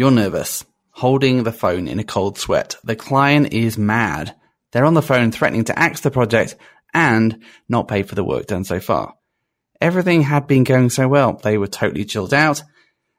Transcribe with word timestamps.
You're 0.00 0.10
nervous, 0.10 0.64
holding 0.92 1.42
the 1.42 1.52
phone 1.52 1.86
in 1.86 1.98
a 1.98 2.04
cold 2.04 2.38
sweat. 2.38 2.76
The 2.82 2.96
client 2.96 3.52
is 3.52 3.76
mad. 3.76 4.34
They're 4.72 4.86
on 4.86 4.94
the 4.94 5.02
phone 5.02 5.30
threatening 5.30 5.64
to 5.64 5.78
axe 5.78 6.00
the 6.00 6.10
project 6.10 6.56
and 6.94 7.42
not 7.68 7.86
pay 7.86 8.02
for 8.02 8.14
the 8.14 8.24
work 8.24 8.46
done 8.46 8.64
so 8.64 8.80
far. 8.80 9.12
Everything 9.78 10.22
had 10.22 10.46
been 10.46 10.64
going 10.64 10.88
so 10.88 11.06
well. 11.06 11.34
They 11.34 11.58
were 11.58 11.66
totally 11.66 12.06
chilled 12.06 12.32
out. 12.32 12.62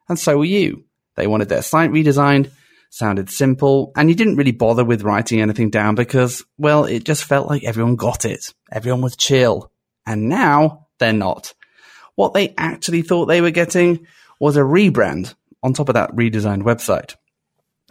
And 0.09 0.17
so 0.17 0.39
were 0.39 0.46
you. 0.46 0.86
They 1.17 1.28
wanted 1.28 1.49
their 1.49 1.62
site 1.62 1.91
redesigned, 1.91 2.49
sounded 2.89 3.29
simple, 3.29 3.91
and 3.95 4.09
you 4.09 4.16
didn't 4.16 4.38
really 4.38 4.52
bother 4.52 4.84
with 4.84 5.04
writing 5.04 5.39
anything 5.39 5.70
down 5.70 5.93
because, 5.93 6.43
well, 6.57 6.86
it 6.86 7.04
just 7.04 7.25
felt 7.25 7.48
like 7.48 7.63
everyone 7.63 7.95
got 7.95 8.25
it. 8.25 8.55
Everyone 8.71 9.02
was 9.02 9.16
chill. 9.16 9.71
And 10.07 10.29
now 10.29 10.88
they're 10.98 11.13
not. 11.13 11.54
What 12.16 12.34
they 12.34 12.55
actually 12.57 13.04
thought 13.04 13.27
they 13.27 13.41
were 13.41 13.52
getting 13.52 14.07
was 14.39 14.57
a 14.57 14.61
rebrand 14.61 15.36
on 15.64 15.73
top 15.73 15.89
of 15.89 15.96
that 15.96 16.12
redesigned 16.16 16.64
website. 16.64 17.16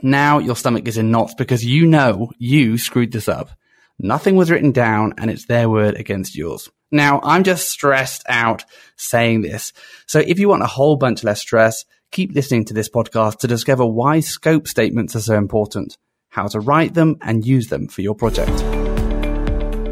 Now 0.02 0.38
your 0.38 0.56
stomach 0.56 0.88
is 0.88 0.98
in 0.98 1.10
knots 1.10 1.34
because 1.34 1.64
you 1.64 1.86
know 1.86 2.30
you 2.38 2.78
screwed 2.78 3.12
this 3.12 3.28
up. 3.28 3.50
Nothing 3.98 4.36
was 4.36 4.50
written 4.50 4.72
down 4.72 5.14
and 5.18 5.30
it's 5.30 5.46
their 5.46 5.68
word 5.68 5.94
against 5.94 6.36
yours. 6.36 6.70
Now 6.90 7.20
I'm 7.22 7.44
just 7.44 7.70
stressed 7.70 8.24
out 8.28 8.64
saying 8.96 9.42
this. 9.42 9.72
So 10.06 10.20
if 10.20 10.38
you 10.38 10.48
want 10.48 10.62
a 10.62 10.66
whole 10.66 10.96
bunch 10.96 11.22
less 11.22 11.40
stress, 11.40 11.84
keep 12.10 12.34
listening 12.34 12.64
to 12.66 12.74
this 12.74 12.88
podcast 12.88 13.38
to 13.40 13.46
discover 13.46 13.84
why 13.86 14.20
scope 14.20 14.66
statements 14.66 15.14
are 15.14 15.20
so 15.20 15.36
important, 15.36 15.98
how 16.30 16.48
to 16.48 16.60
write 16.60 16.94
them 16.94 17.18
and 17.20 17.46
use 17.46 17.68
them 17.68 17.88
for 17.88 18.00
your 18.00 18.14
project. 18.14 18.58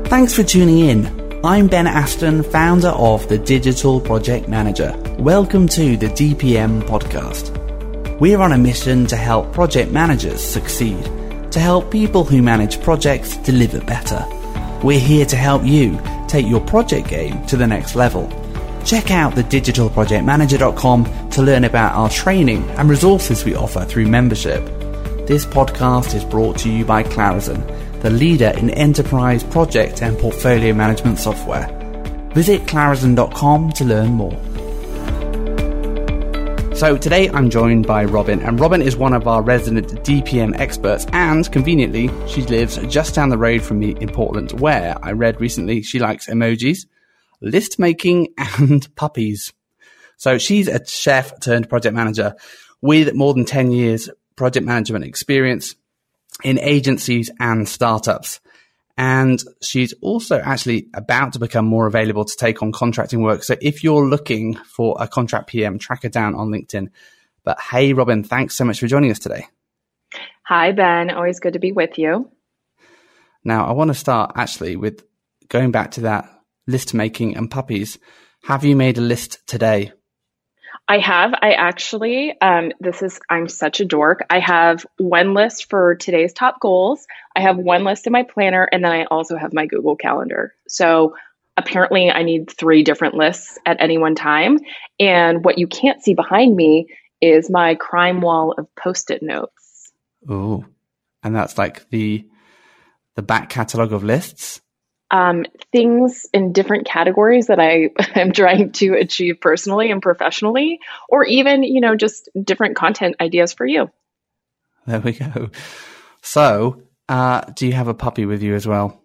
Thanks 0.08 0.34
for 0.34 0.42
tuning 0.42 0.78
in. 0.78 1.28
I'm 1.44 1.68
Ben 1.68 1.86
Aston, 1.86 2.42
founder 2.42 2.88
of 2.88 3.28
the 3.28 3.38
Digital 3.38 4.00
Project 4.00 4.48
Manager. 4.48 4.92
Welcome 5.18 5.68
to 5.68 5.96
the 5.96 6.08
DPM 6.08 6.82
podcast. 6.82 7.57
We're 8.20 8.40
on 8.40 8.52
a 8.52 8.58
mission 8.58 9.06
to 9.06 9.16
help 9.16 9.52
project 9.52 9.92
managers 9.92 10.42
succeed, 10.42 11.02
to 11.52 11.60
help 11.60 11.90
people 11.90 12.24
who 12.24 12.42
manage 12.42 12.82
projects 12.82 13.36
deliver 13.38 13.80
better. 13.80 14.26
We're 14.82 14.98
here 14.98 15.24
to 15.26 15.36
help 15.36 15.64
you 15.64 16.00
take 16.26 16.46
your 16.46 16.60
project 16.60 17.08
game 17.08 17.46
to 17.46 17.56
the 17.56 17.66
next 17.66 17.94
level. 17.94 18.28
Check 18.84 19.10
out 19.10 19.34
the 19.34 19.44
digitalprojectmanager.com 19.44 21.30
to 21.30 21.42
learn 21.42 21.64
about 21.64 21.94
our 21.94 22.10
training 22.10 22.68
and 22.70 22.90
resources 22.90 23.44
we 23.44 23.54
offer 23.54 23.84
through 23.84 24.06
membership. 24.06 24.64
This 25.26 25.46
podcast 25.46 26.14
is 26.14 26.24
brought 26.24 26.58
to 26.58 26.70
you 26.70 26.84
by 26.84 27.02
Clarizen 27.04 27.62
the 28.00 28.10
leader 28.10 28.52
in 28.56 28.70
enterprise 28.70 29.42
project 29.44 30.02
and 30.02 30.16
portfolio 30.18 30.72
management 30.72 31.18
software. 31.18 31.66
Visit 32.32 32.66
clarizen.com 32.66 33.72
to 33.72 33.84
learn 33.84 34.10
more. 34.10 34.47
So 36.78 36.96
today 36.96 37.28
I'm 37.30 37.50
joined 37.50 37.88
by 37.88 38.04
Robyn, 38.04 38.40
and 38.40 38.60
Robyn 38.60 38.82
is 38.82 38.96
one 38.96 39.12
of 39.12 39.26
our 39.26 39.42
resident 39.42 39.88
DPM 40.04 40.56
experts, 40.60 41.06
and 41.12 41.50
conveniently, 41.50 42.08
she 42.28 42.42
lives 42.42 42.76
just 42.86 43.16
down 43.16 43.30
the 43.30 43.36
road 43.36 43.62
from 43.62 43.80
me 43.80 43.96
in 44.00 44.08
Portland, 44.08 44.52
where 44.60 44.96
I 45.02 45.10
read 45.10 45.40
recently 45.40 45.82
she 45.82 45.98
likes 45.98 46.28
emojis, 46.28 46.86
list 47.40 47.80
making, 47.80 48.28
and 48.38 48.94
puppies. 48.94 49.52
So 50.18 50.38
she's 50.38 50.68
a 50.68 50.86
chef 50.86 51.40
turned 51.40 51.68
project 51.68 51.96
manager 51.96 52.36
with 52.80 53.12
more 53.12 53.34
than 53.34 53.44
10 53.44 53.72
years 53.72 54.08
project 54.36 54.64
management 54.64 55.04
experience 55.04 55.74
in 56.44 56.60
agencies 56.60 57.28
and 57.40 57.68
startups. 57.68 58.38
And 58.98 59.40
she's 59.62 59.94
also 60.02 60.40
actually 60.40 60.88
about 60.92 61.34
to 61.34 61.38
become 61.38 61.64
more 61.64 61.86
available 61.86 62.24
to 62.24 62.36
take 62.36 62.62
on 62.64 62.72
contracting 62.72 63.22
work. 63.22 63.44
So 63.44 63.54
if 63.62 63.84
you're 63.84 64.04
looking 64.04 64.56
for 64.56 64.96
a 64.98 65.06
contract 65.06 65.46
PM, 65.46 65.78
track 65.78 66.02
her 66.02 66.08
down 66.08 66.34
on 66.34 66.50
LinkedIn. 66.50 66.88
But 67.44 67.60
hey, 67.60 67.92
Robyn, 67.92 68.24
thanks 68.24 68.56
so 68.56 68.64
much 68.64 68.80
for 68.80 68.88
joining 68.88 69.12
us 69.12 69.20
today. 69.20 69.46
Hi, 70.42 70.72
Ben. 70.72 71.10
Always 71.10 71.38
good 71.38 71.52
to 71.52 71.60
be 71.60 71.70
with 71.70 71.96
you. 71.96 72.28
Now, 73.44 73.66
I 73.66 73.72
want 73.72 73.88
to 73.88 73.94
start 73.94 74.32
actually 74.34 74.74
with 74.74 75.04
going 75.48 75.70
back 75.70 75.92
to 75.92 76.00
that 76.02 76.28
list 76.66 76.92
making 76.92 77.36
and 77.36 77.48
puppies. 77.48 77.98
Have 78.42 78.64
you 78.64 78.74
made 78.74 78.98
a 78.98 79.02
list 79.02 79.46
today? 79.46 79.92
I 80.88 80.98
have. 80.98 81.34
I 81.34 81.52
actually, 81.52 82.34
um, 82.40 82.72
this 82.80 83.02
is, 83.02 83.20
I'm 83.28 83.46
such 83.46 83.80
a 83.80 83.84
dork. 83.84 84.24
I 84.30 84.38
have 84.38 84.86
one 84.96 85.34
list 85.34 85.68
for 85.68 85.94
today's 85.96 86.32
top 86.32 86.60
goals. 86.60 87.06
I 87.36 87.40
have 87.42 87.58
one 87.58 87.84
list 87.84 88.06
in 88.06 88.12
my 88.12 88.22
planner, 88.22 88.66
and 88.72 88.82
then 88.82 88.92
I 88.92 89.04
also 89.04 89.36
have 89.36 89.52
my 89.52 89.66
Google 89.66 89.96
Calendar. 89.96 90.54
So 90.66 91.14
apparently, 91.58 92.10
I 92.10 92.22
need 92.22 92.50
three 92.50 92.82
different 92.84 93.14
lists 93.14 93.58
at 93.66 93.76
any 93.80 93.98
one 93.98 94.14
time. 94.14 94.60
And 94.98 95.44
what 95.44 95.58
you 95.58 95.66
can't 95.66 96.02
see 96.02 96.14
behind 96.14 96.56
me 96.56 96.88
is 97.20 97.50
my 97.50 97.74
crime 97.74 98.22
wall 98.22 98.54
of 98.56 98.66
post 98.74 99.10
it 99.10 99.22
notes. 99.22 99.92
Oh, 100.26 100.64
and 101.22 101.34
that's 101.34 101.58
like 101.58 101.88
the 101.90 102.26
the 103.14 103.22
back 103.22 103.50
catalog 103.50 103.92
of 103.92 104.04
lists 104.04 104.62
um, 105.10 105.44
things 105.72 106.26
in 106.32 106.52
different 106.52 106.86
categories 106.86 107.46
that 107.46 107.60
I 107.60 107.90
am 108.14 108.32
trying 108.32 108.72
to 108.72 108.94
achieve 108.94 109.40
personally 109.40 109.90
and 109.90 110.02
professionally, 110.02 110.80
or 111.08 111.24
even, 111.24 111.62
you 111.62 111.80
know, 111.80 111.96
just 111.96 112.28
different 112.42 112.76
content 112.76 113.16
ideas 113.20 113.52
for 113.52 113.66
you. 113.66 113.90
There 114.86 115.00
we 115.00 115.12
go. 115.12 115.50
So, 116.22 116.82
uh, 117.08 117.42
do 117.54 117.66
you 117.66 117.72
have 117.72 117.88
a 117.88 117.94
puppy 117.94 118.26
with 118.26 118.42
you 118.42 118.54
as 118.54 118.66
well? 118.66 119.02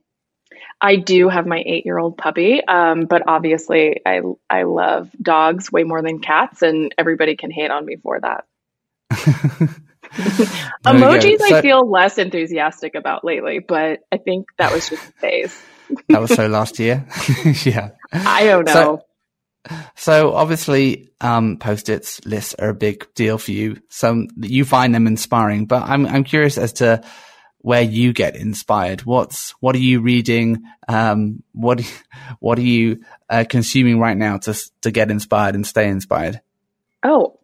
I 0.81 0.97
do 0.97 1.30
have 1.30 1.47
my 1.47 1.63
eight 1.66 1.86
year 1.86 1.97
old 1.97 2.18
puppy, 2.18 2.63
um, 2.66 3.06
but 3.06 3.24
obviously 3.28 4.02
I 4.06 4.22
I 4.50 4.63
love 4.63 5.09
dogs 5.22 5.72
way 5.72 5.84
more 5.84 6.02
than 6.02 6.19
cats, 6.19 6.62
and 6.62 6.94
everybody 6.97 7.38
can 7.38 7.52
hate 7.52 7.72
on 7.72 7.86
me 7.86 7.96
for 7.96 8.19
that. 8.19 8.46
Emojis 10.85 11.40
so, 11.40 11.56
I 11.56 11.62
feel 11.62 11.90
less 11.90 12.18
enthusiastic 12.18 12.96
about 12.96 13.24
lately, 13.24 13.59
but 13.59 14.01
I 14.12 14.18
think 14.18 14.47
that 14.57 14.72
was 14.72 14.90
just 14.90 15.09
a 15.09 15.12
phase 15.13 15.63
that 16.09 16.22
was 16.22 16.34
so 16.34 16.47
last 16.47 16.79
year. 16.79 17.06
yeah. 17.63 17.91
I 18.12 18.46
don't 18.46 18.66
know. 18.66 19.01
So, 19.68 19.75
so 19.96 20.34
obviously, 20.34 21.12
um, 21.22 21.57
post-its 21.57 22.25
lists 22.25 22.56
are 22.56 22.69
a 22.69 22.75
big 22.75 23.07
deal 23.16 23.38
for 23.38 23.51
you. 23.51 23.81
Some 23.90 24.28
you 24.38 24.66
find 24.66 24.94
them 24.94 25.07
inspiring, 25.07 25.66
but 25.66 25.84
I'm 25.84 26.06
I'm 26.06 26.24
curious 26.24 26.57
as 26.57 26.74
to 26.74 27.03
where 27.59 27.81
you 27.81 28.12
get 28.12 28.35
inspired. 28.35 29.01
What's 29.01 29.51
what 29.62 29.75
are 29.75 29.80
you 29.80 30.01
reading? 30.01 30.63
Um, 30.88 31.44
what 31.53 31.81
what 32.40 32.59
are 32.59 32.63
you 32.63 33.03
uh, 33.30 33.45
consuming 33.47 34.00
right 34.00 34.18
now 34.18 34.38
to 34.40 34.53
to 34.81 34.91
get 34.91 35.09
inspired 35.09 35.56
and 35.56 35.66
stay 35.66 35.88
inspired? 35.88 36.41
Oh, 37.03 37.40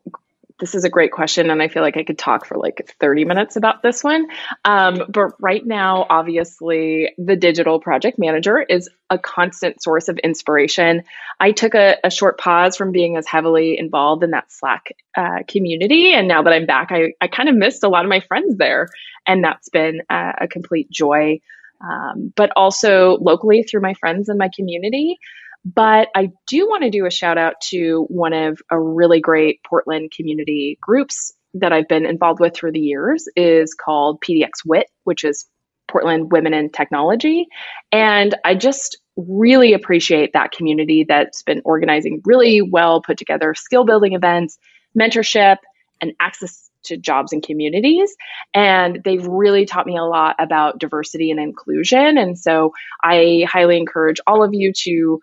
this 0.59 0.75
is 0.75 0.83
a 0.83 0.89
great 0.89 1.11
question, 1.11 1.49
and 1.49 1.61
I 1.61 1.67
feel 1.67 1.81
like 1.81 1.97
I 1.97 2.03
could 2.03 2.17
talk 2.17 2.45
for 2.45 2.57
like 2.57 2.95
30 2.99 3.25
minutes 3.25 3.55
about 3.55 3.81
this 3.81 4.03
one. 4.03 4.27
Um, 4.65 5.03
but 5.09 5.41
right 5.41 5.65
now, 5.65 6.05
obviously, 6.09 7.13
the 7.17 7.35
digital 7.35 7.79
project 7.79 8.19
manager 8.19 8.59
is 8.61 8.89
a 9.09 9.17
constant 9.17 9.81
source 9.81 10.09
of 10.09 10.17
inspiration. 10.17 11.03
I 11.39 11.51
took 11.51 11.75
a, 11.75 11.97
a 12.03 12.11
short 12.11 12.37
pause 12.37 12.75
from 12.75 12.91
being 12.91 13.15
as 13.15 13.25
heavily 13.25 13.77
involved 13.77 14.23
in 14.23 14.31
that 14.31 14.51
Slack 14.51 14.95
uh, 15.15 15.43
community, 15.47 16.13
and 16.13 16.27
now 16.27 16.43
that 16.43 16.53
I'm 16.53 16.65
back, 16.65 16.89
I, 16.91 17.13
I 17.21 17.27
kind 17.27 17.49
of 17.49 17.55
missed 17.55 17.83
a 17.83 17.89
lot 17.89 18.03
of 18.03 18.09
my 18.09 18.19
friends 18.19 18.57
there, 18.57 18.89
and 19.25 19.43
that's 19.43 19.69
been 19.69 20.01
a, 20.09 20.33
a 20.41 20.47
complete 20.47 20.89
joy. 20.91 21.39
Um, 21.81 22.33
but 22.35 22.51
also 22.57 23.17
locally 23.21 23.63
through 23.63 23.79
my 23.79 23.93
friends 23.93 24.27
and 24.27 24.37
my 24.37 24.49
community. 24.53 25.17
But 25.65 26.09
I 26.15 26.29
do 26.47 26.67
want 26.67 26.83
to 26.83 26.89
do 26.89 27.05
a 27.05 27.11
shout 27.11 27.37
out 27.37 27.55
to 27.69 28.05
one 28.09 28.33
of 28.33 28.61
a 28.71 28.79
really 28.79 29.19
great 29.19 29.59
Portland 29.63 30.11
community 30.15 30.77
groups 30.81 31.33
that 31.55 31.73
I've 31.73 31.87
been 31.87 32.05
involved 32.05 32.39
with 32.39 32.55
through 32.55 32.73
the 32.73 32.79
years 32.79 33.27
is 33.35 33.73
called 33.73 34.21
PDX 34.21 34.65
WIT, 34.65 34.87
which 35.03 35.23
is 35.23 35.45
Portland 35.89 36.31
Women 36.31 36.53
in 36.53 36.69
Technology. 36.69 37.47
And 37.91 38.35
I 38.45 38.55
just 38.55 38.97
really 39.17 39.73
appreciate 39.73 40.33
that 40.33 40.51
community 40.51 41.05
that's 41.07 41.41
been 41.41 41.61
organizing 41.65 42.21
really 42.23 42.61
well 42.61 43.01
put 43.01 43.17
together 43.17 43.53
skill 43.55 43.83
building 43.83 44.13
events, 44.13 44.57
mentorship, 44.97 45.57
and 46.01 46.13
access 46.19 46.69
to 46.83 46.95
jobs 46.95 47.33
and 47.33 47.43
communities. 47.43 48.15
And 48.53 49.01
they've 49.03 49.25
really 49.25 49.65
taught 49.65 49.85
me 49.85 49.97
a 49.97 50.03
lot 50.03 50.35
about 50.39 50.79
diversity 50.79 51.31
and 51.31 51.39
inclusion. 51.39 52.17
And 52.17 52.39
so 52.39 52.71
I 53.03 53.45
highly 53.49 53.77
encourage 53.77 54.21
all 54.25 54.43
of 54.43 54.53
you 54.53 54.71
to 54.83 55.19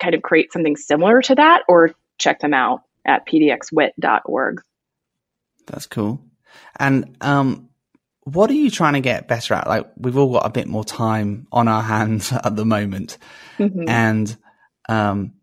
kind 0.00 0.14
of 0.14 0.22
create 0.22 0.52
something 0.52 0.76
similar 0.76 1.20
to 1.22 1.34
that 1.36 1.62
or 1.68 1.92
check 2.18 2.40
them 2.40 2.54
out 2.54 2.82
at 3.04 3.26
pdxwit.org. 3.26 4.60
That's 5.66 5.86
cool. 5.86 6.24
And 6.78 7.16
um, 7.20 7.70
what 8.24 8.50
are 8.50 8.54
you 8.54 8.70
trying 8.70 8.94
to 8.94 9.00
get 9.00 9.28
better 9.28 9.54
at? 9.54 9.66
Like 9.66 9.86
we've 9.96 10.16
all 10.16 10.32
got 10.32 10.46
a 10.46 10.50
bit 10.50 10.66
more 10.66 10.84
time 10.84 11.46
on 11.52 11.68
our 11.68 11.82
hands 11.94 12.32
at 12.32 12.56
the 12.56 12.64
moment, 12.64 13.18
mm-hmm. 13.58 13.88
and 13.88 14.36
um, 14.88 15.34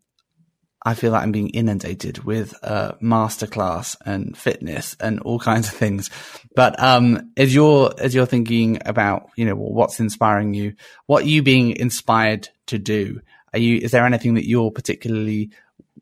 I 0.83 0.93
feel 0.93 1.11
like 1.11 1.23
I'm 1.23 1.31
being 1.31 1.49
inundated 1.49 2.23
with 2.23 2.53
uh, 2.63 2.93
masterclass 3.01 3.95
and 4.05 4.37
fitness 4.37 4.95
and 4.99 5.19
all 5.21 5.39
kinds 5.39 5.67
of 5.67 5.73
things. 5.73 6.09
But 6.55 6.81
um, 6.81 7.31
as 7.35 7.53
you're 7.53 7.93
as 7.97 8.13
you're 8.13 8.25
thinking 8.25 8.79
about, 8.85 9.29
you 9.35 9.45
know, 9.45 9.55
what's 9.55 9.99
inspiring 9.99 10.53
you, 10.53 10.75
what 11.05 11.23
are 11.23 11.27
you 11.27 11.43
being 11.43 11.75
inspired 11.75 12.49
to 12.67 12.77
do? 12.77 13.21
Are 13.53 13.59
you? 13.59 13.77
Is 13.77 13.91
there 13.91 14.05
anything 14.05 14.35
that 14.35 14.47
you're 14.47 14.71
particularly 14.71 15.51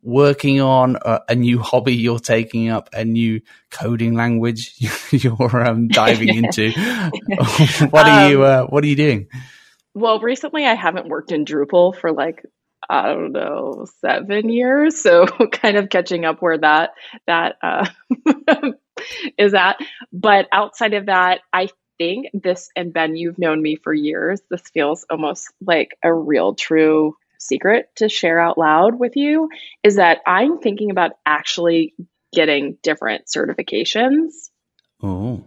working 0.02 0.62
on, 0.62 0.98
a, 1.04 1.22
a, 1.30 1.36
new 1.36 1.60
hobby 1.60 1.96
you're 1.96 2.20
taking 2.20 2.70
up, 2.70 2.90
a 2.94 3.04
new 3.04 3.42
coding 3.72 4.14
language 4.14 4.76
you're 5.12 5.66
um, 5.66 5.88
diving 5.88 6.30
into? 6.36 6.72
what 7.90 8.08
are 8.08 8.26
um, 8.26 8.32
you 8.32 8.44
uh, 8.44 8.66
What 8.66 8.84
are 8.84 8.88
you 8.88 8.96
doing? 8.96 9.28
Well, 9.94 10.20
recently 10.20 10.66
I 10.66 10.76
haven't 10.76 11.08
worked 11.08 11.32
in 11.32 11.46
Drupal 11.46 11.98
for 11.98 12.12
like 12.12 12.44
I 12.88 13.08
don't 13.08 13.32
know 13.32 13.86
seven 14.00 14.50
years, 14.50 15.02
so 15.02 15.26
kind 15.52 15.78
of 15.78 15.90
catching 15.90 16.26
up 16.26 16.42
where 16.42 16.58
that 16.58 16.92
that 17.26 17.56
uh, 17.64 17.88
is 19.38 19.54
at. 19.54 19.78
But 20.14 20.48
outside 20.52 20.94
of 20.94 21.08
that, 21.08 21.42
I 21.52 21.70
think 21.98 22.28
this 22.34 22.70
and 22.76 22.94
Ben, 22.94 23.16
you've 23.16 23.40
known 23.40 23.62
me 23.62 23.78
for 23.78 23.94
years. 23.94 24.42
This 24.50 24.62
feels 24.74 25.06
almost 25.10 25.52
like 25.66 25.98
a 26.04 26.14
real, 26.14 26.54
true 26.54 27.16
secret 27.48 27.90
to 27.98 28.10
share 28.10 28.40
out 28.40 28.58
loud 28.58 29.00
with 29.00 29.16
you. 29.16 29.50
Is 29.84 29.96
that 29.96 30.20
I'm 30.26 30.60
thinking 30.60 30.92
about 30.92 31.14
actually 31.26 31.94
getting 32.36 32.78
different 32.84 33.26
certifications. 33.26 34.50
Oh. 35.02 35.46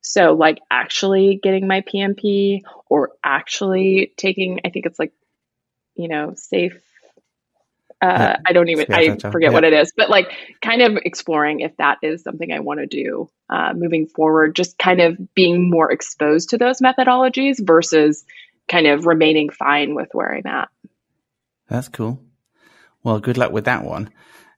So, 0.00 0.32
like, 0.32 0.58
actually 0.70 1.38
getting 1.40 1.68
my 1.68 1.82
PMP 1.82 2.62
or 2.88 3.10
actually 3.22 4.12
taking, 4.16 4.60
I 4.64 4.70
think 4.70 4.86
it's 4.86 4.98
like, 4.98 5.12
you 5.94 6.08
know, 6.08 6.34
SAFe. 6.34 6.80
Uh, 8.00 8.06
yeah. 8.18 8.36
I 8.44 8.52
don't 8.52 8.68
even, 8.68 8.92
I 8.92 9.16
forget 9.16 9.50
yeah. 9.50 9.54
what 9.54 9.62
it 9.62 9.72
is, 9.72 9.92
but 9.96 10.10
like 10.10 10.26
kind 10.60 10.82
of 10.82 10.96
exploring 11.04 11.60
if 11.60 11.76
that 11.76 11.98
is 12.02 12.24
something 12.24 12.50
I 12.50 12.58
want 12.58 12.80
to 12.80 12.86
do 12.88 13.30
uh, 13.48 13.74
moving 13.76 14.08
forward, 14.08 14.56
just 14.56 14.76
kind 14.76 15.00
of 15.00 15.34
being 15.34 15.70
more 15.70 15.92
exposed 15.92 16.50
to 16.50 16.58
those 16.58 16.80
methodologies 16.80 17.64
versus 17.64 18.24
kind 18.68 18.88
of 18.88 19.06
remaining 19.06 19.50
fine 19.50 19.94
with 19.94 20.08
where 20.14 20.34
I'm 20.34 20.46
at. 20.46 20.68
That's 21.72 21.88
cool. 21.88 22.20
Well, 23.02 23.18
good 23.18 23.38
luck 23.38 23.50
with 23.50 23.64
that 23.64 23.82
one. 23.82 24.10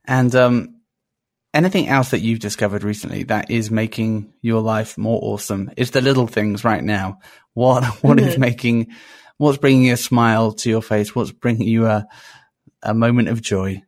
And 0.05 0.35
um, 0.35 0.81
anything 1.55 1.87
else 1.87 2.11
that 2.11 2.23
you've 2.23 2.41
discovered 2.41 2.83
recently 2.83 3.23
that 3.25 3.53
is 3.53 3.71
making 3.71 4.35
your 4.43 4.61
life 4.61 4.99
more 4.99 5.21
awesome? 5.23 5.71
It's 5.77 5.93
the 5.93 6.01
little 6.01 6.27
things 6.27 6.65
right 6.65 6.83
now. 6.83 7.21
What 7.53 7.85
what 8.03 8.19
mm-hmm. 8.19 8.29
is 8.29 8.37
making 8.37 8.89
what's 9.37 9.59
bringing 9.59 9.93
a 9.93 9.97
smile 9.97 10.53
to 10.53 10.69
your 10.69 10.83
face? 10.83 11.15
What's 11.15 11.31
bringing 11.31 11.69
you 11.69 11.87
a 11.87 12.05
a 12.83 12.95
moment 12.95 13.29
of 13.29 13.41
joy? 13.41 13.85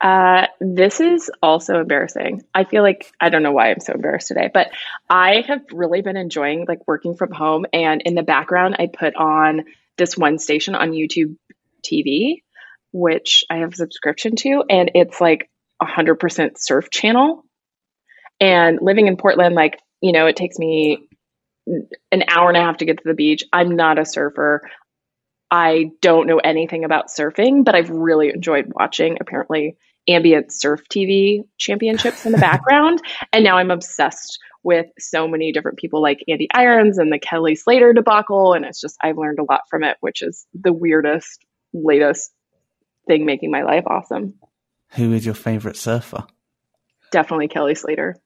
Uh, 0.00 0.46
this 0.60 1.00
is 1.00 1.32
also 1.42 1.80
embarrassing. 1.80 2.44
I 2.54 2.62
feel 2.62 2.84
like 2.84 3.12
I 3.20 3.30
don't 3.30 3.42
know 3.42 3.52
why 3.52 3.72
I'm 3.72 3.80
so 3.80 3.94
embarrassed 3.94 4.28
today, 4.28 4.48
but 4.54 4.70
I 5.10 5.42
have 5.48 5.62
really 5.72 6.02
been 6.02 6.16
enjoying 6.16 6.66
like 6.68 6.86
working 6.86 7.16
from 7.16 7.32
home. 7.32 7.66
And 7.72 8.00
in 8.02 8.14
the 8.14 8.22
background, 8.22 8.76
I 8.78 8.86
put 8.86 9.16
on 9.16 9.64
this 9.96 10.16
one 10.16 10.38
station 10.38 10.76
on 10.76 10.92
YouTube 10.92 11.36
TV, 11.84 12.43
which 12.94 13.42
I 13.50 13.56
have 13.56 13.72
a 13.72 13.76
subscription 13.76 14.36
to, 14.36 14.62
and 14.70 14.92
it's 14.94 15.20
like 15.20 15.50
100% 15.82 16.52
surf 16.56 16.90
channel. 16.90 17.44
And 18.40 18.78
living 18.80 19.08
in 19.08 19.16
Portland, 19.16 19.56
like, 19.56 19.80
you 20.00 20.12
know, 20.12 20.26
it 20.26 20.36
takes 20.36 20.58
me 20.60 21.08
an 21.66 22.24
hour 22.28 22.48
and 22.48 22.56
a 22.56 22.60
half 22.60 22.76
to 22.78 22.84
get 22.84 22.98
to 22.98 23.02
the 23.04 23.14
beach. 23.14 23.42
I'm 23.52 23.74
not 23.74 23.98
a 23.98 24.04
surfer. 24.04 24.70
I 25.50 25.90
don't 26.00 26.28
know 26.28 26.38
anything 26.38 26.84
about 26.84 27.08
surfing, 27.08 27.64
but 27.64 27.74
I've 27.74 27.90
really 27.90 28.28
enjoyed 28.28 28.72
watching 28.72 29.18
apparently 29.20 29.76
ambient 30.08 30.52
surf 30.52 30.82
TV 30.88 31.40
championships 31.58 32.24
in 32.26 32.30
the 32.30 32.38
background. 32.50 33.02
And 33.32 33.42
now 33.42 33.56
I'm 33.56 33.72
obsessed 33.72 34.38
with 34.62 34.86
so 35.00 35.26
many 35.26 35.50
different 35.50 35.78
people 35.78 36.00
like 36.00 36.24
Andy 36.28 36.48
Irons 36.54 36.98
and 36.98 37.12
the 37.12 37.18
Kelly 37.18 37.56
Slater 37.56 37.92
debacle. 37.92 38.52
And 38.52 38.64
it's 38.64 38.80
just, 38.80 38.96
I've 39.02 39.18
learned 39.18 39.40
a 39.40 39.44
lot 39.44 39.62
from 39.68 39.82
it, 39.82 39.96
which 40.00 40.22
is 40.22 40.46
the 40.54 40.72
weirdest, 40.72 41.44
latest 41.72 42.30
thing 43.06 43.26
making 43.26 43.50
my 43.50 43.62
life 43.62 43.84
awesome. 43.86 44.34
Who 44.94 45.12
is 45.12 45.24
your 45.24 45.34
favorite 45.34 45.76
surfer? 45.76 46.24
Definitely 47.10 47.48
Kelly 47.48 47.74
Slater. 47.74 48.16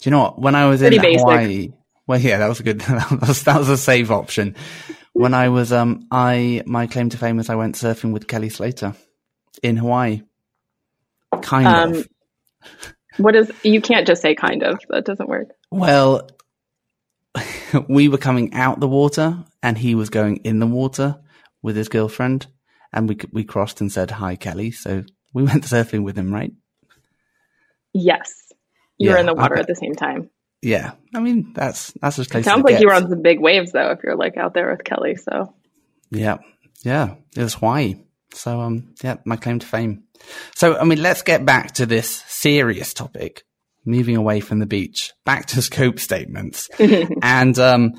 Do 0.00 0.08
you 0.08 0.10
know 0.10 0.20
what? 0.20 0.40
When 0.40 0.54
I 0.54 0.66
was 0.66 0.80
Pretty 0.80 0.96
in 0.96 1.02
basic. 1.02 1.20
Hawaii, 1.20 1.72
well, 2.06 2.20
yeah, 2.20 2.38
that 2.38 2.48
was 2.48 2.60
a 2.60 2.62
good, 2.62 2.80
that 2.80 3.10
was, 3.20 3.44
that 3.44 3.58
was 3.58 3.68
a 3.68 3.76
safe 3.76 4.10
option. 4.10 4.56
When 5.12 5.34
I 5.34 5.48
was, 5.48 5.72
um, 5.72 6.06
I, 6.10 6.62
my 6.66 6.86
claim 6.86 7.10
to 7.10 7.18
fame 7.18 7.38
is 7.38 7.50
I 7.50 7.56
went 7.56 7.74
surfing 7.74 8.12
with 8.12 8.26
Kelly 8.26 8.50
Slater 8.50 8.94
in 9.62 9.76
Hawaii. 9.76 10.22
Kind 11.42 11.66
um, 11.66 11.92
of. 11.94 12.08
What 13.18 13.34
is, 13.34 13.50
you 13.62 13.80
can't 13.80 14.06
just 14.06 14.22
say 14.22 14.34
kind 14.34 14.62
of, 14.62 14.78
that 14.90 15.04
doesn't 15.04 15.28
work. 15.28 15.48
Well, 15.70 16.28
we 17.88 18.08
were 18.08 18.18
coming 18.18 18.54
out 18.54 18.80
the 18.80 18.88
water 18.88 19.44
and 19.62 19.76
he 19.76 19.94
was 19.94 20.10
going 20.10 20.36
in 20.38 20.60
the 20.60 20.66
water 20.66 21.18
with 21.62 21.76
his 21.76 21.88
girlfriend 21.88 22.46
and 22.92 23.08
we 23.08 23.18
we 23.32 23.44
crossed 23.44 23.80
and 23.80 23.92
said 23.92 24.10
hi, 24.10 24.36
Kelly. 24.36 24.70
So 24.70 25.04
we 25.34 25.42
went 25.42 25.64
surfing 25.64 26.04
with 26.04 26.16
him, 26.16 26.32
right? 26.32 26.52
Yes, 27.92 28.32
you 28.98 29.08
yeah, 29.08 29.14
were 29.14 29.18
in 29.18 29.26
the 29.26 29.34
water 29.34 29.58
at 29.58 29.66
the 29.66 29.74
same 29.74 29.94
time. 29.94 30.30
Yeah, 30.60 30.92
I 31.14 31.20
mean 31.20 31.52
that's 31.54 31.92
that's 32.00 32.18
as 32.18 32.26
close. 32.26 32.42
It 32.42 32.44
sounds 32.44 32.64
like 32.64 32.80
you 32.80 32.88
were 32.88 32.94
on 32.94 33.08
some 33.08 33.22
big 33.22 33.40
waves 33.40 33.72
though. 33.72 33.90
If 33.90 34.00
you're 34.02 34.16
like 34.16 34.36
out 34.36 34.54
there 34.54 34.70
with 34.70 34.84
Kelly, 34.84 35.16
so 35.16 35.54
yeah, 36.10 36.38
yeah, 36.82 37.14
it 37.36 37.42
was 37.42 37.54
Hawaii. 37.54 37.96
So 38.34 38.60
um, 38.60 38.94
yeah, 39.02 39.16
my 39.24 39.36
claim 39.36 39.60
to 39.60 39.66
fame. 39.66 40.04
So 40.54 40.76
I 40.76 40.84
mean, 40.84 41.00
let's 41.00 41.22
get 41.22 41.44
back 41.44 41.74
to 41.74 41.86
this 41.86 42.24
serious 42.26 42.92
topic. 42.92 43.44
Moving 43.84 44.16
away 44.16 44.40
from 44.40 44.58
the 44.58 44.66
beach, 44.66 45.12
back 45.24 45.46
to 45.46 45.62
scope 45.62 45.98
statements, 45.98 46.68
and 47.22 47.58
um, 47.58 47.94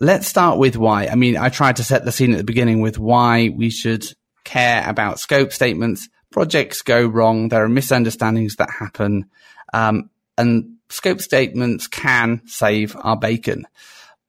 let's 0.00 0.26
start 0.26 0.58
with 0.58 0.76
why. 0.76 1.06
I 1.06 1.14
mean, 1.14 1.36
I 1.36 1.48
tried 1.48 1.76
to 1.76 1.84
set 1.84 2.04
the 2.04 2.12
scene 2.12 2.32
at 2.32 2.38
the 2.38 2.44
beginning 2.44 2.80
with 2.80 2.98
why 2.98 3.50
we 3.54 3.70
should 3.70 4.04
care 4.44 4.88
about 4.88 5.20
scope 5.20 5.52
statements. 5.52 6.08
Projects 6.30 6.82
go 6.82 7.06
wrong. 7.06 7.48
There 7.48 7.64
are 7.64 7.68
misunderstandings 7.68 8.56
that 8.56 8.70
happen. 8.70 9.26
Um, 9.72 10.10
and 10.36 10.76
scope 10.88 11.20
statements 11.20 11.86
can 11.86 12.42
save 12.46 12.96
our 12.98 13.16
bacon. 13.16 13.66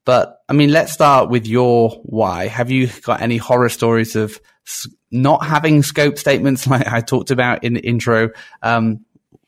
But 0.05 0.41
I 0.49 0.53
mean, 0.53 0.71
let's 0.71 0.91
start 0.91 1.29
with 1.29 1.45
your 1.45 1.91
why. 2.03 2.47
Have 2.47 2.71
you 2.71 2.87
got 3.03 3.21
any 3.21 3.37
horror 3.37 3.69
stories 3.69 4.15
of 4.15 4.39
not 5.11 5.45
having 5.45 5.83
scope 5.83 6.17
statements 6.17 6.67
like 6.67 6.87
I 6.87 7.01
talked 7.01 7.31
about 7.31 7.63
in 7.63 7.73
the 7.73 7.81
intro? 7.81 8.31
Um, 8.61 9.05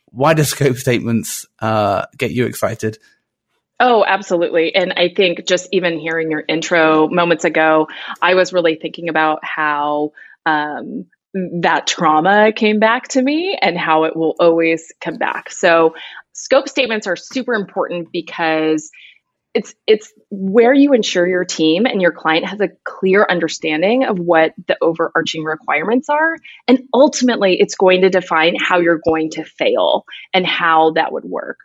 why 0.08 0.34
do 0.34 0.44
scope 0.44 0.76
statements 0.76 1.46
uh, 1.60 2.06
get 2.18 2.32
you 2.32 2.46
excited? 2.46 2.98
Oh, 3.84 4.06
absolutely. 4.08 4.76
And 4.76 4.94
I 4.96 5.10
think 5.10 5.48
just 5.48 5.68
even 5.72 6.00
hearing 6.00 6.30
your 6.30 6.44
intro 6.48 7.10
moments 7.10 7.46
ago, 7.46 7.88
I 8.22 8.36
was 8.36 8.54
really 8.54 8.76
thinking 8.76 9.10
about 9.10 9.44
how 9.44 10.12
um, 10.46 11.08
that 11.62 11.88
trauma 11.88 12.54
came 12.56 12.80
back 12.80 13.08
to 13.10 13.22
me 13.22 13.58
and 13.60 13.76
how 13.76 14.04
it 14.04 14.16
will 14.16 14.36
always 14.40 14.94
come 15.02 15.18
back. 15.18 15.52
So, 15.52 15.96
scope 16.34 16.70
statements 16.70 17.08
are 17.08 17.16
super 17.16 17.56
important 17.56 18.10
because 18.14 18.92
it's 19.56 19.76
it's 19.88 20.14
where 20.30 20.74
you 20.74 20.94
ensure 20.94 21.28
your 21.28 21.46
team 21.46 21.86
and 21.88 22.02
your 22.02 22.14
client 22.14 22.46
has 22.46 22.62
a 22.62 22.70
clear 22.86 23.26
understanding 23.30 24.06
of 24.06 24.20
what 24.20 24.54
the 24.68 24.78
overarching 24.82 25.44
requirements 25.44 26.10
are 26.10 26.38
and 26.70 26.84
ultimately 26.94 27.60
it's 27.60 27.76
going 27.76 28.02
to 28.02 28.10
define 28.10 28.56
how 28.58 28.80
you're 28.80 29.02
going 29.06 29.30
to 29.32 29.44
fail 29.44 30.06
and 30.34 30.48
how 30.48 30.92
that 30.92 31.12
would 31.12 31.26
work 31.26 31.58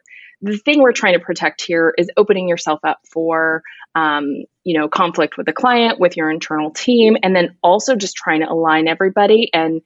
the 0.43 0.57
thing 0.59 0.81
we're 0.81 0.93
trying 0.93 1.15
to 1.15 1.25
protect 1.25 1.63
here 1.63 1.95
is 1.97 2.11
opening 2.17 2.49
yourself 2.49 2.81
up 2.85 3.01
for 3.11 3.63
um, 3.95 4.45
you 4.65 4.79
know 4.79 4.89
conflict 4.89 5.37
with 5.37 5.47
the 5.47 5.53
client 5.53 5.99
with 5.99 6.17
your 6.17 6.31
internal 6.31 6.71
team 6.71 7.17
and 7.23 7.35
then 7.35 7.57
also 7.63 7.97
just 7.97 8.17
trying 8.17 8.41
to 8.41 8.51
align 8.51 8.89
everybody 8.89 9.51
and 9.53 9.81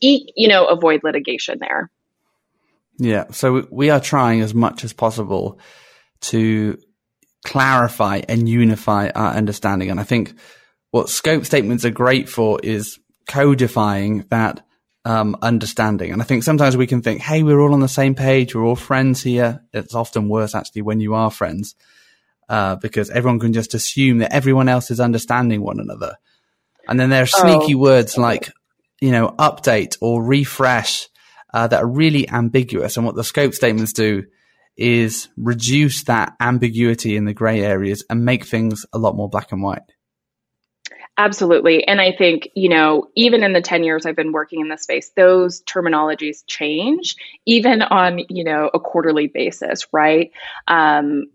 eat, 0.00 0.32
you 0.36 0.48
know 0.48 0.66
avoid 0.66 1.02
litigation 1.04 1.58
there. 1.60 1.90
Yeah. 2.98 3.24
So 3.30 3.66
we 3.70 3.90
are 3.90 4.00
trying 4.00 4.40
as 4.40 4.54
much 4.54 4.84
as 4.84 4.92
possible 4.92 5.60
to 6.22 6.78
clarify 7.44 8.22
and 8.28 8.48
unify 8.48 9.10
our 9.10 9.32
understanding. 9.34 9.90
And 9.90 10.00
i 10.00 10.02
think 10.02 10.34
what 10.90 11.08
scope 11.08 11.44
statements 11.44 11.84
are 11.84 11.90
great 11.90 12.28
for 12.28 12.58
is 12.62 12.98
codifying 13.28 14.24
that 14.30 14.65
um, 15.06 15.36
understanding. 15.40 16.10
And 16.10 16.20
I 16.20 16.24
think 16.24 16.42
sometimes 16.42 16.76
we 16.76 16.88
can 16.88 17.00
think, 17.00 17.20
hey, 17.20 17.44
we're 17.44 17.60
all 17.60 17.72
on 17.72 17.80
the 17.80 17.88
same 17.88 18.16
page, 18.16 18.54
we're 18.56 18.64
all 18.64 18.74
friends 18.74 19.22
here. 19.22 19.62
It's 19.72 19.94
often 19.94 20.28
worse 20.28 20.52
actually 20.52 20.82
when 20.82 20.98
you 20.98 21.14
are 21.14 21.30
friends, 21.30 21.76
uh, 22.48 22.74
because 22.74 23.08
everyone 23.08 23.38
can 23.38 23.52
just 23.52 23.72
assume 23.72 24.18
that 24.18 24.32
everyone 24.32 24.68
else 24.68 24.90
is 24.90 24.98
understanding 24.98 25.62
one 25.62 25.78
another. 25.78 26.16
And 26.88 26.98
then 26.98 27.10
there 27.10 27.22
are 27.22 27.26
sneaky 27.26 27.74
oh. 27.74 27.78
words 27.78 28.18
like, 28.18 28.50
you 29.00 29.12
know, 29.12 29.28
update 29.38 29.96
or 30.00 30.24
refresh 30.24 31.08
uh, 31.54 31.68
that 31.68 31.82
are 31.84 31.88
really 31.88 32.28
ambiguous. 32.28 32.96
And 32.96 33.06
what 33.06 33.14
the 33.14 33.22
scope 33.22 33.54
statements 33.54 33.92
do 33.92 34.24
is 34.76 35.28
reduce 35.36 36.02
that 36.04 36.34
ambiguity 36.40 37.16
in 37.16 37.26
the 37.26 37.32
gray 37.32 37.62
areas 37.62 38.04
and 38.10 38.24
make 38.24 38.44
things 38.44 38.84
a 38.92 38.98
lot 38.98 39.14
more 39.14 39.30
black 39.30 39.52
and 39.52 39.62
white. 39.62 39.82
Absolutely. 41.18 41.86
And 41.86 42.00
I 42.00 42.12
think, 42.12 42.50
you 42.54 42.68
know, 42.68 43.08
even 43.14 43.42
in 43.42 43.54
the 43.54 43.62
10 43.62 43.84
years 43.84 44.04
I've 44.04 44.16
been 44.16 44.32
working 44.32 44.60
in 44.60 44.68
this 44.68 44.82
space, 44.82 45.10
those 45.16 45.62
terminologies 45.62 46.44
change, 46.46 47.16
even 47.46 47.80
on, 47.80 48.20
you 48.28 48.44
know, 48.44 48.70
a 48.74 48.78
quarterly 48.78 49.26
basis, 49.26 49.86
right? 49.92 50.30
Um, 50.68 51.26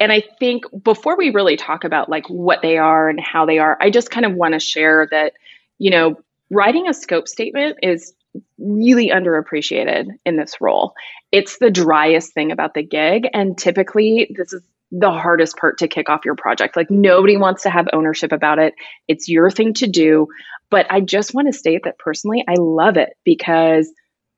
and 0.00 0.10
I 0.10 0.20
think 0.40 0.64
before 0.82 1.16
we 1.16 1.30
really 1.30 1.56
talk 1.56 1.84
about 1.84 2.08
like 2.08 2.28
what 2.28 2.60
they 2.60 2.76
are 2.76 3.08
and 3.08 3.20
how 3.20 3.46
they 3.46 3.58
are, 3.60 3.78
I 3.80 3.90
just 3.90 4.10
kind 4.10 4.26
of 4.26 4.34
want 4.34 4.54
to 4.54 4.58
share 4.60 5.06
that, 5.12 5.34
you 5.78 5.90
know, 5.90 6.16
writing 6.50 6.88
a 6.88 6.94
scope 6.94 7.28
statement 7.28 7.78
is 7.82 8.12
really 8.58 9.10
underappreciated 9.10 10.08
in 10.26 10.36
this 10.36 10.60
role. 10.60 10.94
It's 11.30 11.58
the 11.58 11.70
driest 11.70 12.32
thing 12.34 12.50
about 12.50 12.74
the 12.74 12.82
gig. 12.82 13.28
And 13.32 13.56
typically, 13.56 14.34
this 14.36 14.52
is 14.52 14.62
the 14.92 15.10
hardest 15.10 15.56
part 15.56 15.78
to 15.78 15.88
kick 15.88 16.08
off 16.08 16.24
your 16.24 16.36
project. 16.36 16.76
Like, 16.76 16.90
nobody 16.90 17.36
wants 17.36 17.62
to 17.62 17.70
have 17.70 17.88
ownership 17.92 18.30
about 18.30 18.58
it. 18.58 18.74
It's 19.08 19.28
your 19.28 19.50
thing 19.50 19.74
to 19.74 19.88
do. 19.88 20.28
But 20.70 20.86
I 20.90 21.00
just 21.00 21.34
want 21.34 21.48
to 21.48 21.58
state 21.58 21.82
that 21.84 21.98
personally, 21.98 22.44
I 22.46 22.54
love 22.58 22.96
it 22.96 23.10
because, 23.24 23.90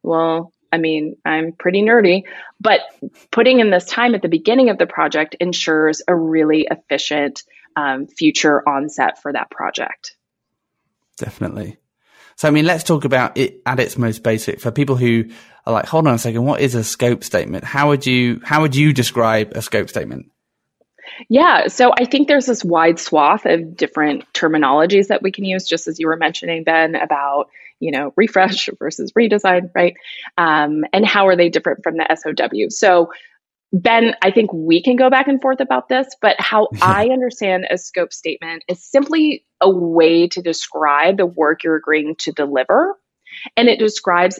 well, 0.02 0.52
I 0.72 0.78
mean, 0.78 1.16
I'm 1.24 1.52
pretty 1.52 1.82
nerdy, 1.82 2.22
but 2.60 2.80
putting 3.30 3.60
in 3.60 3.70
this 3.70 3.84
time 3.84 4.14
at 4.16 4.22
the 4.22 4.28
beginning 4.28 4.70
of 4.70 4.78
the 4.78 4.86
project 4.86 5.36
ensures 5.38 6.02
a 6.08 6.16
really 6.16 6.66
efficient 6.68 7.44
um, 7.76 8.08
future 8.08 8.68
onset 8.68 9.22
for 9.22 9.32
that 9.32 9.50
project. 9.50 10.16
Definitely. 11.16 11.76
So, 12.36 12.48
I 12.48 12.50
mean, 12.50 12.64
let's 12.64 12.82
talk 12.82 13.04
about 13.04 13.36
it 13.36 13.60
at 13.66 13.78
its 13.78 13.96
most 13.96 14.24
basic 14.24 14.60
for 14.60 14.72
people 14.72 14.96
who 14.96 15.26
are 15.66 15.72
like, 15.72 15.86
hold 15.86 16.08
on 16.08 16.14
a 16.14 16.18
second, 16.18 16.44
what 16.44 16.60
is 16.60 16.74
a 16.74 16.82
scope 16.82 17.22
statement? 17.22 17.62
How 17.62 17.88
would 17.88 18.04
you, 18.06 18.40
how 18.42 18.62
would 18.62 18.74
you 18.74 18.92
describe 18.92 19.52
a 19.54 19.62
scope 19.62 19.88
statement? 19.88 20.32
Yeah, 21.28 21.68
so 21.68 21.92
I 21.98 22.04
think 22.04 22.28
there's 22.28 22.46
this 22.46 22.64
wide 22.64 22.98
swath 22.98 23.46
of 23.46 23.76
different 23.76 24.30
terminologies 24.32 25.08
that 25.08 25.22
we 25.22 25.32
can 25.32 25.44
use, 25.44 25.66
just 25.66 25.86
as 25.88 25.98
you 25.98 26.06
were 26.06 26.16
mentioning, 26.16 26.64
Ben, 26.64 26.94
about 26.94 27.48
you 27.80 27.90
know 27.90 28.12
refresh 28.16 28.68
versus 28.78 29.12
redesign, 29.12 29.70
right? 29.74 29.94
Um, 30.38 30.84
and 30.92 31.06
how 31.06 31.28
are 31.28 31.36
they 31.36 31.48
different 31.48 31.82
from 31.82 31.96
the 31.96 32.16
SOW? 32.16 32.68
So 32.70 33.10
Ben, 33.74 34.14
I 34.22 34.30
think 34.30 34.52
we 34.52 34.80
can 34.80 34.94
go 34.94 35.10
back 35.10 35.26
and 35.26 35.42
forth 35.42 35.58
about 35.58 35.88
this, 35.88 36.06
but 36.22 36.36
how 36.38 36.68
I 36.80 37.08
understand 37.08 37.66
a 37.68 37.76
scope 37.76 38.12
statement 38.12 38.62
is 38.68 38.84
simply 38.84 39.44
a 39.60 39.68
way 39.68 40.28
to 40.28 40.42
describe 40.42 41.16
the 41.16 41.26
work 41.26 41.64
you're 41.64 41.74
agreeing 41.74 42.14
to 42.20 42.30
deliver. 42.30 42.96
And 43.56 43.68
it 43.68 43.80
describes, 43.80 44.38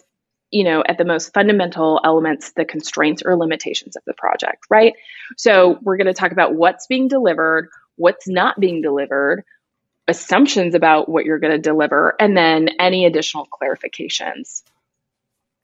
you 0.50 0.64
know, 0.64 0.82
at 0.86 0.98
the 0.98 1.04
most 1.04 1.32
fundamental 1.34 2.00
elements, 2.04 2.52
the 2.52 2.64
constraints 2.64 3.22
or 3.24 3.36
limitations 3.36 3.96
of 3.96 4.02
the 4.06 4.14
project, 4.14 4.66
right? 4.70 4.94
So 5.36 5.78
we're 5.82 5.96
going 5.96 6.06
to 6.06 6.14
talk 6.14 6.32
about 6.32 6.54
what's 6.54 6.86
being 6.86 7.08
delivered, 7.08 7.68
what's 7.96 8.28
not 8.28 8.60
being 8.60 8.80
delivered, 8.80 9.44
assumptions 10.06 10.74
about 10.74 11.08
what 11.08 11.24
you're 11.24 11.40
going 11.40 11.54
to 11.54 11.58
deliver, 11.58 12.14
and 12.20 12.36
then 12.36 12.68
any 12.78 13.06
additional 13.06 13.46
clarifications. 13.46 14.62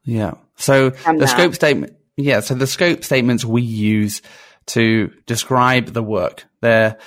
Yeah. 0.03 0.35
So 0.57 0.91
the 0.91 1.17
that. 1.19 1.29
scope 1.29 1.55
statement 1.55 1.97
yeah, 2.21 2.41
so 2.41 2.55
the 2.55 2.67
scope 2.67 3.05
statements 3.05 3.45
we 3.45 3.63
use 3.63 4.23
to 4.67 5.13
describe 5.27 5.87
the 5.87 6.03
work, 6.03 6.45
they're 6.61 6.99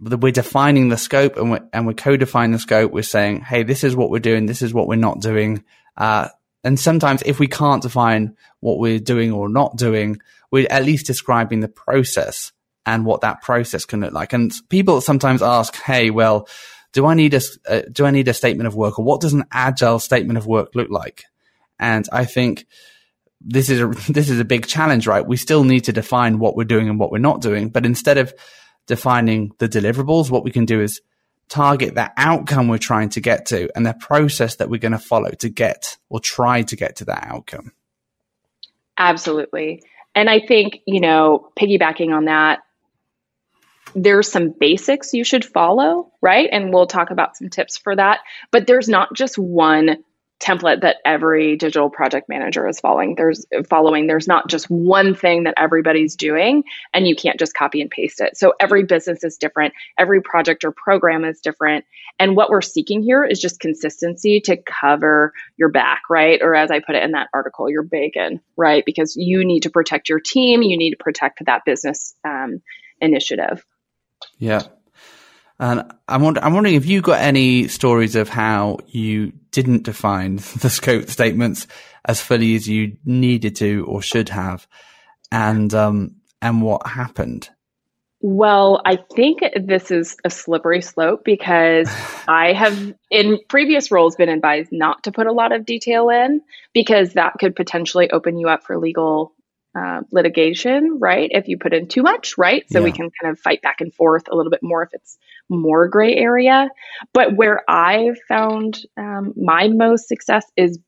we're 0.00 0.32
defining 0.32 0.88
the 0.88 0.96
scope 0.96 1.36
and 1.36 1.52
we're, 1.52 1.68
and 1.72 1.86
we're 1.86 1.92
codifying 1.92 2.50
the 2.50 2.58
scope. 2.58 2.90
We're 2.90 3.04
saying, 3.04 3.42
hey, 3.42 3.62
this 3.62 3.84
is 3.84 3.94
what 3.94 4.10
we're 4.10 4.18
doing. 4.18 4.46
This 4.46 4.60
is 4.60 4.74
what 4.74 4.88
we're 4.88 4.96
not 4.96 5.20
doing. 5.20 5.62
Uh, 5.96 6.28
and 6.64 6.78
sometimes 6.78 7.22
if 7.26 7.38
we 7.38 7.48
can't 7.48 7.82
define 7.82 8.36
what 8.60 8.78
we're 8.78 8.98
doing 8.98 9.32
or 9.32 9.48
not 9.48 9.76
doing, 9.76 10.18
we're 10.50 10.66
at 10.70 10.84
least 10.84 11.06
describing 11.06 11.60
the 11.60 11.68
process 11.68 12.52
and 12.86 13.04
what 13.04 13.22
that 13.22 13.42
process 13.42 13.84
can 13.84 14.00
look 14.00 14.12
like. 14.12 14.32
And 14.32 14.52
people 14.68 15.00
sometimes 15.00 15.42
ask, 15.42 15.74
hey, 15.76 16.10
well, 16.10 16.48
do 16.92 17.06
I 17.06 17.14
need 17.14 17.34
a, 17.34 17.40
uh, 17.68 17.82
do 17.90 18.04
I 18.04 18.10
need 18.10 18.28
a 18.28 18.34
statement 18.34 18.66
of 18.66 18.74
work 18.74 18.98
or 18.98 19.04
what 19.04 19.20
does 19.20 19.32
an 19.32 19.44
agile 19.50 19.98
statement 19.98 20.36
of 20.38 20.46
work 20.46 20.74
look 20.74 20.90
like? 20.90 21.24
And 21.78 22.06
I 22.12 22.26
think 22.26 22.66
this 23.40 23.68
is 23.68 23.80
a 23.80 23.86
this 24.12 24.30
is 24.30 24.38
a 24.38 24.44
big 24.44 24.66
challenge, 24.66 25.06
right? 25.06 25.26
We 25.26 25.36
still 25.36 25.64
need 25.64 25.84
to 25.84 25.92
define 25.92 26.38
what 26.38 26.56
we're 26.56 26.64
doing 26.64 26.88
and 26.88 26.98
what 26.98 27.10
we're 27.10 27.18
not 27.18 27.40
doing, 27.40 27.70
but 27.70 27.86
instead 27.86 28.18
of 28.18 28.32
defining 28.86 29.52
the 29.58 29.68
deliverables, 29.68 30.30
what 30.30 30.44
we 30.44 30.50
can 30.50 30.64
do 30.64 30.80
is 30.80 31.00
target 31.48 31.96
that 31.96 32.12
outcome 32.16 32.68
we're 32.68 32.78
trying 32.78 33.10
to 33.10 33.20
get 33.20 33.46
to 33.46 33.68
and 33.76 33.84
the 33.84 33.94
process 33.94 34.56
that 34.56 34.70
we're 34.70 34.80
going 34.80 34.92
to 34.92 34.98
follow 34.98 35.30
to 35.30 35.48
get 35.48 35.98
or 36.08 36.20
try 36.20 36.62
to 36.62 36.76
get 36.76 36.96
to 36.96 37.04
that 37.04 37.26
outcome. 37.26 37.72
Absolutely. 38.98 39.82
And 40.14 40.28
I 40.28 40.40
think, 40.40 40.80
you 40.86 41.00
know, 41.00 41.50
piggybacking 41.58 42.14
on 42.14 42.26
that, 42.26 42.60
there's 43.94 44.30
some 44.30 44.54
basics 44.58 45.12
you 45.12 45.24
should 45.24 45.44
follow, 45.44 46.12
right? 46.20 46.48
And 46.50 46.72
we'll 46.72 46.86
talk 46.86 47.10
about 47.10 47.36
some 47.36 47.50
tips 47.50 47.76
for 47.76 47.94
that. 47.94 48.20
But 48.50 48.66
there's 48.66 48.88
not 48.88 49.14
just 49.14 49.38
one 49.38 50.04
template 50.42 50.80
that 50.80 50.96
every 51.04 51.56
digital 51.56 51.88
project 51.88 52.28
manager 52.28 52.66
is 52.66 52.80
following. 52.80 53.14
There's 53.14 53.46
following. 53.68 54.06
There's 54.06 54.26
not 54.26 54.48
just 54.48 54.68
one 54.68 55.14
thing 55.14 55.44
that 55.44 55.54
everybody's 55.56 56.16
doing 56.16 56.64
and 56.92 57.06
you 57.06 57.14
can't 57.14 57.38
just 57.38 57.54
copy 57.54 57.80
and 57.80 57.90
paste 57.90 58.20
it. 58.20 58.36
So 58.36 58.52
every 58.60 58.82
business 58.82 59.22
is 59.22 59.36
different. 59.36 59.72
Every 59.98 60.20
project 60.20 60.64
or 60.64 60.72
program 60.72 61.24
is 61.24 61.40
different. 61.40 61.84
And 62.18 62.36
what 62.36 62.50
we're 62.50 62.60
seeking 62.60 63.02
here 63.02 63.24
is 63.24 63.40
just 63.40 63.60
consistency 63.60 64.40
to 64.40 64.56
cover 64.56 65.32
your 65.56 65.68
back, 65.68 66.02
right? 66.10 66.40
Or 66.42 66.54
as 66.54 66.70
I 66.70 66.80
put 66.80 66.96
it 66.96 67.04
in 67.04 67.12
that 67.12 67.28
article, 67.32 67.70
your 67.70 67.82
bacon, 67.82 68.40
right? 68.56 68.84
Because 68.84 69.14
you 69.16 69.44
need 69.44 69.60
to 69.60 69.70
protect 69.70 70.08
your 70.08 70.20
team. 70.20 70.62
You 70.62 70.76
need 70.76 70.90
to 70.90 70.96
protect 70.96 71.44
that 71.46 71.64
business 71.64 72.14
um, 72.24 72.62
initiative. 73.00 73.64
Yeah. 74.38 74.62
And 75.62 75.92
I'm, 76.08 76.22
wonder- 76.22 76.42
I'm 76.42 76.54
wondering 76.54 76.74
if 76.74 76.86
you 76.86 77.00
got 77.00 77.20
any 77.20 77.68
stories 77.68 78.16
of 78.16 78.28
how 78.28 78.78
you 78.88 79.32
didn't 79.52 79.84
define 79.84 80.36
the 80.60 80.68
scope 80.68 81.08
statements 81.08 81.68
as 82.04 82.20
fully 82.20 82.56
as 82.56 82.68
you 82.68 82.96
needed 83.04 83.54
to 83.56 83.86
or 83.86 84.02
should 84.02 84.28
have, 84.30 84.66
and 85.30 85.72
um, 85.72 86.16
and 86.42 86.62
what 86.62 86.84
happened. 86.84 87.48
Well, 88.20 88.82
I 88.84 88.96
think 89.14 89.40
this 89.54 89.92
is 89.92 90.16
a 90.24 90.30
slippery 90.30 90.80
slope 90.80 91.22
because 91.24 91.88
I 92.28 92.54
have 92.54 92.94
in 93.08 93.38
previous 93.48 93.92
roles 93.92 94.16
been 94.16 94.28
advised 94.28 94.72
not 94.72 95.04
to 95.04 95.12
put 95.12 95.28
a 95.28 95.32
lot 95.32 95.52
of 95.52 95.64
detail 95.64 96.08
in 96.08 96.40
because 96.74 97.12
that 97.12 97.34
could 97.38 97.54
potentially 97.54 98.10
open 98.10 98.36
you 98.36 98.48
up 98.48 98.64
for 98.64 98.78
legal 98.78 99.32
uh, 99.78 100.00
litigation, 100.10 100.98
right? 100.98 101.30
If 101.32 101.46
you 101.46 101.56
put 101.56 101.72
in 101.72 101.86
too 101.86 102.02
much, 102.02 102.36
right? 102.36 102.64
So 102.70 102.80
yeah. 102.80 102.84
we 102.84 102.92
can 102.92 103.10
kind 103.20 103.32
of 103.32 103.38
fight 103.38 103.62
back 103.62 103.80
and 103.80 103.94
forth 103.94 104.24
a 104.28 104.34
little 104.34 104.50
bit 104.50 104.62
more 104.62 104.82
if 104.82 104.90
it's 104.92 105.16
more 105.52 105.88
gray 105.88 106.16
area. 106.16 106.68
But 107.12 107.36
where 107.36 107.62
I've 107.68 108.18
found 108.28 108.80
um, 108.96 109.32
my 109.36 109.68
most 109.68 110.08
success 110.08 110.44
is 110.56 110.78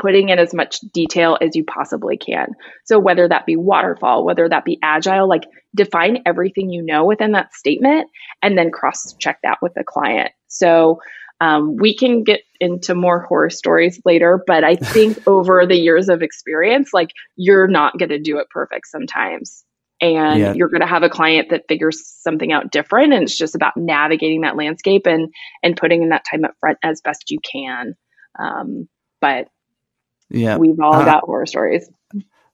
putting 0.00 0.30
in 0.30 0.38
as 0.38 0.52
much 0.52 0.80
detail 0.92 1.38
as 1.40 1.54
you 1.54 1.64
possibly 1.64 2.16
can. 2.16 2.48
So 2.84 2.98
whether 2.98 3.28
that 3.28 3.46
be 3.46 3.56
waterfall, 3.56 4.24
whether 4.24 4.48
that 4.48 4.64
be 4.64 4.78
agile, 4.82 5.28
like 5.28 5.44
define 5.74 6.22
everything 6.26 6.70
you 6.70 6.82
know 6.82 7.04
within 7.04 7.32
that 7.32 7.54
statement 7.54 8.08
and 8.42 8.58
then 8.58 8.70
cross 8.70 9.14
check 9.18 9.38
that 9.42 9.58
with 9.62 9.74
the 9.74 9.84
client. 9.84 10.32
So 10.48 11.00
um, 11.40 11.76
we 11.76 11.96
can 11.96 12.24
get 12.24 12.40
into 12.60 12.94
more 12.94 13.20
horror 13.20 13.50
stories 13.50 14.00
later, 14.04 14.42
but 14.46 14.64
I 14.64 14.74
think 14.76 15.26
over 15.26 15.66
the 15.66 15.76
years 15.76 16.08
of 16.08 16.22
experience, 16.22 16.90
like 16.92 17.10
you're 17.36 17.68
not 17.68 17.98
going 17.98 18.10
to 18.10 18.20
do 18.20 18.38
it 18.38 18.48
perfect 18.50 18.86
sometimes. 18.88 19.64
And 20.02 20.40
yeah. 20.40 20.52
you're 20.52 20.68
going 20.68 20.80
to 20.80 20.86
have 20.86 21.04
a 21.04 21.08
client 21.08 21.50
that 21.50 21.68
figures 21.68 22.04
something 22.04 22.52
out 22.52 22.72
different. 22.72 23.12
And 23.12 23.22
it's 23.22 23.38
just 23.38 23.54
about 23.54 23.76
navigating 23.76 24.40
that 24.40 24.56
landscape 24.56 25.06
and, 25.06 25.32
and 25.62 25.76
putting 25.76 26.02
in 26.02 26.08
that 26.08 26.24
time 26.28 26.44
up 26.44 26.54
front 26.58 26.78
as 26.82 27.00
best 27.00 27.30
you 27.30 27.38
can. 27.38 27.94
Um, 28.36 28.88
but 29.20 29.46
yeah, 30.28 30.56
we've 30.56 30.80
all 30.80 30.94
uh, 30.94 31.04
got 31.04 31.22
horror 31.22 31.46
stories. 31.46 31.88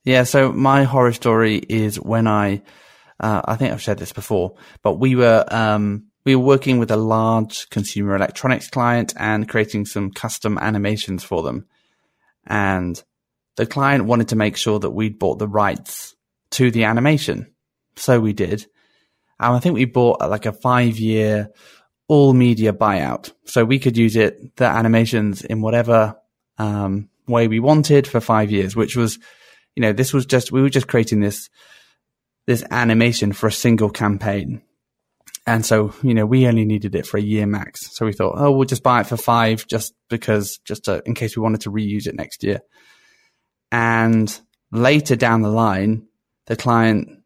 Yeah. 0.05 0.25
So 0.25 0.53
my 0.53 0.85
horror 0.85 1.15
story 1.15 1.57
is 1.57 1.99
when 1.99 2.27
I, 2.27 2.61
uh, 3.19 3.41
I 3.47 3.57
think 3.57 3.73
I've 3.73 3.83
said 3.83 3.99
this 3.99 4.13
before, 4.13 4.57
but 4.83 4.99
we 4.99 5.17
were, 5.17 5.47
um, 5.49 6.09
we 6.27 6.37
were 6.37 6.45
working 6.45 6.79
with 6.79 6.91
a 6.91 6.97
large 6.97 7.71
consumer 7.71 8.15
electronics 8.15 8.69
client 8.69 9.15
and 9.17 9.49
creating 9.49 9.87
some 9.87 10.11
custom 10.11 10.59
animations 10.59 11.25
for 11.25 11.43
them. 11.43 11.67
And 12.47 13.03
the 13.57 13.65
client 13.65 14.05
wanted 14.05 14.29
to 14.29 14.37
make 14.37 14.59
sure 14.59 14.79
that 14.79 14.91
we'd 14.91 15.19
bought 15.19 15.39
the 15.39 15.49
rights 15.49 16.15
to 16.53 16.71
the 16.71 16.85
animation. 16.85 17.53
So 17.97 18.21
we 18.21 18.33
did. 18.33 18.67
And 19.41 19.55
I 19.55 19.59
think 19.61 19.75
we 19.75 19.85
bought 19.85 20.21
like 20.21 20.47
a 20.47 20.53
five 20.53 20.99
year 20.99 21.51
all 22.09 22.33
media 22.33 22.73
buyout. 22.73 23.33
So 23.45 23.65
we 23.65 23.79
could 23.79 23.97
use 23.97 24.17
it, 24.17 24.57
the 24.57 24.65
animations 24.65 25.43
in 25.45 25.61
whatever, 25.61 26.17
um, 26.57 27.11
way 27.27 27.47
we 27.47 27.61
wanted 27.61 28.07
for 28.07 28.21
five 28.21 28.51
years, 28.51 28.75
which 28.75 28.97
was, 28.97 29.19
you 29.77 29.83
know, 29.83 29.93
this 29.93 30.13
was 30.13 30.27
just, 30.27 30.51
we 30.51 30.63
were 30.63 30.71
just 30.71 30.89
creating 30.89 31.21
this, 31.21 31.51
this 32.47 32.65
animation 32.71 33.33
for 33.33 33.47
a 33.47 33.53
single 33.53 33.91
campaign. 33.91 34.63
And 35.47 35.65
so, 35.65 35.95
you 36.03 36.15
know, 36.15 36.27
we 36.27 36.47
only 36.47 36.65
needed 36.65 36.95
it 36.95 37.07
for 37.07 37.19
a 37.19 37.23
year 37.23 37.47
max. 37.47 37.97
So 37.97 38.07
we 38.07 38.13
thought, 38.13 38.35
oh, 38.37 38.51
we'll 38.51 38.67
just 38.67 38.83
buy 38.83 39.01
it 39.01 39.07
for 39.07 39.17
five 39.17 39.67
just 39.67 39.95
because, 40.09 40.59
just 40.65 40.87
to, 40.87 41.03
in 41.07 41.15
case 41.15 41.37
we 41.37 41.43
wanted 41.43 41.63
to 41.63 41.71
reuse 41.71 42.07
it 42.07 42.15
next 42.15 42.43
year. 42.43 42.61
And 43.71 44.39
later 44.73 45.17
down 45.17 45.43
the 45.43 45.51
line, 45.51 46.08
the 46.49 46.57
client 46.57 47.23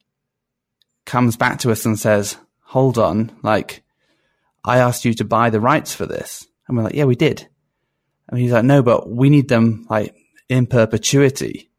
comes 1.06 1.36
back 1.36 1.60
to 1.60 1.70
us 1.70 1.86
and 1.86 1.98
says, 1.98 2.36
hold 2.60 2.98
on, 2.98 3.32
like, 3.42 3.82
I 4.64 4.78
asked 4.78 5.04
you 5.04 5.14
to 5.14 5.24
buy 5.24 5.50
the 5.50 5.60
rights 5.60 5.94
for 5.94 6.06
this. 6.06 6.46
And 6.66 6.76
we're 6.76 6.84
like, 6.84 6.94
yeah, 6.94 7.04
we 7.04 7.16
did. 7.16 7.48
And 8.28 8.38
he's 8.38 8.52
like, 8.52 8.64
no, 8.64 8.82
but 8.82 9.08
we 9.08 9.30
need 9.30 9.48
them 9.48 9.86
like 9.88 10.14
in 10.48 10.66
perpetuity. 10.66 11.70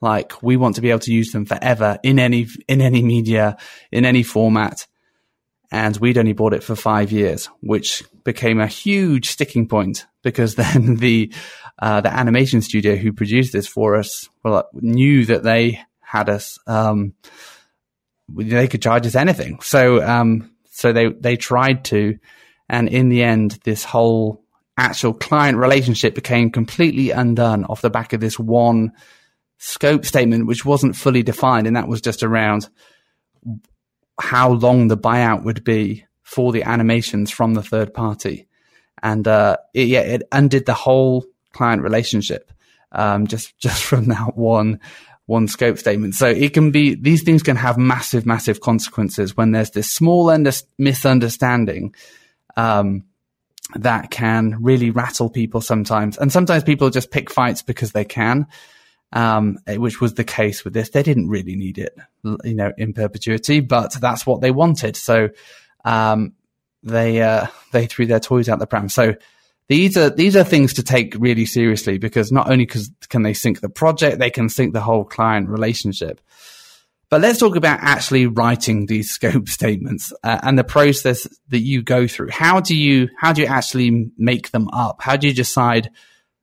Like 0.00 0.42
we 0.42 0.56
want 0.56 0.76
to 0.76 0.80
be 0.80 0.90
able 0.90 1.00
to 1.00 1.12
use 1.12 1.32
them 1.32 1.44
forever 1.44 1.98
in 2.02 2.18
any, 2.18 2.46
in 2.68 2.80
any 2.80 3.02
media, 3.02 3.56
in 3.92 4.04
any 4.04 4.22
format. 4.22 4.86
and 5.70 5.96
we'd 5.98 6.16
only 6.16 6.32
bought 6.32 6.54
it 6.54 6.62
for 6.62 6.74
five 6.74 7.12
years, 7.12 7.50
which 7.60 8.02
became 8.24 8.60
a 8.60 8.66
huge 8.66 9.28
sticking 9.28 9.68
point 9.68 10.06
because 10.22 10.54
then 10.54 10.96
the 10.96 11.32
uh, 11.80 12.00
the 12.00 12.12
animation 12.12 12.60
studio 12.60 12.96
who 12.96 13.12
produced 13.12 13.52
this 13.52 13.68
for 13.68 13.94
us 13.96 14.28
well 14.42 14.68
knew 14.72 15.24
that 15.26 15.44
they 15.44 15.80
had 16.08 16.30
us 16.30 16.58
um, 16.66 17.12
they 18.34 18.66
could 18.66 18.82
charge 18.82 19.06
us 19.06 19.14
anything. 19.14 19.60
So 19.60 20.02
um, 20.02 20.50
so 20.70 20.92
they 20.92 21.08
they 21.08 21.36
tried 21.36 21.84
to, 21.86 22.18
and 22.68 22.88
in 22.88 23.10
the 23.10 23.22
end, 23.22 23.58
this 23.64 23.84
whole 23.84 24.42
actual 24.78 25.12
client 25.12 25.58
relationship 25.58 26.14
became 26.14 26.50
completely 26.50 27.10
undone 27.10 27.64
off 27.64 27.82
the 27.82 27.90
back 27.90 28.12
of 28.14 28.20
this 28.20 28.38
one 28.38 28.92
scope 29.58 30.06
statement, 30.06 30.46
which 30.46 30.64
wasn't 30.64 30.96
fully 30.96 31.22
defined, 31.22 31.66
and 31.66 31.76
that 31.76 31.88
was 31.88 32.00
just 32.00 32.22
around 32.22 32.68
how 34.18 34.52
long 34.52 34.88
the 34.88 34.96
buyout 34.96 35.44
would 35.44 35.62
be 35.62 36.06
for 36.22 36.52
the 36.52 36.62
animations 36.62 37.30
from 37.30 37.52
the 37.52 37.62
third 37.62 37.92
party, 37.92 38.48
and 39.02 39.28
uh, 39.28 39.58
it, 39.74 39.88
yeah, 39.88 40.00
it 40.00 40.22
undid 40.32 40.64
the 40.64 40.74
whole 40.74 41.26
client 41.52 41.82
relationship 41.82 42.50
um, 42.92 43.26
just 43.26 43.58
just 43.58 43.82
from 43.82 44.06
that 44.06 44.36
one 44.36 44.80
one 45.28 45.46
scope 45.46 45.78
statement. 45.78 46.14
So 46.14 46.26
it 46.26 46.54
can 46.54 46.70
be, 46.70 46.94
these 46.94 47.22
things 47.22 47.42
can 47.42 47.56
have 47.56 47.76
massive, 47.76 48.24
massive 48.24 48.62
consequences 48.62 49.36
when 49.36 49.52
there's 49.52 49.70
this 49.70 49.92
small 49.92 50.30
under, 50.30 50.52
misunderstanding, 50.78 51.94
um, 52.56 53.04
that 53.74 54.10
can 54.10 54.56
really 54.62 54.90
rattle 54.90 55.28
people 55.28 55.60
sometimes. 55.60 56.16
And 56.16 56.32
sometimes 56.32 56.64
people 56.64 56.88
just 56.88 57.10
pick 57.10 57.30
fights 57.30 57.60
because 57.60 57.92
they 57.92 58.06
can, 58.06 58.46
um, 59.12 59.58
which 59.66 60.00
was 60.00 60.14
the 60.14 60.24
case 60.24 60.64
with 60.64 60.72
this. 60.72 60.88
They 60.88 61.02
didn't 61.02 61.28
really 61.28 61.56
need 61.56 61.76
it, 61.76 61.94
you 62.24 62.54
know, 62.54 62.72
in 62.78 62.94
perpetuity, 62.94 63.60
but 63.60 63.92
that's 64.00 64.24
what 64.24 64.40
they 64.40 64.50
wanted. 64.50 64.96
So, 64.96 65.28
um, 65.84 66.32
they, 66.82 67.20
uh, 67.20 67.48
they 67.72 67.84
threw 67.84 68.06
their 68.06 68.20
toys 68.20 68.48
out 68.48 68.60
the 68.60 68.66
pram. 68.66 68.88
So, 68.88 69.14
these 69.68 69.96
are 69.98 70.08
these 70.08 70.34
are 70.34 70.44
things 70.44 70.74
to 70.74 70.82
take 70.82 71.14
really 71.18 71.44
seriously 71.44 71.98
because 71.98 72.32
not 72.32 72.50
only 72.50 72.66
can 72.66 73.22
they 73.22 73.34
sink 73.34 73.60
the 73.60 73.68
project, 73.68 74.18
they 74.18 74.30
can 74.30 74.48
sink 74.48 74.72
the 74.72 74.80
whole 74.80 75.04
client 75.04 75.48
relationship. 75.48 76.20
But 77.10 77.20
let's 77.22 77.38
talk 77.38 77.56
about 77.56 77.78
actually 77.80 78.26
writing 78.26 78.86
these 78.86 79.10
scope 79.14 79.48
statements 79.48 80.12
uh, 80.24 80.38
and 80.42 80.58
the 80.58 80.64
process 80.64 81.26
that 81.48 81.60
you 81.60 81.82
go 81.82 82.06
through. 82.06 82.30
How 82.30 82.60
do 82.60 82.74
you 82.74 83.08
how 83.18 83.32
do 83.32 83.42
you 83.42 83.48
actually 83.48 84.10
make 84.16 84.50
them 84.50 84.68
up? 84.72 85.02
How 85.02 85.16
do 85.16 85.26
you 85.26 85.34
decide 85.34 85.90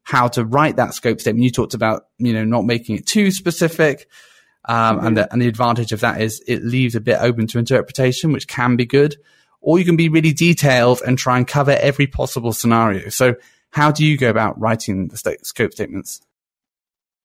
how 0.04 0.28
to 0.30 0.46
write 0.46 0.76
that 0.76 0.94
scope 0.94 1.20
statement? 1.20 1.44
You 1.44 1.52
talked 1.52 1.74
about 1.74 2.06
you 2.20 2.34
know 2.34 2.46
not 2.46 2.66
making 2.66 2.98
it 2.98 3.08
too 3.08 3.32
specific, 3.32 4.08
um, 4.66 4.98
mm-hmm. 4.98 5.08
and 5.08 5.18
the 5.18 5.34
and 5.34 5.42
the 5.42 5.48
advantage 5.48 5.92
of 5.94 6.02
that 6.02 6.22
is 6.22 6.44
it 6.48 6.64
leaves 6.64 6.94
a 6.94 7.02
bit 7.02 7.18
open 7.22 7.48
to 7.48 7.58
interpretation, 7.58 8.32
which 8.32 8.48
can 8.48 8.76
be 8.76 8.86
good 8.86 9.16
or 9.66 9.80
you 9.80 9.84
can 9.84 9.98
be 9.98 10.10
really 10.10 10.32
detailed 10.32 11.02
and 11.06 11.18
try 11.18 11.38
and 11.38 11.48
cover 11.48 11.72
every 11.72 12.06
possible 12.06 12.54
scenario. 12.54 13.10
So 13.10 13.36
how 13.72 13.92
do 13.92 14.06
you 14.06 14.16
go 14.16 14.30
about 14.30 14.60
writing 14.62 15.08
the 15.08 15.18
scope 15.42 15.74
statements? 15.74 16.22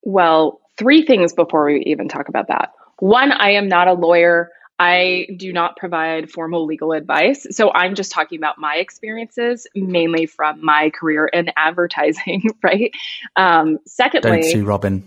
Well, 0.03 0.61
three 0.79 1.05
things 1.05 1.35
before 1.35 1.67
we 1.67 1.85
even 1.85 2.09
talk 2.09 2.31
about 2.31 2.49
that. 2.49 2.73
One, 2.99 3.31
I 3.31 3.53
am 3.53 3.69
not 3.69 3.89
a 3.89 3.93
lawyer. 3.93 4.51
I 4.79 5.27
do 5.37 5.53
not 5.53 5.77
provide 5.77 6.31
formal 6.31 6.65
legal 6.65 6.93
advice. 6.93 7.47
So 7.51 7.71
I'm 7.71 7.95
just 7.95 8.11
talking 8.11 8.39
about 8.39 8.57
my 8.57 8.77
experiences, 8.77 9.67
mainly 9.75 10.25
from 10.25 10.65
my 10.65 10.89
career 10.89 11.27
in 11.27 11.51
advertising, 11.57 12.45
right? 12.63 12.91
Um, 13.37 13.79
secondly, 13.87 14.31
don't 14.31 14.45
see 14.45 14.63
Robyn. 14.63 15.03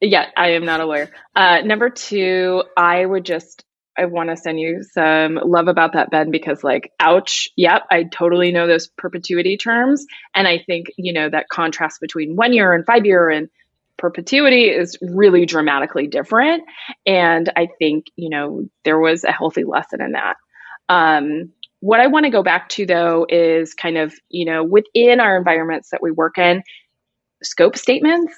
Yeah, 0.00 0.26
I 0.36 0.52
am 0.52 0.64
not 0.64 0.80
a 0.80 0.86
lawyer. 0.86 1.10
Uh, 1.34 1.62
number 1.62 1.90
two, 1.90 2.62
I 2.76 3.04
would 3.04 3.24
just 3.24 3.64
I 4.00 4.06
want 4.06 4.30
to 4.30 4.36
send 4.36 4.58
you 4.58 4.82
some 4.82 5.34
love 5.44 5.68
about 5.68 5.92
that, 5.92 6.10
Ben, 6.10 6.30
because 6.30 6.64
like, 6.64 6.90
ouch. 6.98 7.50
Yep. 7.56 7.82
I 7.90 8.04
totally 8.04 8.50
know 8.50 8.66
those 8.66 8.88
perpetuity 8.88 9.58
terms. 9.58 10.06
And 10.34 10.48
I 10.48 10.58
think, 10.66 10.86
you 10.96 11.12
know, 11.12 11.28
that 11.28 11.50
contrast 11.50 12.00
between 12.00 12.34
one 12.34 12.54
year 12.54 12.72
and 12.72 12.86
five 12.86 13.04
year 13.04 13.28
and 13.28 13.50
perpetuity 13.98 14.70
is 14.70 14.96
really 15.02 15.44
dramatically 15.44 16.06
different. 16.06 16.64
And 17.04 17.52
I 17.54 17.68
think, 17.78 18.06
you 18.16 18.30
know, 18.30 18.66
there 18.84 18.98
was 18.98 19.24
a 19.24 19.32
healthy 19.32 19.64
lesson 19.64 20.00
in 20.00 20.12
that. 20.12 20.36
Um, 20.88 21.52
what 21.80 22.00
I 22.00 22.06
want 22.06 22.24
to 22.24 22.30
go 22.30 22.42
back 22.42 22.70
to 22.70 22.86
though 22.86 23.26
is 23.28 23.74
kind 23.74 23.98
of, 23.98 24.14
you 24.30 24.46
know, 24.46 24.64
within 24.64 25.20
our 25.20 25.36
environments 25.36 25.90
that 25.90 26.02
we 26.02 26.10
work 26.10 26.38
in, 26.38 26.62
scope 27.42 27.76
statements 27.76 28.32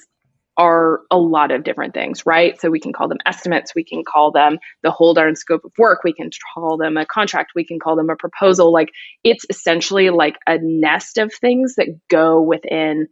are 0.57 1.01
a 1.11 1.17
lot 1.17 1.51
of 1.51 1.65
different 1.65 1.95
things, 1.95 2.27
right? 2.27 2.61
So 2.61 2.71
we 2.71 2.81
can 2.81 2.93
call 2.93 3.09
them 3.09 3.19
estimates, 3.27 3.75
we 3.75 3.85
can 3.85 4.05
call 4.05 4.31
them 4.33 4.59
the 4.83 4.91
whole 4.91 5.15
darn 5.15 5.37
scope 5.37 5.65
of 5.65 5.73
work, 5.79 6.05
we 6.05 6.13
can 6.13 6.31
call 6.55 6.77
them 6.77 6.97
a 6.97 7.07
contract, 7.07 7.53
we 7.55 7.65
can 7.65 7.79
call 7.79 7.97
them 7.97 8.11
a 8.11 8.17
proposal. 8.17 8.73
Like 8.73 8.91
it's 9.25 9.47
essentially 9.49 10.11
like 10.11 10.37
a 10.47 10.59
nest 10.59 11.19
of 11.19 11.33
things 11.33 11.77
that 11.77 11.89
go 12.09 12.41
within 12.43 13.09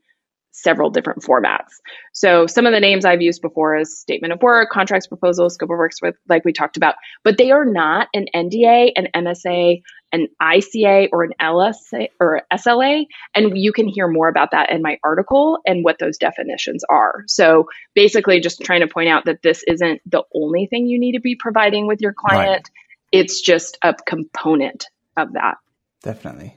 several 0.52 0.90
different 0.90 1.22
formats. 1.22 1.70
So 2.12 2.46
some 2.46 2.66
of 2.66 2.72
the 2.72 2.80
names 2.80 3.04
I've 3.04 3.22
used 3.22 3.40
before 3.40 3.76
is 3.76 3.98
statement 3.98 4.32
of 4.32 4.42
work, 4.42 4.70
contracts, 4.70 5.06
proposals, 5.06 5.54
scope 5.54 5.70
of 5.70 5.78
works 5.78 6.02
with 6.02 6.16
like 6.28 6.44
we 6.44 6.52
talked 6.52 6.76
about, 6.76 6.96
but 7.24 7.38
they 7.38 7.52
are 7.52 7.64
not 7.64 8.08
an 8.14 8.26
NDA, 8.34 8.92
an 8.96 9.08
MSA, 9.14 9.80
an 10.12 10.28
ICA 10.40 11.08
or 11.12 11.24
an 11.24 11.32
LSA 11.40 12.08
or 12.18 12.42
SLA 12.52 13.06
and 13.34 13.56
you 13.56 13.72
can 13.72 13.88
hear 13.88 14.08
more 14.08 14.28
about 14.28 14.50
that 14.52 14.70
in 14.70 14.82
my 14.82 14.98
article 15.04 15.58
and 15.66 15.84
what 15.84 15.98
those 15.98 16.18
definitions 16.18 16.84
are. 16.88 17.24
So 17.26 17.68
basically 17.94 18.40
just 18.40 18.60
trying 18.62 18.80
to 18.80 18.88
point 18.88 19.08
out 19.08 19.24
that 19.26 19.42
this 19.42 19.62
isn't 19.66 20.00
the 20.06 20.22
only 20.34 20.66
thing 20.66 20.86
you 20.86 20.98
need 20.98 21.12
to 21.12 21.20
be 21.20 21.36
providing 21.36 21.86
with 21.86 22.00
your 22.00 22.12
client. 22.12 22.68
Right. 22.68 23.20
It's 23.20 23.40
just 23.40 23.78
a 23.82 23.94
component 23.94 24.86
of 25.16 25.32
that. 25.34 25.58
Definitely. 26.02 26.56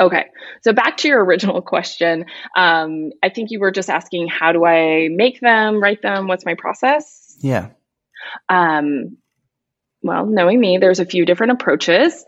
Okay, 0.00 0.24
so 0.62 0.72
back 0.72 0.96
to 0.98 1.08
your 1.08 1.24
original 1.24 1.62
question. 1.62 2.26
Um, 2.56 3.12
I 3.22 3.28
think 3.28 3.50
you 3.52 3.60
were 3.60 3.70
just 3.70 3.88
asking, 3.88 4.26
how 4.28 4.52
do 4.52 4.64
I 4.64 5.08
make 5.08 5.40
them, 5.40 5.80
write 5.80 6.02
them? 6.02 6.26
What's 6.26 6.44
my 6.44 6.54
process? 6.54 7.36
Yeah. 7.40 7.68
Um, 8.48 9.18
well, 10.04 10.26
knowing 10.26 10.60
me, 10.60 10.78
there's 10.78 11.00
a 11.00 11.06
few 11.06 11.24
different 11.24 11.52
approaches. 11.52 12.24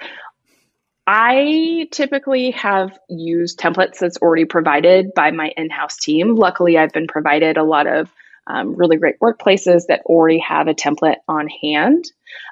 I 1.07 1.87
typically 1.93 2.51
have 2.53 2.99
used 3.09 3.61
templates 3.61 3.99
that's 4.01 4.17
already 4.17 4.47
provided 4.47 5.15
by 5.15 5.31
my 5.31 5.53
in 5.57 5.71
house 5.71 5.99
team. 5.99 6.35
Luckily, 6.35 6.79
I've 6.79 6.93
been 6.93 7.07
provided 7.07 7.59
a 7.59 7.62
lot 7.62 7.87
of 7.87 8.11
um, 8.49 8.75
really 8.75 8.97
great 8.97 9.21
workplaces 9.21 9.87
that 9.89 10.01
already 10.07 10.39
have 10.39 10.67
a 10.67 10.75
template 10.75 11.19
on 11.29 11.49
hand. 11.49 12.07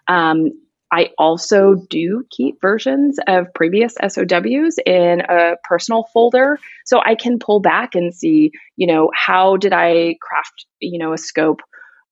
Um, 0.07 0.51
I 0.93 1.11
also 1.19 1.75
do 1.75 2.25
keep 2.31 2.61
versions 2.61 3.19
of 3.27 3.53
previous 3.55 3.95
SOWs 3.95 4.79
in 4.87 5.23
a 5.23 5.57
personal 5.65 6.05
folder 6.13 6.59
so 6.85 7.01
I 7.05 7.17
can 7.17 7.39
pull 7.39 7.59
back 7.61 7.95
and 7.97 8.15
see, 8.15 8.53
you 8.77 8.87
know, 8.87 9.11
how 9.13 9.57
did 9.57 9.73
I 9.73 10.17
craft, 10.21 10.67
you 10.79 10.99
know, 10.99 11.13
a 11.13 11.19
scope 11.19 11.63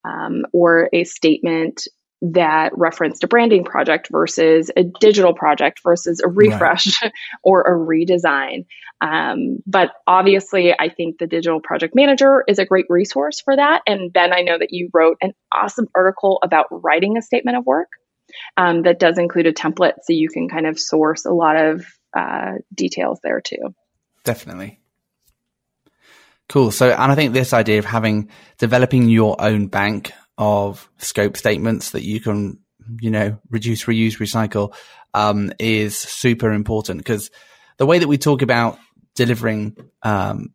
um, 0.05 0.46
or 0.53 0.88
a 0.92 1.05
statement 1.05 1.87
that 2.22 2.70
referenced 2.76 3.24
a 3.24 3.26
branding 3.26 3.64
project 3.64 4.08
versus 4.11 4.70
a 4.76 4.85
digital 5.00 5.35
project 5.35 5.80
versus 5.82 6.20
a 6.24 6.28
refresh 6.28 7.02
right. 7.02 7.12
or 7.42 7.62
a 7.62 7.72
redesign. 7.72 8.64
Um, 9.00 9.58
but 9.66 9.90
obviously, 10.06 10.72
I 10.72 10.88
think 10.88 11.18
the 11.18 11.26
digital 11.26 11.61
project 11.61 11.94
manager 11.96 12.44
is 12.46 12.61
a 12.61 12.64
great 12.64 12.87
resource 12.88 13.40
for 13.40 13.56
that. 13.56 13.82
And 13.87 14.12
Ben, 14.12 14.32
I 14.32 14.42
know 14.42 14.56
that 14.56 14.72
you 14.72 14.88
wrote 14.94 15.18
an 15.20 15.32
awesome 15.52 15.88
article 15.94 16.38
about 16.44 16.66
writing 16.70 17.16
a 17.16 17.22
statement 17.22 17.56
of 17.56 17.66
work 17.66 17.88
um, 18.56 18.82
that 18.82 19.00
does 19.00 19.18
include 19.18 19.46
a 19.46 19.52
template 19.52 19.94
so 20.02 20.12
you 20.12 20.28
can 20.28 20.48
kind 20.48 20.66
of 20.66 20.78
source 20.78 21.24
a 21.24 21.32
lot 21.32 21.56
of 21.56 21.85
uh, 22.16 22.52
details 22.72 23.18
there 23.24 23.40
too. 23.40 23.74
Definitely. 24.22 24.78
Cool. 26.48 26.70
So, 26.70 26.90
and 26.90 27.11
I 27.11 27.14
think 27.16 27.32
this 27.32 27.52
idea 27.52 27.80
of 27.80 27.85
having 27.85 28.28
developing 28.58 29.08
your 29.08 29.40
own 29.40 29.66
bank 29.66 30.12
of 30.38 30.90
scope 30.99 31.37
statements 31.37 31.90
that 31.90 32.03
you 32.03 32.21
can, 32.21 32.59
you 33.01 33.11
know, 33.11 33.38
reduce, 33.51 33.85
reuse, 33.85 34.18
recycle, 34.18 34.75
um, 35.14 35.53
is 35.59 35.97
super 35.97 36.53
important 36.53 36.99
because 36.99 37.31
the 37.77 37.87
way 37.87 37.99
that 37.99 38.09
we 38.09 38.18
talk 38.18 38.42
about 38.42 38.79
delivering, 39.14 39.77
um, 40.03 40.53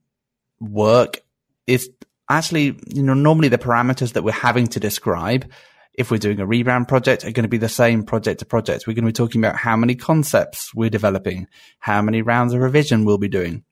work 0.60 1.22
is 1.66 1.90
actually, 2.30 2.80
you 2.88 3.04
know, 3.04 3.14
normally 3.14 3.48
the 3.48 3.58
parameters 3.58 4.14
that 4.14 4.24
we're 4.24 4.32
having 4.32 4.68
to 4.68 4.80
describe 4.80 5.50
if 5.94 6.12
we're 6.12 6.18
doing 6.18 6.40
a 6.40 6.46
rebrand 6.46 6.88
project 6.88 7.26
are 7.26 7.32
going 7.32 7.44
to 7.44 7.50
be 7.50 7.58
the 7.58 7.70
same 7.70 8.04
project 8.04 8.40
to 8.40 8.46
project. 8.46 8.86
We're 8.86 8.94
going 8.94 9.06
to 9.06 9.10
be 9.10 9.14
talking 9.14 9.42
about 9.42 9.56
how 9.56 9.76
many 9.76 9.96
concepts 9.96 10.74
we're 10.74 10.90
developing, 10.90 11.48
how 11.80 12.02
many 12.02 12.22
rounds 12.22 12.54
of 12.54 12.62
revision 12.62 13.06
we'll 13.06 13.18
be 13.18 13.28
doing, 13.28 13.64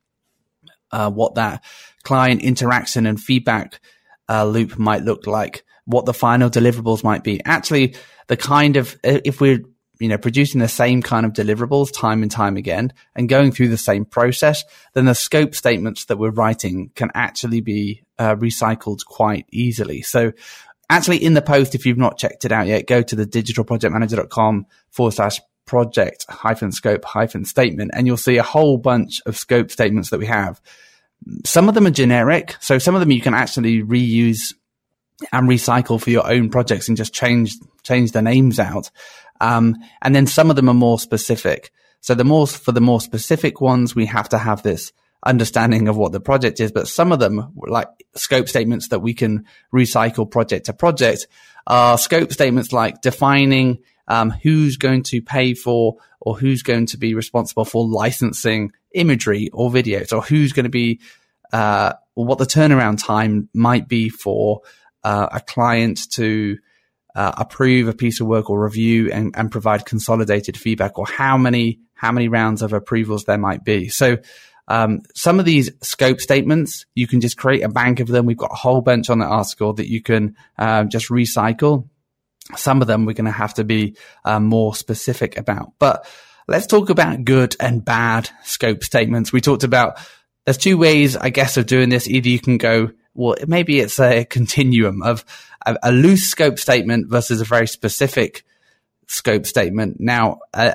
uh, 0.92 1.12
what 1.12 1.36
that 1.36 1.64
client 2.04 2.42
interaction 2.42 3.06
and 3.06 3.20
feedback 3.20 3.80
uh, 4.30 4.46
loop 4.46 4.80
might 4.80 5.04
look 5.04 5.28
like, 5.28 5.65
what 5.86 6.06
the 6.06 6.14
final 6.14 6.50
deliverables 6.50 7.04
might 7.04 7.24
be. 7.24 7.42
Actually, 7.46 7.96
the 8.28 8.38
kind 8.38 8.78
of, 8.78 8.98
if 9.04 9.40
we're, 9.40 9.64
you 10.00 10.10
know, 10.10 10.18
producing 10.18 10.60
the 10.60 10.68
same 10.68 11.02
kind 11.02 11.26
of 11.26 11.34
deliverables 11.34 11.94
time 11.94 12.22
and 12.22 12.32
time 12.32 12.58
again 12.58 12.92
and 13.16 13.30
going 13.30 13.52
through 13.52 13.70
the 13.70 13.78
same 13.78 14.04
process, 14.04 14.64
then 14.94 15.06
the 15.06 15.16
scope 15.16 15.56
statements 15.56 16.06
that 16.06 16.18
we're 16.18 16.32
writing 16.32 16.92
can 16.96 17.12
actually 17.16 17.62
be 17.62 18.04
uh, 18.20 18.36
recycled 18.36 19.06
quite 19.06 19.46
easily. 19.52 20.02
So 20.02 20.34
actually 20.90 21.24
in 21.24 21.34
the 21.34 21.42
post, 21.42 21.76
if 21.76 21.86
you've 21.86 21.98
not 21.98 22.18
checked 22.18 22.46
it 22.46 22.52
out 22.52 22.68
yet, 22.68 22.88
go 22.88 23.02
to 23.02 23.16
the 23.16 23.26
digitalprojectmanager.com 23.26 24.66
forward 24.90 25.14
slash 25.14 25.40
project 25.66 26.26
hyphen 26.30 26.72
scope 26.72 27.04
hyphen 27.04 27.44
statement 27.44 27.90
and 27.94 28.06
you'll 28.06 28.18
see 28.18 28.38
a 28.38 28.44
whole 28.44 28.78
bunch 28.78 29.20
of 29.26 29.36
scope 29.36 29.72
statements 29.72 30.10
that 30.10 30.20
we 30.20 30.28
have. 30.28 30.62
Some 31.44 31.70
of 31.70 31.76
them 31.76 31.88
are 31.88 31.92
generic. 31.92 32.56
So 32.60 32.78
some 32.78 32.96
of 32.96 33.02
them 33.02 33.12
you 33.12 33.22
can 33.22 33.34
actually 33.34 33.82
reuse 33.82 34.54
and 35.32 35.48
recycle 35.48 36.02
for 36.02 36.10
your 36.10 36.30
own 36.30 36.50
projects 36.50 36.88
and 36.88 36.98
just 36.98 37.14
change, 37.14 37.56
change 37.84 38.12
the 38.12 38.22
names 38.22 38.60
out. 38.60 38.92
Um, 39.42 39.76
and 40.02 40.16
then 40.16 40.28
some 40.28 40.50
of 40.50 40.56
them 40.56 40.70
are 40.70 40.74
more 40.74 41.00
specific. 41.00 41.72
So 42.02 42.16
the 42.16 42.24
more, 42.24 42.48
for 42.48 42.72
the 42.72 42.82
more 42.82 43.02
specific 43.02 43.62
ones, 43.62 43.96
we 43.96 44.06
have 44.06 44.30
to 44.30 44.38
have 44.38 44.64
this 44.64 44.92
understanding 45.26 45.88
of 45.88 45.98
what 45.98 46.12
the 46.12 46.20
project 46.20 46.60
is, 46.60 46.72
but 46.72 46.88
some 46.88 47.12
of 47.12 47.20
them, 47.20 47.54
like 47.56 47.88
scope 48.16 48.48
statements 48.48 48.90
that 48.90 49.00
we 49.00 49.14
can 49.14 49.46
recycle 49.74 50.30
project 50.30 50.68
to 50.68 50.74
project, 50.74 51.28
are 51.66 51.98
scope 51.98 52.32
statements 52.32 52.72
like 52.72 53.02
defining 53.02 53.80
um, 54.08 54.30
who's 54.30 54.78
going 54.78 55.02
to 55.02 55.22
pay 55.22 55.56
for 55.56 55.98
or 56.22 56.38
who's 56.38 56.62
going 56.62 56.86
to 56.88 56.98
be 56.98 57.16
responsible 57.16 57.66
for 57.66 57.88
licensing 57.88 58.72
imagery 58.94 59.50
or 59.52 59.70
videos, 59.70 60.16
or 60.16 60.22
who's 60.22 60.54
going 60.54 60.64
to 60.66 60.70
be 60.70 61.00
uh, 61.52 61.94
what 62.14 62.38
the 62.38 62.46
turnaround 62.46 63.04
time 63.04 63.50
might 63.54 63.88
be 63.88 64.10
for 64.10 64.62
uh, 65.06 65.28
a 65.32 65.40
client 65.40 66.00
to 66.14 66.58
uh, 67.16 67.32
approve 67.38 67.88
a 67.88 67.94
piece 67.94 68.20
of 68.20 68.28
work 68.28 68.50
or 68.50 68.64
review 68.64 69.12
and, 69.12 69.34
and 69.38 69.52
provide 69.52 69.86
consolidated 69.86 70.58
feedback, 70.58 70.98
or 70.98 71.06
how 71.06 71.38
many 71.38 71.80
how 71.94 72.12
many 72.12 72.28
rounds 72.28 72.62
of 72.62 72.74
approvals 72.74 73.24
there 73.24 73.38
might 73.38 73.64
be. 73.64 73.88
So 73.88 74.18
um, 74.68 75.02
some 75.14 75.40
of 75.40 75.46
these 75.46 75.72
scope 75.82 76.20
statements, 76.20 76.86
you 76.96 77.08
can 77.08 77.22
just 77.22 77.38
create 77.38 77.64
a 77.64 77.70
bank 77.70 78.00
of 78.00 78.08
them. 78.08 78.26
We've 78.26 78.36
got 78.36 78.52
a 78.52 78.56
whole 78.56 78.82
bunch 78.82 79.10
on 79.10 79.20
the 79.20 79.26
article 79.26 79.74
that 79.74 79.90
you 79.90 80.02
can 80.02 80.36
uh, 80.58 80.84
just 80.86 81.10
recycle. 81.10 81.88
Some 82.56 82.82
of 82.82 82.88
them 82.88 83.06
we're 83.06 83.14
going 83.14 83.26
to 83.26 83.32
have 83.32 83.54
to 83.56 83.64
be 83.64 83.96
uh, 84.26 84.40
more 84.40 84.76
specific 84.76 85.38
about. 85.38 85.74
But 85.80 86.08
let's 86.48 86.68
talk 86.68 86.90
about 86.90 87.24
good 87.24 87.56
and 87.60 87.86
bad 87.86 88.30
scope 88.44 88.84
statements. 88.84 89.32
We 89.32 89.42
talked 89.42 89.64
about 89.64 90.00
there's 90.46 90.58
two 90.58 90.78
ways, 90.78 91.16
I 91.16 91.30
guess, 91.30 91.58
of 91.58 91.66
doing 91.66 91.90
this. 91.90 92.08
Either 92.08 92.30
you 92.30 92.40
can 92.40 92.58
go, 92.58 92.90
well, 93.16 93.36
maybe 93.48 93.80
it's 93.80 94.00
a 94.00 94.26
continuum 94.26 95.02
of 95.02 95.26
a, 95.66 95.78
a 95.82 95.92
loose 95.92 96.28
scope 96.28 96.60
statement 96.60 97.08
versus 97.10 97.42
a 97.42 97.46
very 97.46 97.68
specific 97.68 98.44
scope 99.08 99.46
statement. 99.46 99.98
Now, 100.00 100.40
uh, 100.54 100.74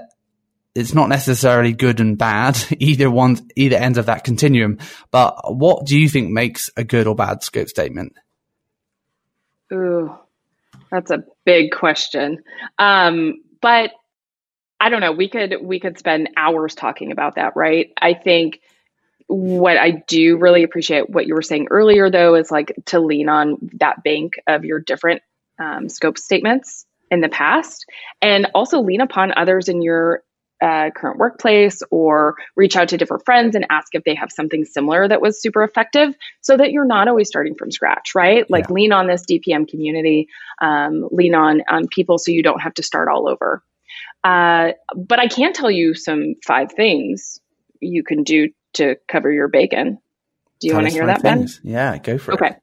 it's 0.75 0.95
not 0.95 1.09
necessarily 1.09 1.73
good 1.73 2.01
and 2.01 2.17
bad, 2.17 2.59
either 2.79 3.11
one, 3.11 3.49
either 3.57 3.77
end 3.77 3.99
of 3.99 4.07
that 4.07 4.25
continuum. 4.25 4.79
But 5.11 5.55
what 5.55 5.87
do 5.87 5.99
you 5.99 6.09
think 6.09 6.31
makes 6.31 6.71
a 6.77 6.85
good 6.85 7.07
or 7.07 7.15
bad 7.15 7.43
scope 7.43 7.69
statement? 7.69 8.15
Ooh, 9.73 10.15
that's 10.91 11.11
a 11.11 11.25
big 11.45 11.73
question. 11.73 12.43
Um, 12.79 13.43
but 13.61 13.91
I 14.81 14.89
don't 14.89 15.01
know. 15.01 15.13
We 15.13 15.29
could 15.29 15.57
we 15.63 15.79
could 15.79 15.99
spend 15.99 16.31
hours 16.37 16.75
talking 16.75 17.13
about 17.13 17.35
that, 17.35 17.53
right? 17.55 17.93
I 18.01 18.15
think 18.15 18.61
what 19.31 19.79
I 19.79 20.03
do 20.09 20.37
really 20.37 20.65
appreciate 20.65 21.09
what 21.09 21.27
you 21.27 21.35
were 21.35 21.43
saying 21.43 21.69
earlier, 21.71 22.11
though, 22.11 22.35
is 22.35 22.51
like 22.51 22.75
to 22.87 22.99
lean 22.99 23.29
on 23.29 23.59
that 23.75 24.03
bank 24.03 24.35
of 24.49 24.65
your 24.65 24.81
different 24.81 25.23
um, 25.59 25.89
scope 25.89 26.19
statements 26.19 26.85
in 27.13 27.21
the 27.21 27.29
past, 27.29 27.87
and 28.21 28.49
also 28.55 28.81
lean 28.81 29.01
upon 29.01 29.33
others 29.37 29.69
in 29.69 29.83
your 29.83 30.25
uh, 30.61 30.91
current 30.91 31.19
workplace 31.19 31.81
or 31.91 32.35
reach 32.57 32.77
out 32.77 32.89
to 32.89 32.97
different 32.97 33.25
friends 33.25 33.55
and 33.55 33.67
ask 33.71 33.95
if 33.95 34.05
they 34.05 34.15
have 34.15 34.33
something 34.33 34.65
similar 34.65 35.09
that 35.09 35.23
was 35.23 35.41
super 35.41 35.63
effective 35.63 36.15
so 36.43 36.57
that 36.57 36.71
you're 36.71 36.85
not 36.85 37.09
always 37.09 37.29
starting 37.29 37.55
from 37.55 37.71
scratch 37.71 38.15
right 38.15 38.51
like 38.51 38.67
yeah. 38.69 38.75
lean 38.75 38.93
on 38.93 39.07
this 39.07 39.25
dpm 39.25 39.67
community 39.67 40.29
um, 40.61 41.09
lean 41.11 41.35
on 41.35 41.63
on 41.71 41.89
people 41.89 42.19
so 42.19 42.31
you 42.31 42.43
don't 42.43 42.61
have 42.61 42.75
to 42.75 42.83
start 42.83 43.09
all 43.09 43.27
over 43.27 43.63
uh, 44.23 44.73
but 44.95 45.19
i 45.19 45.29
can 45.29 45.55
tell 45.55 45.71
you 45.71 45.95
some 45.95 46.35
five 46.45 46.71
things 46.73 47.41
you 47.81 48.03
can 48.03 48.23
do 48.23 48.51
to 48.75 48.97
cover 49.09 49.31
your 49.31 49.49
bacon 49.49 49.99
do 50.61 50.69
you 50.69 50.75
want 50.75 50.87
to 50.87 50.93
hear 50.93 51.07
that 51.07 51.23
things. 51.23 51.61
ben 51.61 51.71
yeah 51.73 51.99
go 51.99 52.19
for 52.19 52.35
okay. 52.35 52.47
it 52.47 52.49
okay 52.49 52.61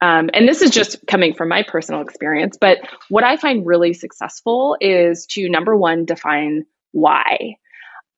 um, 0.00 0.30
and 0.32 0.48
this 0.48 0.62
is 0.62 0.70
just 0.70 1.04
coming 1.06 1.34
from 1.34 1.48
my 1.48 1.64
personal 1.66 2.02
experience, 2.02 2.56
but 2.60 2.78
what 3.08 3.24
I 3.24 3.36
find 3.36 3.66
really 3.66 3.94
successful 3.94 4.76
is 4.80 5.26
to 5.30 5.48
number 5.48 5.76
one, 5.76 6.04
define 6.04 6.66
why. 6.92 7.56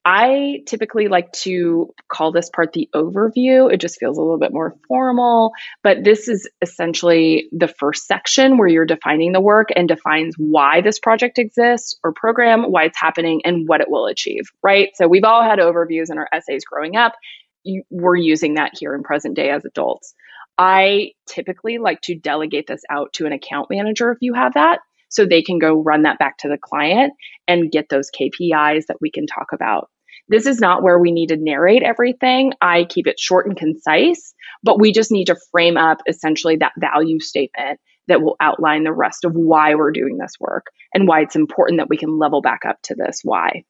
I 0.05 0.63
typically 0.67 1.09
like 1.09 1.31
to 1.43 1.93
call 2.11 2.33
this 2.33 2.49
part 2.49 2.73
the 2.73 2.89
overview. 2.95 3.73
It 3.73 3.81
just 3.81 3.99
feels 3.99 4.17
a 4.17 4.23
little 4.23 4.39
bit 4.39 4.53
more 4.53 4.75
formal, 4.89 5.53
but 5.83 6.05
this 6.05 6.27
is 6.27 6.49
essentially 6.63 7.49
the 7.53 7.69
first 7.69 8.07
section 8.07 8.57
where 8.57 8.69
you're 8.69 8.87
defining 8.87 9.33
the 9.33 9.43
work 9.43 9.69
and 9.77 9.87
defines 9.87 10.35
why 10.39 10.81
this 10.81 10.99
project 10.99 11.39
exists 11.39 11.99
or 12.03 12.13
program, 12.13 12.71
why 12.71 12.85
it's 12.85 12.99
happening, 12.99 13.43
and 13.45 13.69
what 13.69 13.83
it 13.83 13.91
will 13.91 14.07
achieve, 14.07 14.45
right? 14.63 14.89
So 14.95 15.07
we've 15.07 15.25
all 15.25 15.43
had 15.43 15.59
overviews 15.59 16.11
in 16.11 16.17
our 16.17 16.29
essays 16.33 16.65
growing 16.65 16.97
up. 16.97 17.15
we're 17.91 18.17
using 18.17 18.55
that 18.55 18.73
here 18.79 18.95
in 18.95 19.03
present 19.03 19.37
day 19.37 19.51
as 19.51 19.67
adults. 19.67 20.15
I 20.57 21.13
typically 21.27 21.77
like 21.79 22.01
to 22.03 22.15
delegate 22.15 22.67
this 22.67 22.83
out 22.91 23.13
to 23.15 23.27
an 23.27 23.33
account 23.33 23.69
manager 23.71 24.11
if 24.13 24.19
you 24.23 24.33
have 24.33 24.55
that 24.55 24.81
so 25.11 25.27
they 25.27 25.43
can 25.43 25.59
go 25.59 25.83
run 25.83 26.03
that 26.03 26.19
back 26.19 26.39
to 26.39 26.49
the 26.49 26.59
client 26.59 27.13
and 27.47 27.71
get 27.71 27.89
those 27.89 28.11
KPIs 28.11 28.87
that 28.87 28.97
we 29.01 29.11
can 29.11 29.27
talk 29.27 29.49
about. 29.53 29.91
This 30.29 30.47
is 30.47 30.61
not 30.61 30.83
where 30.83 30.99
we 30.99 31.11
need 31.11 31.29
to 31.29 31.37
narrate 31.37 31.83
everything. 31.83 32.53
I 32.61 32.85
keep 32.85 33.07
it 33.07 33.19
short 33.19 33.47
and 33.47 33.57
concise, 33.57 34.33
but 34.63 34.81
we 34.81 34.93
just 34.93 35.11
need 35.11 35.27
to 35.27 35.37
frame 35.51 35.77
up 35.77 35.99
essentially 36.09 36.57
that 36.57 36.73
value 36.79 37.19
statement 37.19 37.81
that 38.07 38.23
will 38.23 38.37
outline 38.41 38.85
the 38.85 38.93
rest 38.93 39.25
of 39.25 39.33
why 39.35 39.75
we're 39.75 39.93
doing 39.93 40.19
this 40.19 40.35
work 40.39 40.67
and 40.95 41.07
why 41.07 41.21
it's 41.21 41.37
important 41.37 41.81
that 41.81 41.89
we 41.89 41.97
can 41.97 42.19
level 42.19 42.43
back 42.43 42.61
up 42.67 42.77
to 42.85 42.95
this 42.95 43.21
why. 43.25 43.65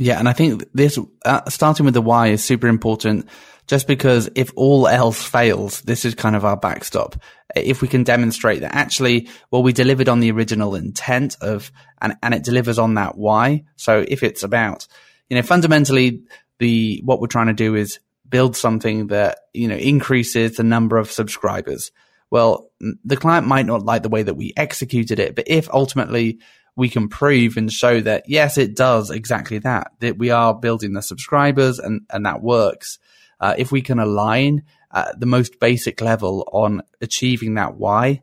Yeah, 0.00 0.18
and 0.18 0.30
I 0.30 0.32
think 0.32 0.64
this 0.72 0.98
uh, 1.26 1.50
starting 1.50 1.84
with 1.84 1.92
the 1.92 2.00
why 2.00 2.28
is 2.28 2.42
super 2.42 2.68
important 2.68 3.28
just 3.66 3.86
because 3.86 4.30
if 4.34 4.50
all 4.56 4.88
else 4.88 5.22
fails, 5.22 5.82
this 5.82 6.06
is 6.06 6.14
kind 6.14 6.34
of 6.34 6.42
our 6.42 6.56
backstop. 6.56 7.16
If 7.54 7.82
we 7.82 7.88
can 7.88 8.02
demonstrate 8.02 8.62
that 8.62 8.74
actually, 8.74 9.28
well, 9.50 9.62
we 9.62 9.74
delivered 9.74 10.08
on 10.08 10.20
the 10.20 10.30
original 10.30 10.74
intent 10.74 11.36
of, 11.42 11.70
and, 12.00 12.16
and 12.22 12.32
it 12.32 12.44
delivers 12.44 12.78
on 12.78 12.94
that 12.94 13.18
why. 13.18 13.64
So 13.76 14.02
if 14.08 14.22
it's 14.22 14.42
about, 14.42 14.88
you 15.28 15.36
know, 15.36 15.42
fundamentally 15.42 16.22
the, 16.60 17.02
what 17.04 17.20
we're 17.20 17.26
trying 17.26 17.48
to 17.48 17.52
do 17.52 17.74
is 17.74 18.00
build 18.26 18.56
something 18.56 19.08
that, 19.08 19.40
you 19.52 19.68
know, 19.68 19.76
increases 19.76 20.56
the 20.56 20.64
number 20.64 20.96
of 20.96 21.12
subscribers. 21.12 21.92
Well, 22.30 22.70
the 23.04 23.18
client 23.18 23.46
might 23.46 23.66
not 23.66 23.84
like 23.84 24.02
the 24.02 24.08
way 24.08 24.22
that 24.22 24.34
we 24.34 24.54
executed 24.56 25.18
it, 25.18 25.36
but 25.36 25.44
if 25.46 25.68
ultimately 25.70 26.38
we 26.80 26.88
can 26.88 27.08
prove 27.08 27.56
and 27.58 27.70
show 27.70 28.00
that 28.00 28.24
yes, 28.26 28.56
it 28.56 28.74
does 28.74 29.10
exactly 29.10 29.58
that, 29.58 29.92
that 30.00 30.16
we 30.18 30.30
are 30.30 30.54
building 30.54 30.94
the 30.94 31.02
subscribers 31.02 31.78
and, 31.78 32.00
and 32.10 32.24
that 32.24 32.42
works, 32.42 32.98
uh, 33.38 33.54
if 33.58 33.70
we 33.70 33.82
can 33.82 33.98
align 33.98 34.62
at 34.92 35.20
the 35.20 35.26
most 35.26 35.60
basic 35.60 36.00
level 36.00 36.48
on 36.52 36.82
achieving 37.02 37.54
that 37.54 37.76
why 37.76 38.22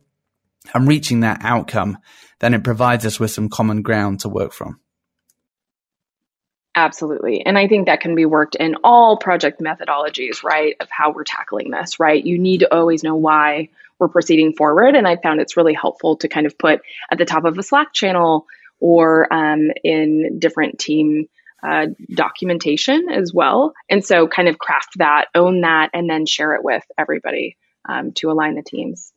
and 0.74 0.88
reaching 0.88 1.20
that 1.20 1.39
outcome, 1.43 2.00
then 2.39 2.56
it 2.56 2.63
provides 2.63 3.06
us 3.06 3.20
with 3.20 3.30
some 3.30 3.48
common 3.48 3.84
ground 3.84 4.22
to 4.22 4.30
work 4.30 4.54
from. 4.54 4.80
Absolutely. 6.74 7.46
And 7.46 7.58
I 7.58 7.67
think 7.67 7.86
that 7.86 8.02
can 8.02 8.15
be 8.15 8.26
worked 8.26 8.56
in 8.56 8.76
all 8.84 9.17
project 9.17 9.62
methodologies, 9.62 10.43
right? 10.43 10.76
Of 10.80 10.89
how 10.89 11.12
we're 11.12 11.24
tackling 11.24 11.70
this, 11.70 12.00
right? 12.00 12.24
You 12.24 12.39
need 12.39 12.62
to 12.62 12.74
always 12.74 13.04
know 13.04 13.15
why 13.15 13.70
we're 14.00 14.08
proceeding 14.08 14.54
forward. 14.54 14.96
And 14.96 15.08
I 15.08 15.18
found 15.18 15.42
it's 15.42 15.58
really 15.58 15.74
helpful 15.74 16.18
to 16.18 16.28
kind 16.28 16.46
of 16.46 16.58
put 16.58 16.82
at 17.12 17.18
the 17.18 17.26
top 17.26 17.46
of 17.46 17.58
a 17.58 17.64
Slack 17.64 17.94
channel 17.94 18.46
or 18.80 19.32
um, 19.34 19.72
in 19.84 20.40
different 20.40 20.80
team 20.80 21.28
uh, 21.64 21.88
documentation 22.14 23.10
as 23.10 23.34
well. 23.34 23.74
And 23.90 24.06
so, 24.06 24.28
kind 24.28 24.48
of 24.48 24.60
craft 24.60 24.98
that, 24.98 25.26
own 25.34 25.62
that, 25.62 25.90
and 25.94 26.10
then 26.10 26.26
share 26.26 26.54
it 26.54 26.64
with 26.64 26.84
everybody 26.98 27.58
um, 27.88 28.12
to 28.14 28.30
align 28.32 28.56
the 28.56 28.62
teams. 28.62 29.12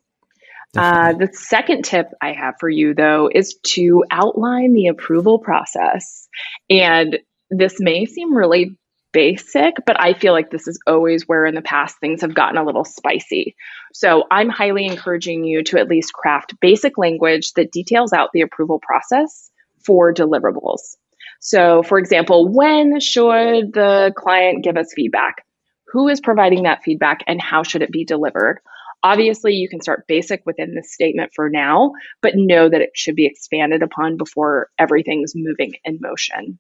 Uh, 0.77 1.13
the 1.15 1.29
second 1.33 1.85
tip 1.85 2.07
I 2.23 2.33
have 2.33 2.55
for 2.61 2.69
you, 2.69 2.95
though, 2.95 3.29
is 3.33 3.57
to 3.65 4.05
outline 4.11 4.73
the 4.73 4.87
approval 4.87 5.39
process. 5.39 6.29
And 6.69 7.19
this 7.51 7.81
may 7.81 8.07
seem 8.07 8.35
really 8.35 8.79
basic, 9.13 9.75
but 9.87 10.01
I 10.01 10.15
feel 10.15 10.33
like 10.33 10.51
this 10.51 10.69
is 10.69 10.81
always 10.87 11.27
where 11.27 11.47
in 11.47 11.55
the 11.55 11.63
past 11.63 11.99
things 12.01 12.21
have 12.21 12.35
gotten 12.35 12.59
a 12.59 12.65
little 12.65 12.85
spicy. 12.85 13.57
So 13.93 14.25
I'm 14.31 14.49
highly 14.49 14.87
encouraging 14.87 15.45
you 15.45 15.63
to 15.65 15.79
at 15.79 15.89
least 15.89 16.13
craft 16.13 16.55
basic 16.61 16.97
language 16.99 17.53
that 17.55 17.73
details 17.73 18.13
out 18.13 18.31
the 18.33 18.43
approval 18.43 18.81
process 18.81 19.51
for 19.85 20.13
deliverables. 20.13 20.97
So, 21.41 21.83
for 21.83 21.99
example, 21.99 22.49
when 22.53 23.01
should 23.01 23.73
the 23.73 24.13
client 24.17 24.63
give 24.63 24.77
us 24.77 24.93
feedback? 24.95 25.45
Who 25.93 26.09
is 26.09 26.21
providing 26.21 26.65
that 26.65 26.83
feedback 26.85 27.25
and 27.27 27.41
how 27.41 27.63
should 27.63 27.83
it 27.83 27.91
be 27.91 28.05
delivered? 28.05 28.61
Obviously, 29.03 29.55
you 29.55 29.69
can 29.69 29.81
start 29.81 30.07
basic 30.07 30.43
within 30.45 30.75
this 30.75 30.93
statement 30.93 31.33
for 31.35 31.49
now, 31.49 31.93
but 32.21 32.35
know 32.37 32.69
that 32.69 32.83
it 32.83 32.91
should 32.95 33.17
be 33.17 33.27
expanded 33.27 33.83
upon 33.83 34.19
before 34.19 34.69
everything's 34.79 35.33
moving 35.35 35.73
in 35.85 35.99
motion. 36.01 36.59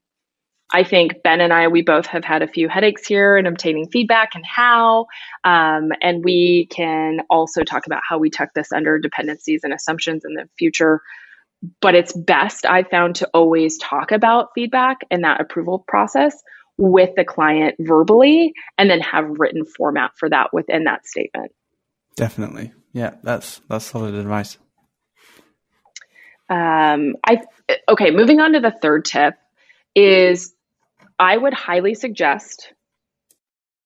I 0.72 0.84
think 0.84 1.22
Ben 1.22 1.40
and 1.40 1.52
I, 1.52 1.68
we 1.68 1.82
both 1.82 2.06
have 2.06 2.24
had 2.24 2.42
a 2.42 2.46
few 2.46 2.68
headaches 2.68 3.06
here 3.06 3.36
in 3.36 3.46
obtaining 3.46 3.88
feedback 3.88 4.30
and 4.34 4.44
how. 4.46 5.06
Um, 5.44 5.90
and 6.00 6.24
we 6.24 6.68
can 6.70 7.20
also 7.28 7.64
talk 7.64 7.86
about 7.86 8.02
how 8.08 8.18
we 8.18 8.30
tuck 8.30 8.50
this 8.54 8.72
under 8.72 8.98
dependencies 8.98 9.62
and 9.64 9.72
assumptions 9.72 10.24
in 10.24 10.34
the 10.34 10.48
future. 10.58 11.02
But 11.80 11.94
it's 11.94 12.12
best, 12.12 12.64
I 12.64 12.84
found, 12.84 13.16
to 13.16 13.28
always 13.34 13.78
talk 13.78 14.12
about 14.12 14.50
feedback 14.54 14.98
and 15.10 15.24
that 15.24 15.40
approval 15.40 15.84
process 15.86 16.40
with 16.78 17.10
the 17.16 17.24
client 17.24 17.76
verbally 17.78 18.54
and 18.78 18.88
then 18.88 19.00
have 19.00 19.26
written 19.28 19.64
format 19.66 20.12
for 20.16 20.30
that 20.30 20.54
within 20.54 20.84
that 20.84 21.06
statement. 21.06 21.52
Definitely. 22.16 22.72
Yeah, 22.92 23.14
that's 23.22 23.60
that's 23.68 23.84
solid 23.84 24.14
advice. 24.14 24.56
Um, 26.48 27.16
I 27.24 27.42
okay, 27.88 28.10
moving 28.10 28.40
on 28.40 28.54
to 28.54 28.60
the 28.60 28.74
third 28.82 29.04
tip 29.04 29.34
is 29.94 30.54
I 31.20 31.36
would 31.36 31.52
highly 31.52 31.94
suggest 31.94 32.72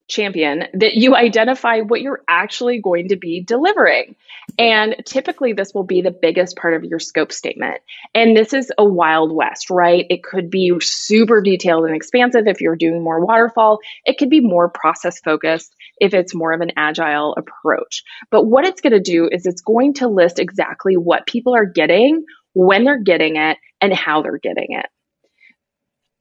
champion 0.06 0.64
that 0.74 0.94
you 0.94 1.16
identify 1.16 1.80
what 1.80 2.00
you're 2.00 2.22
actually 2.28 2.80
going 2.80 3.08
to 3.08 3.16
be 3.16 3.42
delivering. 3.42 4.16
And 4.58 4.96
typically, 5.04 5.54
this 5.54 5.72
will 5.74 5.84
be 5.84 6.02
the 6.02 6.10
biggest 6.10 6.56
part 6.56 6.74
of 6.74 6.84
your 6.84 7.00
scope 7.00 7.32
statement. 7.32 7.80
And 8.14 8.36
this 8.36 8.52
is 8.52 8.70
a 8.78 8.84
wild 8.84 9.32
west, 9.32 9.70
right? 9.70 10.06
It 10.10 10.22
could 10.22 10.50
be 10.50 10.78
super 10.80 11.40
detailed 11.40 11.86
and 11.86 11.96
expansive 11.96 12.46
if 12.46 12.60
you're 12.60 12.76
doing 12.76 13.02
more 13.02 13.24
waterfall, 13.24 13.80
it 14.04 14.18
could 14.18 14.30
be 14.30 14.40
more 14.40 14.68
process 14.68 15.18
focused 15.20 15.74
if 15.98 16.14
it's 16.14 16.34
more 16.34 16.52
of 16.52 16.60
an 16.60 16.72
agile 16.76 17.34
approach. 17.36 18.04
But 18.30 18.44
what 18.44 18.64
it's 18.64 18.80
going 18.80 18.92
to 18.92 19.00
do 19.00 19.28
is 19.30 19.46
it's 19.46 19.62
going 19.62 19.94
to 19.94 20.08
list 20.08 20.38
exactly 20.38 20.96
what 20.96 21.26
people 21.26 21.56
are 21.56 21.66
getting, 21.66 22.24
when 22.52 22.84
they're 22.84 23.02
getting 23.02 23.36
it, 23.36 23.58
and 23.80 23.92
how 23.92 24.22
they're 24.22 24.38
getting 24.38 24.68
it. 24.70 24.86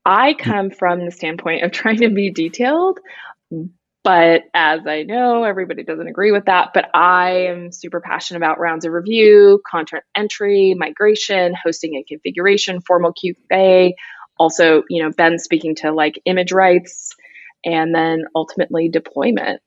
I 0.06 0.34
come 0.34 0.70
from 0.70 1.06
the 1.06 1.12
standpoint 1.12 1.64
of 1.64 1.72
trying 1.74 1.98
to 1.98 2.10
be 2.10 2.30
detailed, 2.32 3.00
but 4.04 4.44
as 4.54 4.82
I 4.86 5.04
know, 5.04 5.44
everybody 5.44 5.84
doesn't 5.84 6.08
agree 6.08 6.32
with 6.32 6.46
that. 6.46 6.72
But 6.74 6.90
I 6.94 7.48
am 7.48 7.72
super 7.72 8.02
passionate 8.02 8.38
about 8.38 8.60
rounds 8.60 8.86
of 8.86 8.92
review, 8.92 9.62
content 9.70 10.04
entry, 10.16 10.74
migration, 10.78 11.54
hosting 11.56 11.96
and 11.96 12.06
configuration, 12.06 12.82
formal 12.82 13.14
QA. 13.14 13.94
Also, 14.38 14.84
you 14.90 15.02
know, 15.02 15.12
Ben 15.12 15.40
speaking 15.40 15.76
to 15.76 15.92
like 15.92 16.22
image 16.26 16.52
rights 16.52 17.16
and 17.64 17.96
then 17.96 18.26
ultimately 18.36 18.90
deployment. 18.90 19.62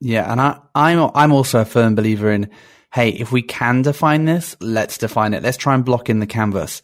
Yeah, 0.00 0.30
and 0.30 0.40
I, 0.40 0.60
I'm 0.74 1.10
I'm 1.14 1.32
also 1.32 1.60
a 1.60 1.64
firm 1.64 1.94
believer 1.94 2.30
in, 2.30 2.50
hey, 2.92 3.10
if 3.10 3.30
we 3.32 3.40
can 3.40 3.82
define 3.82 4.24
this, 4.24 4.56
let's 4.60 4.98
define 4.98 5.32
it. 5.32 5.42
Let's 5.42 5.56
try 5.56 5.74
and 5.74 5.84
block 5.84 6.10
in 6.10 6.18
the 6.18 6.26
canvas. 6.26 6.82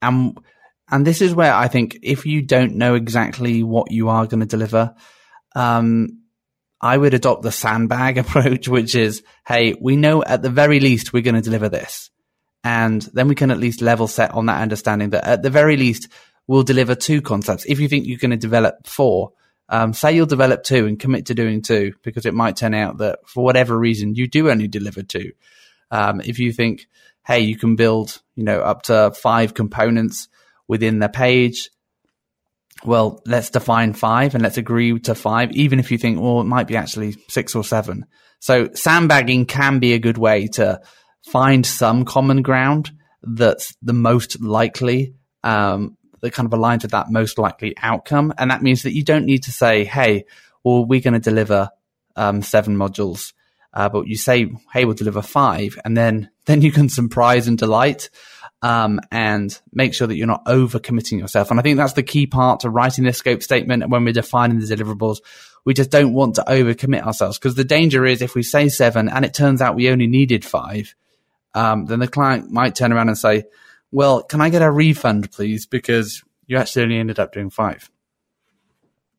And 0.00 0.38
and 0.90 1.06
this 1.06 1.22
is 1.22 1.34
where 1.34 1.52
I 1.52 1.68
think 1.68 1.98
if 2.02 2.26
you 2.26 2.42
don't 2.42 2.76
know 2.76 2.94
exactly 2.94 3.62
what 3.62 3.90
you 3.90 4.08
are 4.08 4.26
going 4.26 4.40
to 4.40 4.46
deliver, 4.46 4.94
um, 5.54 6.24
I 6.80 6.98
would 6.98 7.14
adopt 7.14 7.42
the 7.42 7.52
sandbag 7.52 8.18
approach, 8.18 8.68
which 8.68 8.94
is, 8.94 9.22
hey, 9.46 9.74
we 9.80 9.96
know 9.96 10.22
at 10.22 10.42
the 10.42 10.50
very 10.50 10.80
least 10.80 11.12
we're 11.12 11.22
going 11.22 11.34
to 11.34 11.40
deliver 11.40 11.68
this. 11.68 12.10
And 12.62 13.02
then 13.12 13.28
we 13.28 13.34
can 13.34 13.50
at 13.50 13.58
least 13.58 13.82
level 13.82 14.06
set 14.08 14.32
on 14.32 14.46
that 14.46 14.62
understanding 14.62 15.10
that 15.10 15.24
at 15.24 15.42
the 15.42 15.50
very 15.50 15.76
least 15.76 16.08
we'll 16.46 16.62
deliver 16.62 16.94
two 16.94 17.20
concepts. 17.20 17.64
If 17.66 17.80
you 17.80 17.88
think 17.88 18.06
you're 18.06 18.18
going 18.18 18.30
to 18.30 18.36
develop 18.36 18.86
four, 18.86 19.32
um, 19.68 19.92
say 19.92 20.14
you'll 20.14 20.26
develop 20.26 20.62
two 20.62 20.86
and 20.86 20.98
commit 20.98 21.26
to 21.26 21.34
doing 21.34 21.62
two 21.62 21.94
because 22.02 22.26
it 22.26 22.34
might 22.34 22.56
turn 22.56 22.74
out 22.74 22.98
that 22.98 23.18
for 23.26 23.44
whatever 23.44 23.78
reason 23.78 24.14
you 24.14 24.26
do 24.26 24.50
only 24.50 24.68
deliver 24.68 25.02
two. 25.02 25.32
Um, 25.90 26.20
if 26.20 26.38
you 26.38 26.52
think, 26.52 26.86
hey, 27.26 27.40
you 27.40 27.56
can 27.56 27.76
build, 27.76 28.20
you 28.34 28.44
know, 28.44 28.60
up 28.60 28.82
to 28.84 29.12
five 29.12 29.54
components 29.54 30.28
within 30.68 30.98
the 30.98 31.08
page. 31.08 31.70
Well, 32.84 33.22
let's 33.26 33.50
define 33.50 33.92
five 33.94 34.34
and 34.34 34.42
let's 34.42 34.58
agree 34.58 34.98
to 35.00 35.14
five, 35.14 35.52
even 35.52 35.78
if 35.78 35.90
you 35.90 35.98
think, 35.98 36.20
well, 36.20 36.40
it 36.40 36.44
might 36.44 36.66
be 36.66 36.76
actually 36.76 37.16
six 37.28 37.54
or 37.54 37.64
seven. 37.64 38.06
So 38.40 38.68
sandbagging 38.74 39.46
can 39.46 39.78
be 39.78 39.94
a 39.94 39.98
good 39.98 40.18
way 40.18 40.48
to 40.48 40.80
find 41.30 41.64
some 41.64 42.04
common 42.04 42.42
ground 42.42 42.90
that's 43.22 43.74
the 43.80 43.94
most 43.94 44.40
likely, 44.42 45.14
um, 45.42 45.96
that 46.20 46.32
kind 46.32 46.52
of 46.52 46.58
aligns 46.58 46.82
with 46.82 46.90
that 46.90 47.10
most 47.10 47.38
likely 47.38 47.74
outcome. 47.80 48.34
And 48.36 48.50
that 48.50 48.62
means 48.62 48.82
that 48.82 48.94
you 48.94 49.02
don't 49.02 49.24
need 49.24 49.44
to 49.44 49.52
say, 49.52 49.84
hey, 49.84 50.24
well, 50.62 50.84
we're 50.84 51.00
going 51.00 51.14
to 51.14 51.20
deliver 51.20 51.70
um, 52.16 52.42
seven 52.42 52.76
modules. 52.76 53.32
Uh, 53.72 53.88
but 53.88 54.06
you 54.06 54.16
say, 54.16 54.50
hey, 54.72 54.84
we'll 54.84 54.94
deliver 54.94 55.22
five. 55.22 55.78
And 55.84 55.96
then, 55.96 56.30
then 56.46 56.62
you 56.62 56.72
can 56.72 56.88
surprise 56.88 57.48
and 57.48 57.58
delight 57.58 58.10
um, 58.64 58.98
and 59.10 59.60
make 59.74 59.92
sure 59.92 60.06
that 60.06 60.16
you're 60.16 60.26
not 60.26 60.46
overcommitting 60.46 61.18
yourself. 61.18 61.50
And 61.50 61.60
I 61.60 61.62
think 61.62 61.76
that's 61.76 61.92
the 61.92 62.02
key 62.02 62.26
part 62.26 62.60
to 62.60 62.70
writing 62.70 63.04
this 63.04 63.18
scope 63.18 63.42
statement. 63.42 63.90
When 63.90 64.06
we're 64.06 64.14
defining 64.14 64.58
the 64.58 64.64
deliverables, 64.64 65.18
we 65.66 65.74
just 65.74 65.90
don't 65.90 66.14
want 66.14 66.36
to 66.36 66.44
overcommit 66.48 67.02
ourselves 67.02 67.38
because 67.38 67.56
the 67.56 67.64
danger 67.64 68.06
is 68.06 68.22
if 68.22 68.34
we 68.34 68.42
say 68.42 68.70
seven 68.70 69.10
and 69.10 69.22
it 69.22 69.34
turns 69.34 69.60
out 69.60 69.74
we 69.74 69.90
only 69.90 70.06
needed 70.06 70.46
five, 70.46 70.94
um, 71.54 71.84
then 71.84 71.98
the 71.98 72.08
client 72.08 72.50
might 72.50 72.74
turn 72.74 72.90
around 72.90 73.08
and 73.08 73.18
say, 73.18 73.44
well, 73.92 74.22
can 74.22 74.40
I 74.40 74.48
get 74.48 74.62
a 74.62 74.70
refund, 74.70 75.30
please? 75.30 75.66
Because 75.66 76.22
you 76.46 76.56
actually 76.56 76.84
only 76.84 76.98
ended 76.98 77.18
up 77.18 77.34
doing 77.34 77.50
five. 77.50 77.90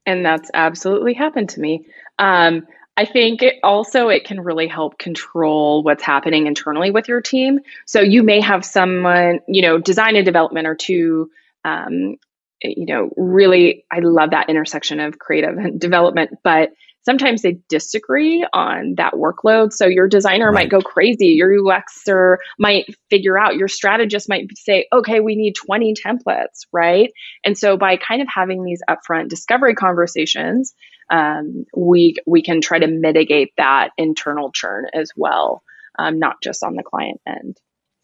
And 0.07 0.25
that's 0.25 0.49
absolutely 0.55 1.13
happened 1.13 1.49
to 1.49 1.59
me. 1.59 1.85
Um, 2.17 2.65
I 2.97 3.05
think 3.05 3.41
it 3.41 3.55
also 3.61 4.07
it 4.07 4.23
can 4.23 4.39
really 4.39 4.67
help 4.67 4.97
control 4.97 5.83
what's 5.83 6.03
happening 6.03 6.47
internally 6.47 6.91
with 6.91 7.07
your 7.09 7.21
team. 7.21 7.59
So 7.85 7.99
you 7.99 8.23
may 8.23 8.39
have 8.39 8.63
someone, 8.63 9.41
you 9.47 9.61
know, 9.61 9.77
design 9.77 10.15
and 10.15 10.25
development 10.25 10.65
or 10.65 10.75
two, 10.75 11.29
um, 11.65 12.15
you 12.61 12.85
know, 12.85 13.09
really. 13.17 13.85
I 13.91 13.99
love 13.99 14.31
that 14.31 14.49
intersection 14.49 15.01
of 15.01 15.19
creative 15.19 15.57
and 15.57 15.79
development, 15.87 16.39
but 16.43 16.71
sometimes 17.05 17.43
they 17.43 17.59
disagree 17.69 18.45
on 18.51 18.95
that 18.97 19.13
workload. 19.13 19.71
So 19.71 19.85
your 19.85 20.07
designer 20.07 20.47
right. 20.47 20.63
might 20.63 20.69
go 20.69 20.81
crazy. 20.81 21.27
Your 21.27 21.49
UXer 21.49 22.37
might 22.57 22.87
figure 23.09 23.37
out, 23.37 23.55
your 23.55 23.67
strategist 23.67 24.27
might 24.27 24.47
say, 24.57 24.87
okay, 24.91 25.19
we 25.19 25.35
need 25.35 25.53
20 25.53 25.93
templates, 25.93 26.65
right? 26.71 27.11
And 27.43 27.57
so 27.57 27.77
by 27.77 27.97
kind 27.97 28.21
of 28.21 28.27
having 28.33 28.63
these 28.63 28.81
upfront 28.89 29.29
discovery 29.29 29.75
conversations, 29.75 30.73
um, 31.09 31.65
we 31.75 32.15
we 32.25 32.41
can 32.41 32.61
try 32.61 32.79
to 32.79 32.87
mitigate 32.87 33.53
that 33.57 33.89
internal 33.95 34.51
churn 34.51 34.85
as 34.91 35.11
well, 35.15 35.61
um, 35.99 36.17
not 36.17 36.37
just 36.41 36.63
on 36.63 36.73
the 36.73 36.81
client 36.81 37.21
end. 37.27 37.57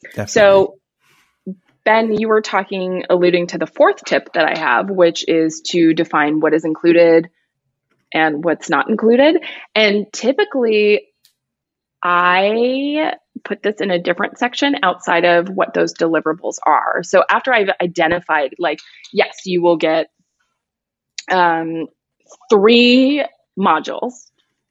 Definitely. 0.04 0.32
So, 0.32 0.78
Ben, 1.84 2.14
you 2.14 2.28
were 2.28 2.42
talking, 2.42 3.06
alluding 3.10 3.48
to 3.48 3.58
the 3.58 3.66
fourth 3.66 4.06
tip 4.06 4.34
that 4.34 4.46
I 4.46 4.60
have, 4.60 4.92
which 4.92 5.28
is 5.28 5.64
to 5.72 5.96
define 5.96 6.42
what 6.42 6.54
is 6.54 6.64
included 6.64 7.30
and 8.14 8.44
what's 8.44 8.70
not 8.70 8.90
included. 8.90 9.44
And 9.76 10.06
typically, 10.12 11.08
I 12.04 13.14
put 13.44 13.64
this 13.64 13.82
in 13.82 13.92
a 13.92 14.00
different 14.00 14.38
section 14.38 14.76
outside 14.84 15.26
of 15.26 15.50
what 15.50 15.74
those 15.74 15.94
deliverables 15.94 16.56
are. 16.66 17.04
So 17.04 17.24
after 17.30 17.54
I've 17.54 17.70
identified, 17.82 18.56
like, 18.60 18.80
yes, 19.14 19.46
you 19.46 19.62
will 19.62 19.78
get 19.78 20.08
um, 21.32 21.88
three 22.50 23.26
modules, 23.58 24.14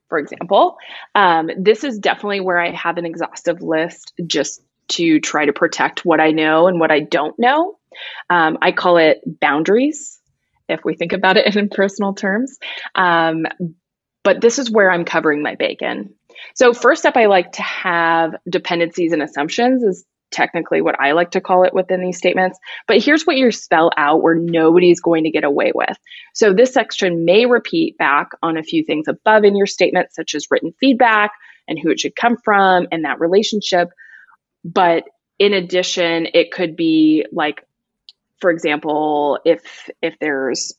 for 0.09 0.18
example, 0.18 0.76
um, 1.14 1.50
this 1.57 1.85
is 1.85 1.98
definitely 1.98 2.40
where 2.40 2.59
I 2.59 2.70
have 2.72 2.98
an 2.98 3.07
exhaustive 3.07 3.62
list 3.62 4.12
just 4.26 4.61
to 4.88 5.20
try 5.20 5.46
to 5.46 5.53
protect 5.53 6.05
what 6.05 6.20
I 6.20 6.33
know 6.33 6.66
and 6.66 6.81
what 6.81 6.90
I 6.90 7.00
don't 7.00 7.38
know. 7.38 7.79
Um, 8.29 8.59
I 8.61 8.72
call 8.72 8.96
it 8.96 9.20
boundaries, 9.40 10.19
if 10.70 10.85
we 10.85 10.94
think 10.94 11.12
about 11.12 11.37
it 11.37 11.54
in 11.54 11.68
personal 11.70 12.14
terms. 12.14 12.59
Um, 12.94 13.46
but 14.22 14.40
this 14.40 14.59
is 14.59 14.70
where 14.70 14.90
I'm 14.90 15.04
covering 15.04 15.42
my 15.42 15.54
bacon. 15.54 16.14
So, 16.54 16.72
first 16.72 17.06
up, 17.06 17.16
I 17.16 17.26
like 17.26 17.52
to 17.52 17.62
have 17.62 18.35
dependencies 18.48 19.12
and 19.12 19.22
assumptions 19.22 19.83
is 19.83 20.04
technically 20.30 20.80
what 20.80 20.98
I 21.00 21.12
like 21.12 21.33
to 21.33 21.40
call 21.40 21.64
it 21.64 21.74
within 21.74 22.00
these 22.00 22.18
statements. 22.18 22.59
But 22.87 23.02
here's 23.02 23.24
what 23.24 23.37
you 23.37 23.50
spell 23.50 23.90
out 23.96 24.22
where 24.22 24.35
nobody's 24.35 25.00
going 25.00 25.24
to 25.24 25.30
get 25.30 25.44
away 25.44 25.72
with. 25.74 25.96
So 26.35 26.52
this 26.52 26.72
section 26.72 27.24
may 27.24 27.46
repeat 27.46 27.98
back 27.98 28.28
on 28.42 28.56
a 28.56 28.62
few 28.62 28.85
things 28.85 29.09
above 29.09 29.44
in 29.44 29.56
your 29.56 29.66
statement, 29.66 30.12
such 30.12 30.35
as 30.35 30.46
written 30.50 30.72
feedback 30.78 31.33
and 31.68 31.78
who 31.78 31.90
it 31.90 32.00
should 32.00 32.16
come 32.16 32.37
from 32.37 32.87
and 32.92 33.04
that 33.04 33.20
relationship. 33.20 33.90
But 34.64 35.04
in 35.38 35.52
addition, 35.52 36.28
it 36.35 36.52
could 36.52 36.76
be 36.76 37.26
like, 37.33 37.64
for 38.40 38.50
example, 38.50 39.38
if 39.44 39.90
if 40.03 40.18
there's 40.20 40.72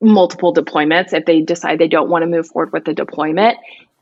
multiple 0.00 0.54
deployments, 0.54 1.12
if 1.12 1.24
they 1.24 1.42
decide 1.42 1.78
they 1.78 1.88
don't 1.88 2.08
want 2.08 2.22
to 2.22 2.26
move 2.26 2.46
forward 2.48 2.72
with 2.72 2.84
the 2.84 2.94
deployment, 2.94 3.58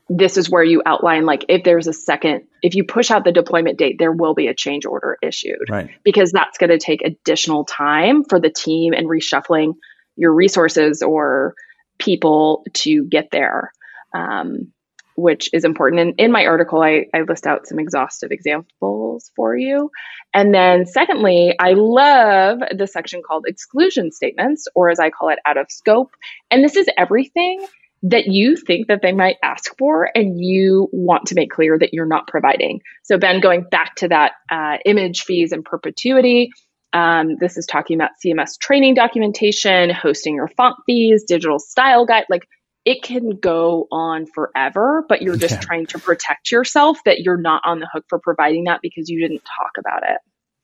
this 0.09 0.37
is 0.37 0.49
where 0.49 0.63
you 0.63 0.81
outline 0.85 1.25
like 1.25 1.45
if 1.49 1.63
there's 1.63 1.87
a 1.87 1.93
second 1.93 2.43
if 2.61 2.75
you 2.75 2.83
push 2.83 3.11
out 3.11 3.25
the 3.25 3.31
deployment 3.31 3.77
date 3.77 3.97
there 3.99 4.11
will 4.11 4.33
be 4.33 4.47
a 4.47 4.53
change 4.53 4.85
order 4.85 5.17
issued 5.21 5.69
right. 5.69 5.89
because 6.03 6.31
that's 6.31 6.57
going 6.57 6.69
to 6.69 6.77
take 6.77 7.01
additional 7.01 7.65
time 7.65 8.23
for 8.23 8.39
the 8.39 8.49
team 8.49 8.93
and 8.93 9.07
reshuffling 9.07 9.73
your 10.15 10.33
resources 10.33 11.01
or 11.01 11.55
people 11.97 12.63
to 12.73 13.03
get 13.05 13.29
there 13.31 13.73
um, 14.13 14.71
which 15.17 15.49
is 15.51 15.65
important. 15.65 15.99
And 15.99 16.13
in 16.19 16.31
my 16.31 16.45
article, 16.45 16.81
I, 16.81 17.07
I 17.13 17.21
list 17.21 17.47
out 17.47 17.65
some 17.65 17.79
exhaustive 17.79 18.31
examples 18.31 19.31
for 19.35 19.57
you. 19.57 19.89
And 20.33 20.53
then, 20.53 20.85
secondly, 20.85 21.55
I 21.59 21.73
love 21.73 22.59
the 22.75 22.85
section 22.85 23.21
called 23.27 23.45
exclusion 23.47 24.11
statements, 24.11 24.67
or 24.75 24.91
as 24.91 24.99
I 24.99 25.09
call 25.09 25.29
it, 25.29 25.39
out 25.45 25.57
of 25.57 25.65
scope. 25.69 26.11
And 26.51 26.63
this 26.63 26.75
is 26.75 26.87
everything 26.97 27.65
that 28.03 28.27
you 28.27 28.55
think 28.55 28.87
that 28.87 29.01
they 29.01 29.11
might 29.11 29.37
ask 29.43 29.75
for 29.79 30.07
and 30.13 30.39
you 30.39 30.87
want 30.91 31.25
to 31.25 31.35
make 31.35 31.49
clear 31.49 31.79
that 31.79 31.95
you're 31.95 32.05
not 32.05 32.27
providing. 32.27 32.81
So, 33.03 33.17
Ben, 33.17 33.41
going 33.41 33.65
back 33.71 33.95
to 33.95 34.09
that 34.09 34.33
uh, 34.51 34.77
image 34.85 35.23
fees 35.23 35.51
and 35.51 35.65
perpetuity, 35.65 36.51
um, 36.93 37.37
this 37.39 37.57
is 37.57 37.65
talking 37.65 37.97
about 37.97 38.11
CMS 38.23 38.59
training 38.59 38.93
documentation, 38.93 39.89
hosting 39.89 40.35
your 40.35 40.47
font 40.47 40.75
fees, 40.85 41.25
digital 41.27 41.57
style 41.57 42.05
guide. 42.05 42.25
Like 42.29 42.47
it 42.87 43.03
can 43.03 43.31
go 43.31 43.85
on 43.91 44.27
forever, 44.27 45.03
but 45.09 45.21
you're 45.21 45.35
just 45.35 45.55
yeah. 45.55 45.59
trying 45.59 45.85
to 45.87 45.99
protect 45.99 46.51
yourself 46.51 46.97
that 47.03 47.19
you're 47.19 47.35
not 47.35 47.61
on 47.65 47.81
the 47.81 47.89
hook 47.91 48.05
for 48.07 48.17
providing 48.17 48.63
that 48.63 48.79
because 48.81 49.09
you 49.09 49.19
didn't 49.19 49.41
talk 49.41 49.71
about 49.77 50.03
it. 50.03 50.19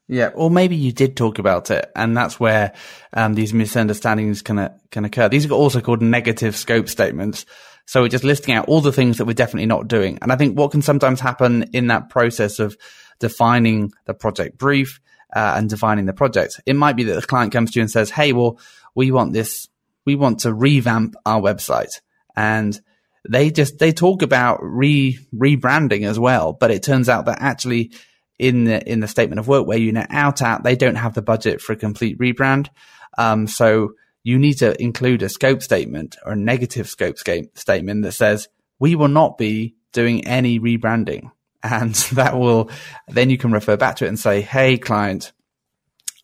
Yeah, 0.08 0.30
or 0.34 0.50
maybe 0.50 0.78
you 0.78 0.94
did 0.94 1.18
talk 1.18 1.38
about 1.38 1.70
it, 1.70 1.92
and 1.98 2.16
that's 2.16 2.40
where 2.40 2.72
um, 3.12 3.34
these 3.34 3.54
misunderstandings 3.54 4.42
can 4.42 4.58
uh, 4.58 4.78
can 4.90 5.04
occur. 5.04 5.28
These 5.28 5.46
are 5.48 5.52
also 5.52 5.82
called 5.82 6.02
negative 6.02 6.56
scope 6.56 6.88
statements. 6.88 7.46
So 7.88 8.02
we're 8.02 8.08
just 8.08 8.24
listing 8.24 8.56
out 8.56 8.70
all 8.70 8.80
the 8.80 8.94
things 8.94 9.18
that 9.18 9.26
we're 9.26 9.34
definitely 9.34 9.66
not 9.66 9.90
doing. 9.90 10.18
And 10.22 10.32
I 10.32 10.38
think 10.38 10.58
what 10.58 10.72
can 10.72 10.82
sometimes 10.82 11.20
happen 11.20 11.64
in 11.74 11.88
that 11.88 12.10
process 12.10 12.60
of 12.60 12.78
defining 13.20 13.92
the 14.06 14.14
project 14.14 14.58
brief 14.58 15.02
uh, 15.36 15.56
and 15.58 15.70
defining 15.70 16.06
the 16.06 16.14
project, 16.14 16.62
it 16.66 16.78
might 16.78 16.96
be 16.96 17.04
that 17.04 17.20
the 17.20 17.28
client 17.28 17.52
comes 17.52 17.72
to 17.72 17.80
you 17.80 17.82
and 17.82 17.92
says, 17.92 18.10
"Hey, 18.10 18.32
well, 18.32 18.60
we 18.96 19.12
want 19.12 19.34
this, 19.34 19.68
we 20.06 20.16
want 20.16 20.40
to 20.42 20.54
revamp 20.54 21.16
our 21.26 21.42
website," 21.42 22.00
and 22.36 22.80
they 23.28 23.52
just 23.52 23.80
they 23.80 23.92
talk 23.92 24.22
about 24.22 24.60
re 24.62 25.18
rebranding 25.34 26.08
as 26.08 26.20
well, 26.20 26.54
but 26.54 26.72
it 26.72 26.84
turns 26.84 27.10
out 27.10 27.26
that 27.26 27.42
actually 27.42 27.92
in 28.38 28.66
the 28.66 28.92
in 28.92 29.00
the 29.00 29.08
statement 29.08 29.40
of 29.40 29.48
work 29.48 29.66
where 29.66 29.78
you 29.78 29.92
net 29.92 30.08
out 30.10 30.42
at, 30.42 30.64
they 30.64 30.76
don't 30.76 30.96
have 30.96 31.14
the 31.14 31.22
budget 31.22 31.62
for 31.62 31.74
a 31.74 31.78
complete 31.78 32.18
rebrand. 32.20 32.70
Um, 33.18 33.48
so 33.48 33.94
you 34.24 34.40
need 34.40 34.56
to 34.56 34.82
include 34.82 35.22
a 35.22 35.30
scope 35.30 35.62
statement 35.62 36.18
or 36.26 36.34
a 36.34 36.38
negative 36.38 36.90
scope 36.90 37.18
statement 37.18 38.04
that 38.04 38.14
says 38.14 38.48
we 38.80 38.96
will 38.96 39.08
not 39.08 39.38
be 39.38 39.76
doing 39.92 40.26
any 40.26 40.60
rebranding, 40.60 41.32
and 41.64 41.94
that 42.14 42.38
will 42.38 42.70
then 43.08 43.30
you 43.30 43.38
can 43.38 43.52
refer 43.52 43.78
back 43.78 43.98
to 43.98 44.06
it 44.06 44.10
and 44.10 44.20
say, 44.20 44.42
"Hey, 44.42 44.78
client, 44.78 45.32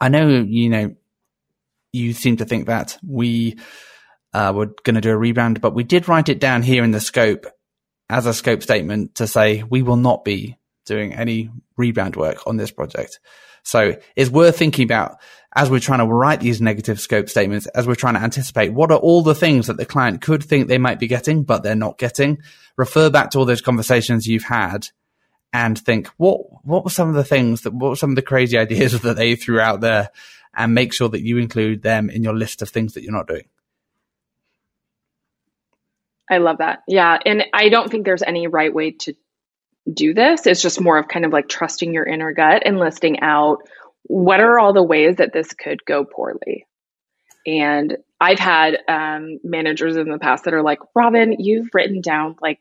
I 0.01 0.09
know 0.09 0.27
you 0.27 0.69
know 0.69 0.95
you 1.93 2.13
seem 2.13 2.37
to 2.37 2.45
think 2.45 2.67
that 2.67 2.97
we 3.07 3.57
uh, 4.33 4.53
were 4.55 4.67
going 4.83 4.95
to 4.95 5.01
do 5.01 5.11
a 5.11 5.19
rebrand, 5.19 5.61
but 5.61 5.73
we 5.73 5.83
did 5.83 6.07
write 6.07 6.29
it 6.29 6.39
down 6.39 6.63
here 6.63 6.83
in 6.83 6.91
the 6.91 7.01
scope." 7.01 7.45
As 8.11 8.25
a 8.25 8.33
scope 8.33 8.63
statement 8.63 9.15
to 9.15 9.27
say 9.27 9.61
we 9.61 9.83
will 9.83 9.95
not 9.95 10.25
be 10.25 10.57
doing 10.87 11.13
any 11.13 11.51
rebrand 11.79 12.15
work 12.15 12.47
on 12.47 12.57
this 12.57 12.71
project. 12.71 13.19
So 13.63 13.97
it's 14.15 14.31
worth 14.31 14.57
thinking 14.57 14.83
about 14.83 15.17
as 15.55 15.69
we're 15.69 15.79
trying 15.79 15.99
to 15.99 16.05
write 16.05 16.39
these 16.39 16.61
negative 16.61 16.99
scope 16.99 17.29
statements, 17.29 17.65
as 17.67 17.87
we're 17.87 17.95
trying 17.95 18.13
to 18.13 18.21
anticipate 18.21 18.73
what 18.73 18.91
are 18.91 18.97
all 18.97 19.23
the 19.23 19.35
things 19.35 19.67
that 19.67 19.77
the 19.77 19.85
client 19.85 20.21
could 20.21 20.43
think 20.43 20.67
they 20.67 20.77
might 20.77 20.99
be 20.99 21.07
getting, 21.07 21.43
but 21.43 21.63
they're 21.63 21.75
not 21.75 21.97
getting. 21.97 22.39
Refer 22.77 23.09
back 23.09 23.31
to 23.31 23.39
all 23.39 23.45
those 23.45 23.61
conversations 23.61 24.27
you've 24.27 24.43
had 24.43 24.87
and 25.51 25.77
think, 25.77 26.07
what, 26.17 26.41
what 26.63 26.83
were 26.83 26.91
some 26.91 27.09
of 27.09 27.15
the 27.15 27.23
things 27.23 27.61
that, 27.61 27.73
what 27.73 27.89
were 27.89 27.95
some 27.95 28.11
of 28.11 28.15
the 28.15 28.21
crazy 28.21 28.57
ideas 28.65 28.99
that 29.01 29.17
they 29.17 29.35
threw 29.35 29.59
out 29.59 29.81
there 29.81 30.09
and 30.55 30.73
make 30.73 30.93
sure 30.93 31.09
that 31.09 31.21
you 31.21 31.37
include 31.37 31.81
them 31.81 32.09
in 32.09 32.23
your 32.23 32.35
list 32.35 32.61
of 32.61 32.69
things 32.69 32.93
that 32.93 33.03
you're 33.03 33.11
not 33.11 33.27
doing. 33.27 33.45
I 36.29 36.37
love 36.37 36.59
that. 36.59 36.79
Yeah. 36.87 37.17
And 37.25 37.45
I 37.53 37.69
don't 37.69 37.89
think 37.89 38.05
there's 38.05 38.23
any 38.23 38.47
right 38.47 38.73
way 38.73 38.91
to 38.91 39.13
do 39.91 40.13
this. 40.13 40.45
It's 40.45 40.61
just 40.61 40.81
more 40.81 40.97
of 40.97 41.07
kind 41.07 41.25
of 41.25 41.33
like 41.33 41.49
trusting 41.49 41.93
your 41.93 42.05
inner 42.05 42.33
gut 42.33 42.63
and 42.65 42.77
listing 42.77 43.19
out 43.21 43.59
what 44.03 44.39
are 44.39 44.59
all 44.59 44.73
the 44.73 44.83
ways 44.83 45.17
that 45.17 45.33
this 45.33 45.53
could 45.53 45.83
go 45.85 46.05
poorly. 46.05 46.65
And 47.47 47.97
I've 48.21 48.39
had 48.39 48.77
um, 48.87 49.39
managers 49.43 49.95
in 49.95 50.09
the 50.09 50.19
past 50.19 50.43
that 50.43 50.53
are 50.53 50.61
like, 50.61 50.79
Robyn, 50.93 51.35
you've 51.39 51.69
written 51.73 52.01
down 52.01 52.35
like 52.41 52.59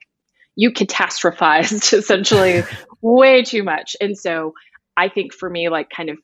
you 0.57 0.70
catastrophized 0.72 1.92
essentially 1.98 2.62
way 3.00 3.42
too 3.42 3.62
much. 3.62 3.96
And 4.00 4.16
so 4.16 4.54
I 4.96 5.09
think 5.09 5.35
for 5.35 5.48
me, 5.48 5.68
like 5.68 5.90
kind 5.90 6.11
of 6.11 6.18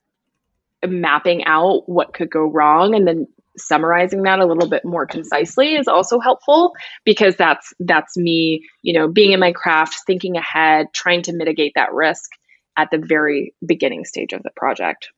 mapping 0.87 1.45
out 1.45 1.87
what 1.87 2.13
could 2.13 2.29
go 2.29 2.45
wrong 2.45 2.95
and 2.95 3.07
then 3.07 3.27
summarizing 3.57 4.23
that 4.23 4.39
a 4.39 4.45
little 4.45 4.69
bit 4.69 4.85
more 4.85 5.05
concisely 5.05 5.75
is 5.75 5.87
also 5.87 6.19
helpful 6.19 6.73
because 7.03 7.35
that's 7.35 7.73
that's 7.79 8.17
me 8.17 8.65
you 8.81 8.93
know 8.93 9.07
being 9.07 9.31
in 9.31 9.39
my 9.39 9.51
craft 9.51 10.01
thinking 10.05 10.35
ahead 10.37 10.87
trying 10.93 11.21
to 11.21 11.33
mitigate 11.33 11.73
that 11.75 11.93
risk 11.93 12.31
at 12.77 12.89
the 12.91 12.97
very 12.97 13.53
beginning 13.65 14.05
stage 14.05 14.33
of 14.33 14.43
the 14.43 14.51
project 14.55 15.09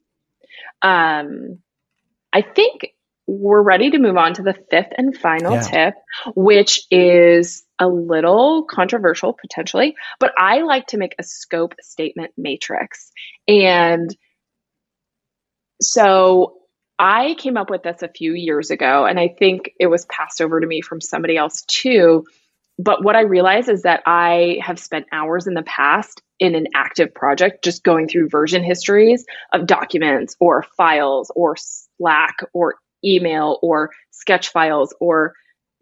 um, 0.82 1.60
i 2.34 2.42
think 2.42 2.94
we're 3.30 3.62
ready 3.62 3.90
to 3.90 4.00
move 4.00 4.16
on 4.16 4.34
to 4.34 4.42
the 4.42 4.56
fifth 4.72 4.94
and 4.98 5.18
final 5.18 5.54
yeah. 5.54 5.62
tip 5.62 5.94
which 6.36 6.84
is 6.90 7.66
a 7.80 7.88
little 7.88 8.64
controversial 8.64 9.34
potentially 9.34 9.96
but 10.20 10.32
i 10.38 10.62
like 10.62 10.88
to 10.88 10.98
make 10.98 11.16
a 11.20 11.24
scope 11.24 11.74
statement 11.82 12.32
matrix 12.38 13.12
and 13.48 14.16
so 15.82 16.57
I 17.00 17.36
came 17.38 17.58
up 17.58 17.70
with 17.70 17.84
this 17.84 18.02
a 18.02 18.08
few 18.08 18.34
years 18.34 18.72
ago, 18.72 19.06
and 19.06 19.20
I 19.20 19.28
think 19.28 19.72
it 19.80 19.88
was 19.88 20.06
passed 20.06 20.42
over 20.42 20.60
to 20.60 20.68
me 20.68 20.82
from 20.82 21.02
somebody 21.02 21.38
else 21.38 21.62
too. 21.68 22.26
But 22.80 23.04
what 23.04 23.16
I 23.16 23.22
realize 23.22 23.70
is 23.70 23.84
that 23.84 24.04
I 24.06 24.60
have 24.62 24.80
spent 24.80 25.08
hours 25.12 25.48
in 25.48 25.54
the 25.54 25.64
past 25.64 26.22
in 26.40 26.54
an 26.56 26.68
active 26.76 27.14
project 27.14 27.64
just 27.64 27.84
going 27.84 28.08
through 28.08 28.30
version 28.30 28.64
histories 28.64 29.26
of 29.52 29.66
documents 29.66 30.36
or 30.40 30.64
files 30.76 31.32
or 31.36 31.56
Slack 31.58 32.38
or 32.54 32.76
email 33.04 33.58
or 33.62 33.92
sketch 34.12 34.50
files 34.50 34.96
or, 35.00 35.34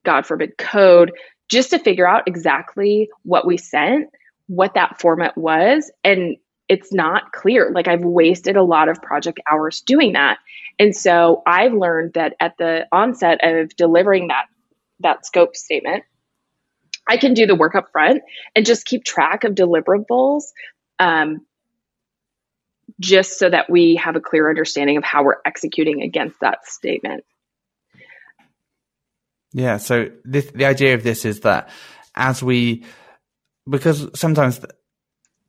God 0.04 0.26
forbid, 0.26 0.58
code 0.58 1.12
just 1.50 1.72
to 1.72 1.80
figure 1.80 2.08
out 2.08 2.28
exactly 2.28 3.10
what 3.24 3.46
we 3.46 3.58
sent, 3.58 4.10
what 4.48 4.74
that 4.76 5.00
format 5.00 5.38
was. 5.38 5.92
And 6.04 6.38
it's 6.68 6.92
not 6.94 7.32
clear. 7.32 7.72
Like 7.74 7.88
I've 7.88 8.04
wasted 8.04 8.56
a 8.56 8.64
lot 8.64 8.90
of 8.90 9.02
project 9.02 9.40
hours 9.50 9.82
doing 9.82 10.14
that. 10.14 10.38
And 10.80 10.96
so 10.96 11.42
I've 11.46 11.74
learned 11.74 12.14
that 12.14 12.36
at 12.40 12.58
the 12.58 12.88
onset 12.92 13.40
of 13.44 13.76
delivering 13.76 14.28
that 14.30 14.46
that 15.02 15.26
scope 15.26 15.56
statement, 15.56 16.04
I 17.08 17.18
can 17.18 17.34
do 17.34 17.46
the 17.46 17.56
work 17.56 17.76
up 17.76 17.92
front 17.92 18.24
and 18.56 18.66
just 18.66 18.86
keep 18.86 19.04
track 19.04 19.44
of 19.44 19.54
deliverables 19.54 20.44
um, 21.00 21.46
just 23.00 23.38
so 23.38 23.50
that 23.50 23.70
we 23.70 23.96
have 23.98 24.16
a 24.16 24.22
clear 24.22 24.50
understanding 24.50 24.98
of 24.98 25.04
how 25.04 25.24
we're 25.24 25.42
executing 25.46 26.02
against 26.02 26.40
that 26.40 26.66
statement. 26.66 27.24
Yeah. 29.54 29.78
So 29.78 30.10
this, 30.24 30.50
the 30.52 30.66
idea 30.66 30.96
of 30.96 31.04
this 31.04 31.26
is 31.26 31.42
that 31.42 31.70
as 32.16 32.42
we, 32.42 32.86
because 33.70 34.10
sometimes 34.18 34.60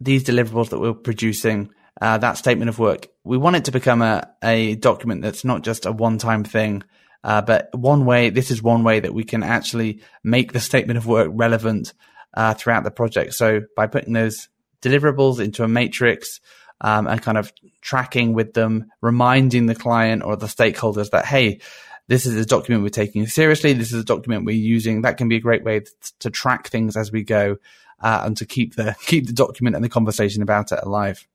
these 0.00 0.24
deliverables 0.24 0.70
that 0.70 0.78
we're 0.78 0.94
producing 0.94 1.70
uh, 2.00 2.18
that 2.18 2.36
statement 2.36 2.68
of 2.68 2.78
work. 2.78 3.08
We 3.24 3.38
want 3.38 3.56
it 3.56 3.64
to 3.66 3.72
become 3.72 4.02
a, 4.02 4.28
a 4.42 4.74
document 4.76 5.22
that's 5.22 5.44
not 5.44 5.62
just 5.62 5.86
a 5.86 5.92
one 5.92 6.18
time 6.18 6.44
thing, 6.44 6.82
uh, 7.24 7.42
but 7.42 7.70
one 7.72 8.04
way, 8.04 8.30
this 8.30 8.50
is 8.50 8.62
one 8.62 8.84
way 8.84 9.00
that 9.00 9.14
we 9.14 9.24
can 9.24 9.42
actually 9.42 10.00
make 10.22 10.52
the 10.52 10.60
statement 10.60 10.98
of 10.98 11.06
work 11.06 11.30
relevant 11.32 11.92
uh, 12.34 12.54
throughout 12.54 12.84
the 12.84 12.90
project. 12.90 13.34
So 13.34 13.62
by 13.74 13.86
putting 13.86 14.12
those 14.12 14.48
deliverables 14.82 15.40
into 15.40 15.64
a 15.64 15.68
matrix 15.68 16.40
um, 16.82 17.06
and 17.06 17.22
kind 17.22 17.38
of 17.38 17.52
tracking 17.80 18.34
with 18.34 18.52
them, 18.52 18.90
reminding 19.00 19.66
the 19.66 19.74
client 19.74 20.22
or 20.22 20.36
the 20.36 20.46
stakeholders 20.46 21.10
that, 21.10 21.24
hey, 21.24 21.60
this 22.08 22.26
is 22.26 22.36
a 22.36 22.46
document 22.46 22.84
we're 22.84 22.90
taking 22.90 23.26
seriously. 23.26 23.72
This 23.72 23.92
is 23.92 24.00
a 24.00 24.04
document 24.04 24.44
we're 24.44 24.54
using. 24.54 25.02
That 25.02 25.16
can 25.16 25.28
be 25.28 25.36
a 25.36 25.40
great 25.40 25.64
way 25.64 25.80
to 26.20 26.30
track 26.30 26.68
things 26.68 26.96
as 26.96 27.10
we 27.10 27.24
go 27.24 27.56
uh, 28.00 28.22
and 28.24 28.36
to 28.36 28.46
keep 28.46 28.74
the 28.76 28.94
keep 29.06 29.26
the 29.26 29.32
document 29.32 29.76
and 29.76 29.84
the 29.84 29.88
conversation 29.88 30.42
about 30.42 30.72
it 30.72 30.80
alive. 30.82 31.26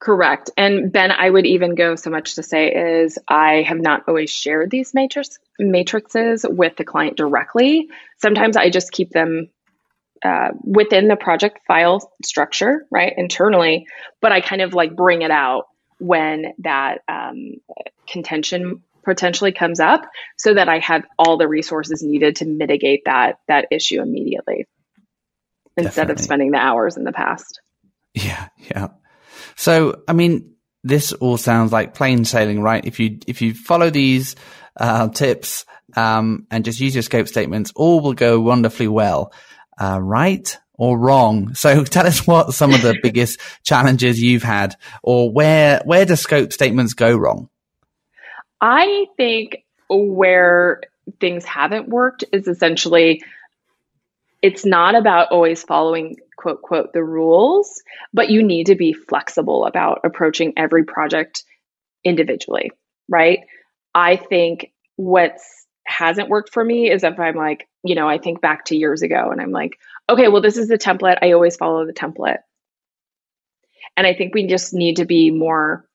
Correct. 0.00 0.50
And 0.56 0.90
Ben, 0.90 1.12
I 1.12 1.30
would 1.30 1.46
even 1.46 1.76
go 1.76 1.94
so 1.94 2.10
much 2.10 2.34
to 2.34 2.42
say 2.42 2.72
is 2.72 3.20
I 3.28 3.62
have 3.62 3.78
not 3.78 4.02
always 4.08 4.30
shared 4.30 4.68
these 4.68 4.94
matrix 4.94 5.38
matrices 5.60 6.44
with 6.48 6.76
the 6.76 6.84
client 6.84 7.16
directly. 7.16 7.88
Sometimes 8.20 8.56
I 8.56 8.68
just 8.68 8.90
keep 8.90 9.10
them 9.10 9.48
uh, 10.24 10.48
within 10.64 11.06
the 11.06 11.14
project 11.14 11.60
file 11.68 12.12
structure, 12.24 12.84
right, 12.90 13.12
internally, 13.16 13.86
but 14.20 14.32
I 14.32 14.40
kind 14.40 14.60
of 14.60 14.74
like 14.74 14.96
bring 14.96 15.22
it 15.22 15.30
out 15.30 15.66
when 15.98 16.52
that 16.58 17.02
um, 17.08 17.54
contention 18.08 18.82
potentially 19.04 19.52
comes 19.52 19.78
up 19.78 20.02
so 20.36 20.54
that 20.54 20.68
I 20.68 20.80
have 20.80 21.04
all 21.16 21.38
the 21.38 21.48
resources 21.48 22.02
needed 22.02 22.36
to 22.36 22.44
mitigate 22.44 23.02
that 23.06 23.38
that 23.46 23.66
issue 23.70 24.00
immediately 24.00 24.66
instead 25.76 26.08
Definitely. 26.08 26.12
of 26.12 26.20
spending 26.20 26.50
the 26.50 26.58
hours 26.58 26.96
in 26.96 27.04
the 27.04 27.12
past. 27.12 27.60
Yeah, 28.14 28.48
yeah. 28.58 28.88
So, 29.56 30.02
I 30.08 30.12
mean, 30.12 30.54
this 30.84 31.12
all 31.12 31.36
sounds 31.36 31.72
like 31.72 31.94
plain 31.94 32.24
sailing, 32.24 32.60
right? 32.60 32.84
If 32.84 33.00
you 33.00 33.18
if 33.26 33.42
you 33.42 33.54
follow 33.54 33.90
these 33.90 34.36
uh, 34.76 35.08
tips 35.08 35.64
um, 35.96 36.46
and 36.50 36.64
just 36.64 36.80
use 36.80 36.94
your 36.94 37.02
scope 37.02 37.28
statements, 37.28 37.72
all 37.74 38.00
will 38.00 38.14
go 38.14 38.40
wonderfully 38.40 38.88
well, 38.88 39.32
uh, 39.78 40.00
right? 40.00 40.58
or 40.82 40.98
wrong. 40.98 41.54
So 41.54 41.84
tell 41.84 42.06
us 42.06 42.26
what 42.26 42.54
some 42.54 42.74
of 42.74 42.82
the 42.82 42.98
biggest 43.02 43.40
challenges 43.62 44.20
you've 44.20 44.42
had 44.42 44.74
or 45.02 45.30
where, 45.30 45.80
where 45.84 46.04
do 46.04 46.16
scope 46.16 46.52
statements 46.52 46.94
go 46.94 47.16
wrong? 47.16 47.48
I 48.60 49.06
think 49.16 49.64
where 49.88 50.80
things 51.20 51.44
haven't 51.44 51.88
worked 51.88 52.24
is 52.32 52.48
essentially 52.48 53.22
it's 54.42 54.66
not 54.66 54.94
about 54.96 55.30
always 55.30 55.62
following 55.62 56.16
quote 56.36 56.62
quote 56.62 56.92
the 56.92 57.04
rules, 57.04 57.82
but 58.12 58.28
you 58.28 58.42
need 58.42 58.66
to 58.66 58.74
be 58.74 58.92
flexible 58.92 59.64
about 59.64 60.00
approaching 60.04 60.52
every 60.56 60.84
project 60.84 61.44
individually, 62.04 62.72
right? 63.08 63.40
I 63.94 64.16
think 64.16 64.72
what's 64.96 65.66
hasn't 65.86 66.28
worked 66.28 66.52
for 66.52 66.64
me 66.64 66.90
is 66.90 67.04
if 67.04 67.18
I'm 67.18 67.36
like, 67.36 67.68
you 67.84 67.94
know, 67.94 68.08
I 68.08 68.18
think 68.18 68.40
back 68.40 68.66
to 68.66 68.76
years 68.76 69.02
ago 69.02 69.30
and 69.30 69.40
I'm 69.40 69.50
like, 69.50 69.78
okay, 70.08 70.28
well, 70.28 70.42
this 70.42 70.56
is 70.56 70.68
the 70.68 70.78
template. 70.78 71.18
I 71.22 71.32
always 71.32 71.56
follow 71.56 71.86
the 71.86 71.92
template. 71.92 72.38
And 73.96 74.06
I 74.06 74.14
think 74.14 74.34
we 74.34 74.46
just 74.46 74.72
need 74.72 74.96
to 74.96 75.04
be 75.04 75.30
more 75.30 75.86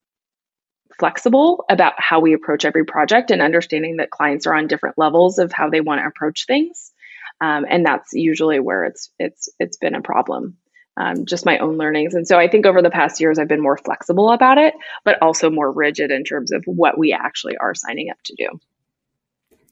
flexible 1.00 1.66
about 1.70 1.94
how 1.98 2.20
we 2.20 2.34
approach 2.34 2.66
every 2.66 2.86
project 2.86 3.32
and 3.32 3.42
understanding 3.42 3.98
that 3.98 4.10
clients 4.10 4.48
are 4.48 4.54
on 4.54 4.68
different 4.68 4.98
levels 4.98 5.40
of 5.40 5.52
how 5.52 5.70
they 5.70 5.82
want 5.82 6.02
to 6.02 6.08
approach 6.08 6.46
things. 6.46 6.92
Um, 7.40 7.66
and 7.70 7.86
that's 7.86 8.14
usually 8.14 8.60
where 8.60 8.86
it's 8.86 9.12
it's 9.20 9.50
it's 9.60 9.78
been 9.78 9.96
a 9.96 10.02
problem. 10.02 10.58
Um, 11.00 11.28
just 11.28 11.46
my 11.46 11.60
own 11.60 11.78
learnings. 11.78 12.16
And 12.16 12.28
so 12.28 12.40
I 12.40 12.48
think 12.48 12.66
over 12.66 12.82
the 12.82 12.90
past 12.90 13.22
years, 13.22 13.38
I've 13.38 13.48
been 13.48 13.62
more 13.62 13.78
flexible 13.78 14.32
about 14.32 14.58
it, 14.58 14.74
but 15.06 15.22
also 15.22 15.52
more 15.52 15.72
rigid 15.72 16.10
in 16.10 16.24
terms 16.24 16.52
of 16.52 16.64
what 16.66 16.98
we 16.98 17.14
actually 17.14 17.56
are 17.56 17.76
signing 17.76 18.10
up 18.10 18.18
to 18.26 18.36
do. 18.36 18.60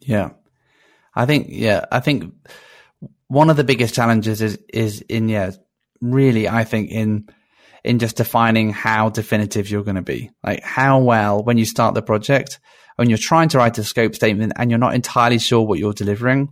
Yeah. 0.01 0.29
I 1.15 1.25
think, 1.25 1.47
yeah, 1.49 1.85
I 1.91 1.99
think 1.99 2.31
one 3.27 3.49
of 3.49 3.57
the 3.57 3.63
biggest 3.63 3.95
challenges 3.95 4.43
is, 4.43 4.59
is 4.71 5.01
in, 5.01 5.27
yeah, 5.27 5.51
really, 5.99 6.47
I 6.47 6.63
think 6.63 6.91
in, 6.91 7.27
in 7.83 7.97
just 7.97 8.17
defining 8.17 8.69
how 8.69 9.09
definitive 9.09 9.67
you're 9.67 9.83
going 9.83 9.95
to 9.95 10.03
be. 10.03 10.29
Like 10.43 10.61
how 10.61 10.99
well, 10.99 11.43
when 11.43 11.57
you 11.57 11.65
start 11.65 11.95
the 11.95 12.03
project, 12.03 12.59
when 12.97 13.09
you're 13.09 13.17
trying 13.17 13.49
to 13.49 13.57
write 13.57 13.79
a 13.79 13.83
scope 13.83 14.13
statement 14.13 14.53
and 14.57 14.69
you're 14.69 14.77
not 14.77 14.93
entirely 14.93 15.39
sure 15.39 15.65
what 15.65 15.79
you're 15.79 15.93
delivering, 15.93 16.49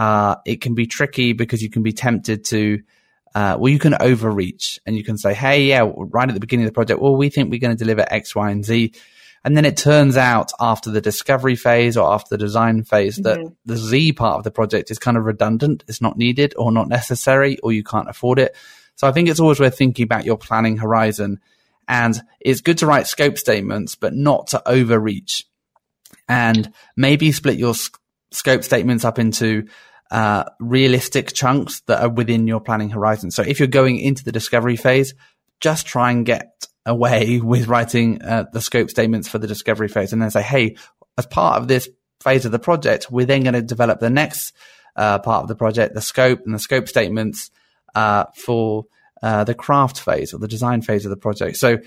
uh, 0.00 0.36
it 0.46 0.62
can 0.62 0.74
be 0.74 0.86
tricky 0.86 1.34
because 1.34 1.62
you 1.62 1.68
can 1.68 1.82
be 1.82 1.92
tempted 1.92 2.42
to, 2.46 2.80
uh, 3.34 3.58
well, 3.60 3.70
you 3.70 3.78
can 3.78 3.94
overreach 4.00 4.80
and 4.86 4.96
you 4.96 5.04
can 5.04 5.18
say, 5.18 5.34
Hey, 5.34 5.64
yeah, 5.64 5.86
right 5.94 6.26
at 6.26 6.32
the 6.32 6.40
beginning 6.40 6.64
of 6.64 6.70
the 6.70 6.74
project, 6.74 7.02
well, 7.02 7.14
we 7.14 7.28
think 7.28 7.50
we're 7.50 7.60
going 7.60 7.76
to 7.76 7.84
deliver 7.84 8.06
X, 8.08 8.34
Y, 8.34 8.50
and 8.50 8.64
Z. 8.64 8.94
And 9.44 9.54
then 9.54 9.66
it 9.66 9.76
turns 9.76 10.16
out 10.16 10.52
after 10.58 10.90
the 10.90 11.02
discovery 11.02 11.54
phase 11.54 11.98
or 11.98 12.10
after 12.10 12.30
the 12.30 12.38
design 12.38 12.82
phase 12.82 13.16
that 13.16 13.40
mm-hmm. 13.40 13.52
the 13.66 13.76
Z 13.76 14.14
part 14.14 14.38
of 14.38 14.44
the 14.44 14.50
project 14.50 14.90
is 14.90 14.98
kind 14.98 15.18
of 15.18 15.26
redundant. 15.26 15.84
It's 15.86 16.00
not 16.00 16.16
needed 16.16 16.54
or 16.56 16.72
not 16.72 16.88
necessary 16.88 17.58
or 17.58 17.70
you 17.70 17.84
can't 17.84 18.08
afford 18.08 18.38
it. 18.38 18.56
So 18.96 19.06
I 19.06 19.12
think 19.12 19.28
it's 19.28 19.40
always 19.40 19.60
worth 19.60 19.76
thinking 19.76 20.04
about 20.04 20.24
your 20.24 20.38
planning 20.38 20.78
horizon. 20.78 21.40
And 21.86 22.18
it's 22.40 22.62
good 22.62 22.78
to 22.78 22.86
write 22.86 23.06
scope 23.06 23.36
statements, 23.36 23.96
but 23.96 24.14
not 24.14 24.46
to 24.48 24.66
overreach. 24.66 25.44
And 26.26 26.72
maybe 26.96 27.32
split 27.32 27.58
your 27.58 27.74
sc- 27.74 28.00
scope 28.30 28.64
statements 28.64 29.04
up 29.04 29.18
into 29.18 29.66
uh, 30.10 30.44
realistic 30.58 31.32
chunks 31.32 31.80
that 31.82 32.02
are 32.02 32.08
within 32.08 32.46
your 32.46 32.60
planning 32.60 32.90
horizon. 32.90 33.30
So 33.30 33.42
if 33.42 33.58
you're 33.58 33.68
going 33.68 33.98
into 33.98 34.24
the 34.24 34.32
discovery 34.32 34.76
phase, 34.76 35.14
just 35.60 35.86
try 35.86 36.10
and 36.10 36.26
get 36.26 36.66
away 36.86 37.40
with 37.42 37.68
writing 37.68 38.22
uh, 38.22 38.44
the 38.52 38.60
scope 38.60 38.90
statements 38.90 39.28
for 39.28 39.38
the 39.38 39.46
discovery 39.46 39.88
phase 39.88 40.12
and 40.12 40.20
then 40.20 40.30
say, 40.30 40.42
hey, 40.42 40.76
as 41.16 41.26
part 41.26 41.60
of 41.60 41.68
this 41.68 41.88
phase 42.20 42.44
of 42.44 42.52
the 42.52 42.58
project, 42.58 43.10
we're 43.10 43.26
then 43.26 43.42
going 43.42 43.54
to 43.54 43.62
develop 43.62 44.00
the 44.00 44.10
next 44.10 44.52
uh, 44.96 45.18
part 45.18 45.42
of 45.42 45.48
the 45.48 45.54
project, 45.54 45.94
the 45.94 46.00
scope 46.00 46.40
and 46.44 46.54
the 46.54 46.58
scope 46.58 46.88
statements 46.88 47.50
uh, 47.94 48.24
for 48.34 48.86
uh, 49.22 49.44
the 49.44 49.54
craft 49.54 50.00
phase 50.00 50.34
or 50.34 50.38
the 50.38 50.48
design 50.48 50.82
phase 50.82 51.04
of 51.04 51.10
the 51.10 51.16
project. 51.16 51.56
So 51.56 51.78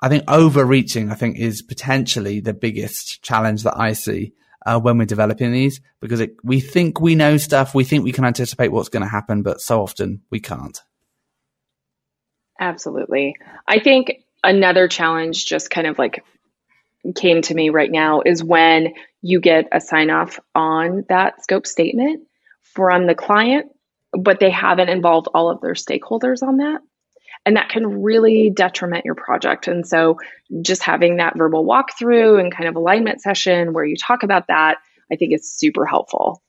I 0.00 0.08
think 0.08 0.24
overreaching, 0.26 1.10
I 1.10 1.14
think, 1.14 1.38
is 1.38 1.62
potentially 1.62 2.40
the 2.40 2.54
biggest 2.54 3.22
challenge 3.22 3.62
that 3.62 3.78
I 3.78 3.92
see 3.92 4.32
uh, 4.66 4.80
when 4.80 4.98
we're 4.98 5.04
developing 5.04 5.52
these 5.52 5.80
because 6.00 6.20
it, 6.20 6.36
we 6.42 6.60
think 6.60 7.00
we 7.00 7.14
know 7.14 7.36
stuff, 7.36 7.74
we 7.74 7.84
think 7.84 8.04
we 8.04 8.12
can 8.12 8.24
anticipate 8.24 8.72
what's 8.72 8.88
going 8.88 9.02
to 9.02 9.08
happen, 9.08 9.42
but 9.42 9.60
so 9.60 9.82
often 9.82 10.22
we 10.30 10.40
can't. 10.40 10.80
Absolutely. 12.60 13.36
I 13.66 13.80
think 13.80 14.22
another 14.44 14.88
challenge 14.88 15.46
just 15.46 15.70
kind 15.70 15.86
of 15.86 15.98
like 15.98 16.24
came 17.16 17.42
to 17.42 17.54
me 17.54 17.70
right 17.70 17.90
now 17.90 18.22
is 18.24 18.44
when 18.44 18.94
you 19.20 19.40
get 19.40 19.66
a 19.72 19.80
sign 19.80 20.10
off 20.10 20.38
on 20.54 21.04
that 21.08 21.42
scope 21.42 21.66
statement 21.66 22.22
from 22.62 23.06
the 23.06 23.14
client, 23.14 23.66
but 24.12 24.38
they 24.38 24.50
haven't 24.50 24.88
involved 24.88 25.28
all 25.34 25.50
of 25.50 25.60
their 25.60 25.74
stakeholders 25.74 26.42
on 26.42 26.58
that. 26.58 26.80
And 27.44 27.56
that 27.56 27.70
can 27.70 28.02
really 28.02 28.50
detriment 28.50 29.04
your 29.04 29.16
project. 29.16 29.66
And 29.66 29.86
so 29.86 30.18
just 30.60 30.82
having 30.82 31.16
that 31.16 31.36
verbal 31.36 31.64
walkthrough 31.64 32.38
and 32.38 32.54
kind 32.54 32.68
of 32.68 32.76
alignment 32.76 33.20
session 33.20 33.72
where 33.72 33.84
you 33.84 33.96
talk 33.96 34.22
about 34.22 34.46
that, 34.48 34.78
I 35.10 35.16
think 35.16 35.34
is 35.34 35.50
super 35.50 35.84
helpful. 35.84 36.40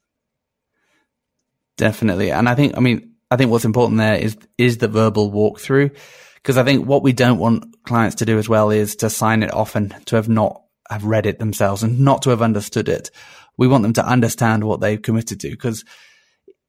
Definitely. 1.77 2.31
And 2.31 2.47
I 2.47 2.53
think, 2.53 2.77
I 2.77 2.79
mean, 2.79 3.13
I 3.31 3.37
think 3.37 3.49
what's 3.49 3.65
important 3.65 3.97
there 3.97 4.15
is, 4.15 4.37
is 4.59 4.77
the 4.77 4.87
verbal 4.87 5.31
walkthrough 5.31 5.95
because 6.35 6.57
I 6.57 6.63
think 6.63 6.85
what 6.85 7.01
we 7.01 7.13
don't 7.13 7.39
want 7.39 7.83
clients 7.83 8.17
to 8.17 8.25
do 8.25 8.37
as 8.37 8.47
well 8.47 8.69
is 8.69 8.97
to 8.97 9.09
sign 9.09 9.41
it 9.41 9.53
off 9.53 9.75
and 9.75 9.95
to 10.07 10.17
have 10.17 10.29
not 10.29 10.61
have 10.89 11.05
read 11.05 11.25
it 11.25 11.39
themselves 11.39 11.81
and 11.81 12.01
not 12.01 12.21
to 12.23 12.29
have 12.29 12.41
understood 12.41 12.89
it. 12.89 13.09
We 13.57 13.67
want 13.67 13.83
them 13.83 13.93
to 13.93 14.05
understand 14.05 14.63
what 14.63 14.81
they've 14.81 15.01
committed 15.01 15.39
to 15.39 15.49
because 15.49 15.85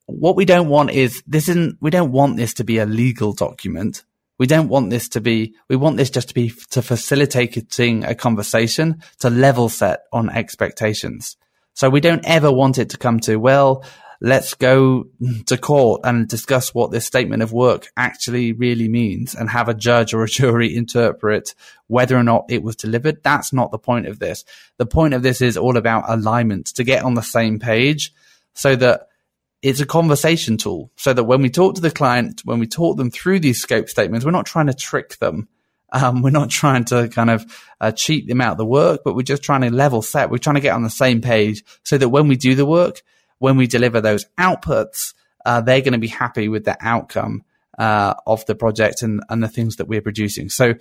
what 0.06 0.36
we 0.36 0.44
don't 0.44 0.68
want 0.68 0.90
is 0.90 1.22
this 1.26 1.48
isn't, 1.48 1.78
we 1.80 1.90
don't 1.90 2.12
want 2.12 2.36
this 2.36 2.54
to 2.54 2.64
be 2.64 2.78
a 2.78 2.86
legal 2.86 3.32
document. 3.32 4.04
We 4.38 4.46
don't 4.46 4.68
want 4.68 4.90
this 4.90 5.08
to 5.10 5.20
be, 5.20 5.54
we 5.68 5.76
want 5.76 5.96
this 5.96 6.10
just 6.10 6.28
to 6.28 6.34
be 6.34 6.52
to 6.70 6.82
facilitating 6.82 8.04
a 8.04 8.14
conversation 8.14 9.02
to 9.20 9.30
level 9.30 9.68
set 9.68 10.04
on 10.12 10.28
expectations. 10.28 11.36
So 11.74 11.90
we 11.90 12.00
don't 12.00 12.24
ever 12.24 12.52
want 12.52 12.78
it 12.78 12.90
to 12.90 12.98
come 12.98 13.20
to, 13.20 13.36
well, 13.36 13.84
let's 14.20 14.54
go 14.54 15.04
to 15.46 15.58
court 15.58 16.00
and 16.04 16.28
discuss 16.28 16.72
what 16.72 16.90
this 16.90 17.04
statement 17.04 17.42
of 17.42 17.52
work 17.52 17.88
actually 17.96 18.52
really 18.52 18.88
means 18.88 19.34
and 19.34 19.50
have 19.50 19.68
a 19.68 19.74
judge 19.74 20.14
or 20.14 20.24
a 20.24 20.28
jury 20.28 20.74
interpret 20.76 21.54
whether 21.86 22.16
or 22.16 22.22
not 22.22 22.46
it 22.48 22.62
was 22.62 22.76
delivered. 22.76 23.22
That's 23.22 23.52
not 23.52 23.70
the 23.70 23.78
point 23.78 24.06
of 24.06 24.18
this. 24.18 24.44
The 24.78 24.86
point 24.86 25.14
of 25.14 25.22
this 25.22 25.40
is 25.40 25.56
all 25.56 25.76
about 25.76 26.04
alignment 26.08 26.66
to 26.68 26.84
get 26.84 27.04
on 27.04 27.14
the 27.14 27.22
same 27.22 27.58
page 27.58 28.12
so 28.54 28.76
that 28.76 29.08
it's 29.64 29.80
a 29.80 29.86
conversation 29.86 30.58
tool 30.58 30.92
so 30.94 31.14
that 31.14 31.24
when 31.24 31.40
we 31.40 31.48
talk 31.48 31.74
to 31.74 31.80
the 31.80 31.90
client, 31.90 32.42
when 32.44 32.58
we 32.58 32.66
talk 32.66 32.98
them 32.98 33.10
through 33.10 33.40
these 33.40 33.62
scope 33.62 33.88
statements, 33.88 34.22
we're 34.22 34.30
not 34.30 34.44
trying 34.44 34.66
to 34.66 34.74
trick 34.74 35.16
them. 35.20 35.48
Um, 35.90 36.20
we're 36.20 36.28
not 36.28 36.50
trying 36.50 36.84
to 36.86 37.08
kind 37.08 37.30
of 37.30 37.46
uh, 37.80 37.90
cheat 37.90 38.28
them 38.28 38.42
out 38.42 38.58
the 38.58 38.66
work, 38.66 39.00
but 39.06 39.16
we're 39.16 39.22
just 39.22 39.42
trying 39.42 39.62
to 39.62 39.70
level 39.70 40.02
set. 40.02 40.28
We're 40.28 40.36
trying 40.36 40.56
to 40.56 40.60
get 40.60 40.74
on 40.74 40.82
the 40.82 40.90
same 40.90 41.22
page 41.22 41.64
so 41.82 41.96
that 41.96 42.10
when 42.10 42.28
we 42.28 42.36
do 42.36 42.54
the 42.54 42.66
work, 42.66 43.00
when 43.38 43.56
we 43.56 43.66
deliver 43.66 44.02
those 44.02 44.26
outputs, 44.38 45.14
uh, 45.46 45.62
they're 45.62 45.80
going 45.80 45.94
to 45.94 45.98
be 45.98 46.08
happy 46.08 46.48
with 46.48 46.66
the 46.66 46.76
outcome 46.82 47.42
uh, 47.78 48.12
of 48.26 48.44
the 48.44 48.54
project 48.54 49.00
and, 49.00 49.22
and 49.30 49.42
the 49.42 49.48
things 49.48 49.76
that 49.76 49.88
we're 49.88 50.02
producing. 50.02 50.50
So 50.50 50.74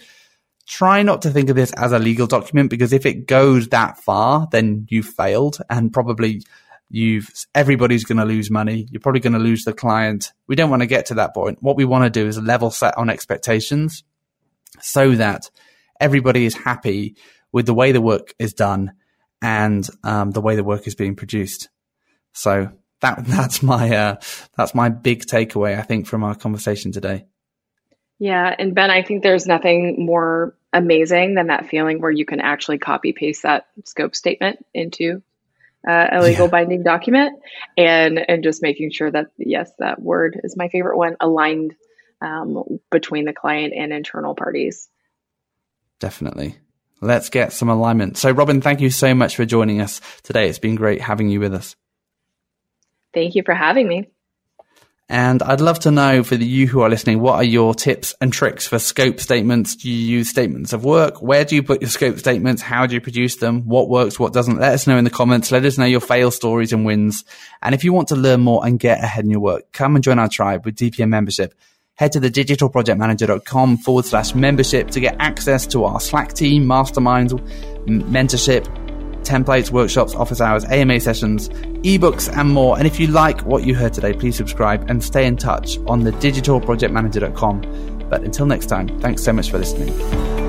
try 0.68 1.04
not 1.04 1.22
to 1.22 1.30
think 1.30 1.50
of 1.50 1.56
this 1.56 1.72
as 1.72 1.94
a 1.94 2.00
legal 2.00 2.28
document 2.28 2.70
because 2.70 2.92
if 2.92 3.06
it 3.06 3.28
goes 3.28 3.70
that 3.70 3.98
far, 4.00 4.50
then 4.52 4.88
you've 4.90 5.06
failed 5.06 5.60
and 5.70 5.94
probably 5.94 6.42
you've 6.90 7.30
everybody's 7.56 8.04
going 8.04 8.18
to 8.18 8.26
lose 8.26 8.52
money. 8.52 8.88
You're 8.92 9.02
probably 9.02 9.22
going 9.22 9.34
to 9.34 9.40
lose 9.40 9.64
the 9.64 9.74
client. 9.74 10.32
We 10.48 10.56
don't 10.56 10.70
want 10.70 10.82
to 10.82 10.88
get 10.88 11.08
to 11.08 11.16
that 11.16 11.34
point. 11.34 11.60
What 11.62 11.78
we 11.78 11.86
want 11.86 12.04
to 12.06 12.10
do 12.10 12.28
is 12.28 12.40
level 12.40 12.72
set 12.72 12.98
on 12.98 13.10
expectations 13.10 14.04
so 14.82 15.12
that 15.16 15.50
everybody 16.00 16.46
is 16.46 16.56
happy 16.56 17.16
with 17.52 17.66
the 17.66 17.74
way 17.74 17.92
the 17.92 18.02
work 18.02 18.34
is 18.40 18.54
done 18.54 18.94
and 19.42 19.88
um, 20.04 20.32
the 20.32 20.42
way 20.42 20.56
the 20.56 20.64
work 20.64 20.88
is 20.88 20.96
being 20.96 21.16
produced. 21.16 21.70
So 22.34 22.72
that 23.02 23.26
that's 23.26 23.62
my 23.62 23.96
uh, 23.96 24.16
that's 24.58 24.76
my 24.76 24.90
big 24.90 25.26
takeaway. 25.26 25.78
I 25.78 25.84
think 25.84 26.08
from 26.08 26.24
our 26.24 26.36
conversation 26.36 26.92
today. 26.92 27.26
Yeah, 28.20 28.56
and 28.58 28.74
Ben, 28.74 28.90
I 28.90 29.02
think 29.02 29.22
there's 29.22 29.48
nothing 29.48 30.06
more 30.06 30.56
amazing 30.72 31.36
than 31.36 31.48
that 31.48 31.68
feeling 31.68 32.00
where 32.00 32.12
you 32.12 32.26
can 32.26 32.40
actually 32.40 32.78
copy 32.78 33.12
paste 33.12 33.44
that 33.44 33.68
scope 33.86 34.16
statement 34.16 34.66
into 34.74 35.22
uh, 35.88 36.08
a 36.12 36.22
legal 36.22 36.46
yeah. 36.46 36.52
binding 36.52 36.84
document, 36.84 37.40
and 37.78 38.20
and 38.28 38.44
just 38.44 38.62
making 38.62 38.92
sure 38.92 39.12
that 39.12 39.28
yes, 39.38 39.72
that 39.80 40.02
word 40.02 40.40
is 40.44 40.56
my 40.58 40.70
favorite 40.70 40.98
one, 40.98 41.16
aligned 41.20 41.76
um, 42.22 42.80
between 42.92 43.26
the 43.26 43.34
client 43.34 43.74
and 43.76 43.92
internal 43.92 44.36
parties. 44.36 44.90
Definitely. 46.00 46.58
Let's 47.02 47.30
get 47.30 47.52
some 47.52 47.68
alignment. 47.68 48.18
So, 48.18 48.32
Robyn, 48.32 48.62
thank 48.62 48.80
you 48.80 48.90
so 48.90 49.14
much 49.14 49.36
for 49.36 49.46
joining 49.46 49.82
us 49.82 50.00
today. 50.24 50.48
It's 50.48 50.60
been 50.60 50.76
great 50.76 51.02
having 51.02 51.28
you 51.30 51.42
with 51.42 51.54
us. 51.54 51.76
Thank 53.14 53.36
you 53.36 53.44
for 53.44 53.54
having 53.54 53.88
me. 53.88 54.10
And 55.10 55.44
I'd 55.44 55.62
love 55.62 55.80
to 55.82 55.92
know 55.92 56.24
for 56.24 56.38
the, 56.38 56.46
you 56.46 56.68
who 56.68 56.82
are 56.82 56.90
listening, 56.90 57.20
what 57.20 57.36
are 57.36 57.44
your 57.44 57.76
tips 57.76 58.16
and 58.22 58.32
tricks 58.32 58.68
for 58.68 58.80
scope 58.80 59.20
statements? 59.20 59.76
Do 59.76 59.92
you 59.92 60.18
use 60.18 60.30
statements 60.30 60.72
of 60.72 60.86
work? 60.86 61.22
Where 61.22 61.44
do 61.44 61.56
you 61.56 61.64
put 61.64 61.82
your 61.82 61.90
scope 61.90 62.18
statements? 62.18 62.62
How 62.62 62.88
do 62.88 62.96
you 62.96 63.02
produce 63.02 63.36
them? 63.36 63.68
What 63.68 63.90
works? 63.90 64.18
What 64.18 64.34
doesn't? 64.34 64.60
Let 64.60 64.74
us 64.74 64.88
know 64.88 64.98
in 64.98 65.04
the 65.04 65.10
comments. 65.10 65.52
Let 65.52 65.66
us 65.66 65.78
know 65.78 65.86
your 65.86 66.00
fail 66.00 66.32
stories 66.32 66.72
and 66.72 66.86
wins. 66.86 67.26
And 67.62 67.76
if 67.76 67.84
you 67.84 67.92
want 67.92 68.08
to 68.08 68.16
learn 68.16 68.42
more 68.42 68.66
and 68.66 68.80
get 68.80 69.04
ahead 69.04 69.26
in 69.26 69.30
your 69.30 69.42
work, 69.42 69.72
come 69.74 69.96
and 69.96 70.04
join 70.04 70.20
our 70.20 70.30
tribe 70.30 70.66
with 70.66 70.76
DPM 70.76 71.10
membership. 71.10 71.54
Head 71.96 72.14
to 72.14 72.20
the 72.20 72.32
digitalprojectmanager.com 72.32 73.78
forward 73.78 74.06
slash 74.06 74.34
membership 74.34 74.90
to 74.92 75.00
get 75.00 75.16
access 75.20 75.68
to 75.68 75.84
our 75.84 76.00
Slack 76.00 76.34
team, 76.34 76.66
masterminds, 76.66 77.40
mentorship, 77.86 78.66
templates, 79.24 79.72
workshops, 79.72 80.16
office 80.16 80.42
hours, 80.42 80.66
AMA 80.66 81.00
sessions, 81.00 81.50
ebooks, 81.84 82.32
and 82.36 82.50
more. 82.50 82.78
And 82.78 82.86
if 82.88 83.00
you 83.00 83.08
like 83.08 83.42
what 83.42 83.66
you 83.66 83.76
heard 83.76 83.94
today, 83.94 84.14
please 84.14 84.36
subscribe 84.36 84.90
and 84.90 85.04
stay 85.04 85.26
in 85.26 85.38
touch 85.38 85.78
on 85.88 86.04
the 86.04 86.12
digitalprojectmanager.com. 86.12 88.08
But 88.10 88.24
until 88.24 88.46
next 88.46 88.68
time, 88.68 89.00
thanks 89.00 89.24
so 89.24 89.34
much 89.34 89.50
for 89.50 89.58
listening. 89.58 90.43